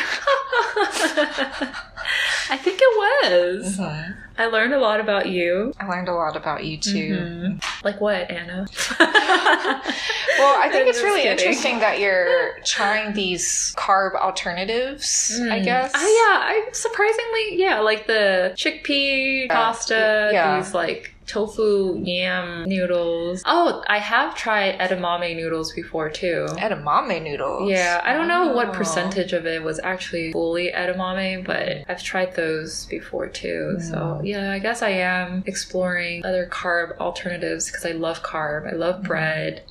I 2.52 2.58
think 2.58 2.80
it 2.82 2.98
was. 3.24 3.78
Mhm. 3.78 4.16
I 4.38 4.46
learned 4.48 4.74
a 4.74 4.80
lot 4.80 5.00
about 5.00 5.28
you. 5.30 5.74
I 5.80 5.88
learned 5.88 6.08
a 6.10 6.14
lot 6.14 6.36
about 6.36 6.64
you 6.66 6.78
too. 6.78 7.16
Mhm. 7.62 7.64
Like 7.84 8.02
what, 8.02 8.30
Anna? 8.30 8.66
Well, 10.40 10.56
I 10.58 10.70
think 10.70 10.88
it's 10.88 11.02
really 11.04 11.24
kidding. 11.24 11.38
interesting 11.38 11.80
that 11.80 12.00
you're 12.00 12.62
trying 12.64 13.14
these 13.14 13.76
carb 13.78 14.16
alternatives, 14.16 15.38
I 15.38 15.60
Mm. 15.60 15.64
guess. 15.66 15.92
Oh 15.94 16.00
yeah, 16.00 16.40
I 16.48 16.70
surprisingly 16.72 17.58
yeah, 17.62 17.80
like 17.82 18.08
the 18.08 18.54
chickpea 18.56 19.50
pasta, 19.50 20.30
yeah. 20.32 20.58
these 20.62 20.74
like 20.74 21.14
tofu 21.30 22.02
yam 22.04 22.66
noodles. 22.68 23.44
Oh, 23.46 23.84
I 23.88 24.00
have 24.00 24.36
tried 24.36 24.80
edamame 24.80 25.36
noodles 25.36 25.72
before 25.74 26.10
too. 26.10 26.48
Edamame 26.58 27.22
noodles. 27.22 27.70
Yeah, 27.70 28.02
I 28.04 28.14
don't 28.14 28.28
know 28.28 28.52
what 28.54 28.70
Oh. 28.70 28.72
percentage 28.72 29.34
of 29.34 29.46
it 29.46 29.62
was 29.64 29.80
actually 29.84 30.32
fully 30.32 30.72
edamame, 30.76 31.46
but 31.46 31.84
I've 31.88 32.02
tried 32.04 32.36
those 32.36 32.86
before 32.88 33.28
too. 33.28 33.78
So 33.80 33.96
Mm. 33.96 34.22
yeah, 34.26 34.52
I 34.52 34.60
guess 34.60 34.82
I 34.82 34.90
am 34.90 35.44
exploring 35.46 36.26
other 36.26 36.48
carb 36.52 36.98
alternatives 37.00 37.68
because 37.68 37.86
I 37.86 37.92
love 37.92 38.24
carb. 38.24 38.68
I 38.72 38.76
love 38.76 39.04
bread, 39.04 39.62
Mm. 39.66 39.70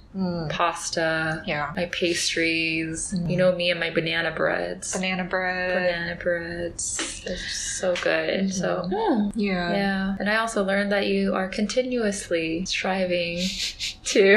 Pasta, 0.49 1.43
Yeah. 1.47 1.71
my 1.77 1.87
pastries. 1.87 3.15
Mm. 3.17 3.31
You 3.31 3.37
know 3.37 3.55
me 3.55 3.71
and 3.71 3.79
my 3.79 3.91
banana 3.91 4.31
breads. 4.33 4.93
Banana 4.95 5.25
bread. 5.25 5.75
Banana 5.75 6.17
breads. 6.17 7.23
They're 7.25 7.37
so 7.37 7.95
good. 7.97 8.45
Mhm. 8.47 8.53
So 8.53 8.89
mm, 8.91 9.33
Yeah. 9.35 9.73
yeah. 9.73 10.17
And 10.19 10.29
I 10.31 10.37
also 10.37 10.65
learned 10.65 10.91
that 10.93 11.07
you 11.07 11.35
are 11.35 11.49
continuously 11.49 12.65
striving 12.65 13.39
to 14.05 14.37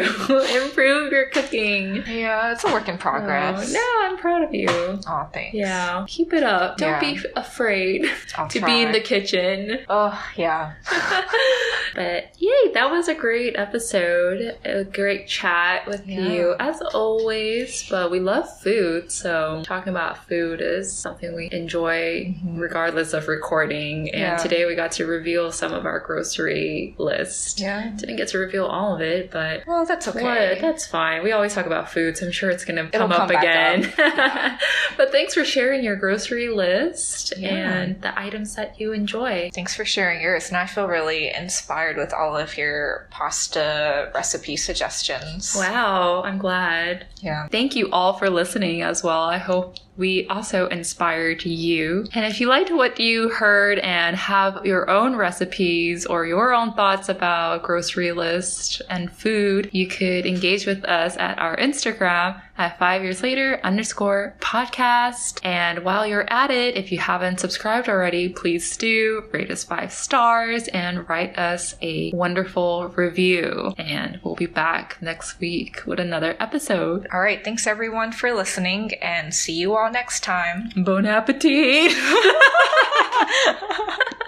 improve 0.63 1.11
your 1.11 1.29
cooking. 1.29 2.03
Yeah, 2.07 2.51
it's 2.51 2.63
a 2.63 2.67
work 2.71 2.87
in 2.89 2.97
progress. 2.97 3.69
Oh, 3.69 3.73
no, 3.73 4.09
I'm 4.11 4.17
proud 4.17 4.43
of 4.43 4.53
you. 4.53 4.67
Oh, 4.69 5.29
thanks. 5.33 5.53
Yeah, 5.55 6.05
keep 6.07 6.33
it 6.33 6.43
up. 6.43 6.77
Don't 6.77 7.01
Yeah. 7.01 7.13
be 7.13 7.19
afraid 7.35 8.05
I'll 8.37 8.47
to 8.49 8.59
try. 8.59 8.67
be 8.67 8.81
in 8.81 8.91
the 8.91 8.99
kitchen. 9.01 9.79
Oh, 9.89 10.21
yeah. 10.35 10.73
but 11.95 12.31
yay, 12.37 12.71
that 12.73 12.89
was 12.91 13.07
a 13.07 13.15
great 13.15 13.55
episode. 13.57 14.57
A 14.65 14.83
great 14.83 15.27
chat 15.27 15.60
with 15.87 16.07
Yeah. 16.07 16.19
you, 16.21 16.55
as 16.59 16.81
always. 16.81 17.87
But 17.89 18.11
we 18.11 18.19
love 18.19 18.45
food, 18.61 19.11
so 19.11 19.61
talking 19.65 19.89
about 19.91 20.27
food 20.27 20.61
is 20.61 20.91
something 20.95 21.35
we 21.35 21.49
enjoy 21.51 22.33
Mhm. 22.45 22.59
regardless 22.59 23.13
of 23.13 23.27
recording. 23.27 24.09
And 24.11 24.21
Yeah. 24.21 24.37
today 24.37 24.65
we 24.65 24.75
got 24.75 24.91
to 24.93 25.05
reveal 25.05 25.51
some 25.51 25.73
of 25.73 25.85
our 25.85 25.99
grocery 25.99 26.95
list. 26.97 27.59
Yeah. 27.59 27.89
Didn't 27.95 28.15
get 28.17 28.27
to 28.29 28.37
reveal 28.37 28.65
all 28.65 28.95
of 28.95 29.01
it, 29.01 29.31
but 29.31 29.63
Well, 29.67 29.85
that's 29.85 30.07
okay. 30.07 30.21
what? 30.23 30.61
That's 30.61 30.85
fine. 30.85 31.23
We 31.23 31.31
always 31.31 31.53
talk 31.53 31.65
about 31.65 31.91
food, 31.91 32.17
so 32.17 32.25
I'm 32.25 32.31
sure 32.31 32.49
it's 32.49 32.65
going 32.65 32.77
to 32.77 32.83
It'll 32.87 33.07
come 33.07 33.11
up 33.11 33.17
come 33.19 33.27
back 33.29 33.43
again. 33.43 33.93
but 34.97 35.11
thanks 35.11 35.33
for 35.33 35.43
sharing 35.45 35.83
your 35.83 35.95
grocery 35.95 36.47
list 36.49 37.33
Yeah. 37.37 37.49
and 37.49 38.01
the 38.01 38.17
items 38.19 38.55
that 38.55 38.79
you 38.79 38.93
enjoy. 38.93 39.49
Thanks 39.53 39.75
for 39.75 39.85
sharing 39.85 40.21
yours. 40.21 40.49
And 40.49 40.57
I 40.57 40.65
feel 40.65 40.87
really 40.87 41.33
inspired 41.33 41.97
with 41.97 42.13
all 42.13 42.35
of 42.37 42.57
your 42.57 43.07
pasta 43.11 44.09
recipe 44.13 44.57
suggestions. 44.57 45.50
Wow, 45.55 46.23
I'm 46.23 46.37
glad. 46.37 47.07
Yeah. 47.21 47.47
Thank 47.47 47.75
you 47.75 47.89
all 47.91 48.13
for 48.13 48.29
listening 48.29 48.81
as 48.81 49.03
well. 49.03 49.23
I 49.23 49.37
hope 49.37 49.75
we 50.01 50.25
also 50.29 50.65
inspired 50.67 51.45
you. 51.45 52.07
And 52.15 52.25
if 52.25 52.41
you 52.41 52.47
liked 52.47 52.71
what 52.71 52.99
you 52.99 53.29
heard 53.29 53.77
and 53.77 54.15
have 54.15 54.65
your 54.65 54.89
own 54.89 55.15
recipes 55.15 56.07
or 56.07 56.25
your 56.25 56.55
own 56.55 56.73
thoughts 56.73 57.07
about 57.07 57.61
grocery 57.61 58.11
list 58.11 58.81
and 58.89 59.11
food, 59.11 59.69
you 59.71 59.85
could 59.85 60.25
engage 60.25 60.65
with 60.65 60.83
us 60.85 61.15
at 61.17 61.37
our 61.37 61.55
Instagram 61.55 62.41
at 62.57 62.77
five 62.77 63.01
years 63.03 63.23
later 63.23 63.59
underscore 63.63 64.35
podcast. 64.39 65.39
And 65.43 65.83
while 65.83 66.05
you're 66.05 66.31
at 66.31 66.51
it, 66.51 66.75
if 66.75 66.91
you 66.91 66.97
haven't 66.97 67.39
subscribed 67.39 67.87
already, 67.87 68.29
please 68.29 68.77
do 68.77 69.23
rate 69.31 69.51
us 69.51 69.63
five 69.63 69.91
stars 69.91 70.67
and 70.69 71.07
write 71.07 71.37
us 71.37 71.75
a 71.81 72.11
wonderful 72.11 72.89
review. 72.89 73.73
And 73.77 74.19
we'll 74.23 74.35
be 74.35 74.45
back 74.47 74.97
next 75.01 75.39
week 75.39 75.83
with 75.85 75.99
another 75.99 76.35
episode. 76.39 77.07
All 77.13 77.21
right. 77.21 77.43
Thanks 77.43 77.67
everyone 77.67 78.11
for 78.11 78.31
listening 78.33 78.93
and 78.95 79.33
see 79.33 79.53
you 79.53 79.75
all 79.75 79.90
next 79.91 80.23
time. 80.23 80.71
Bon 80.75 81.05
appetit! 81.05 81.95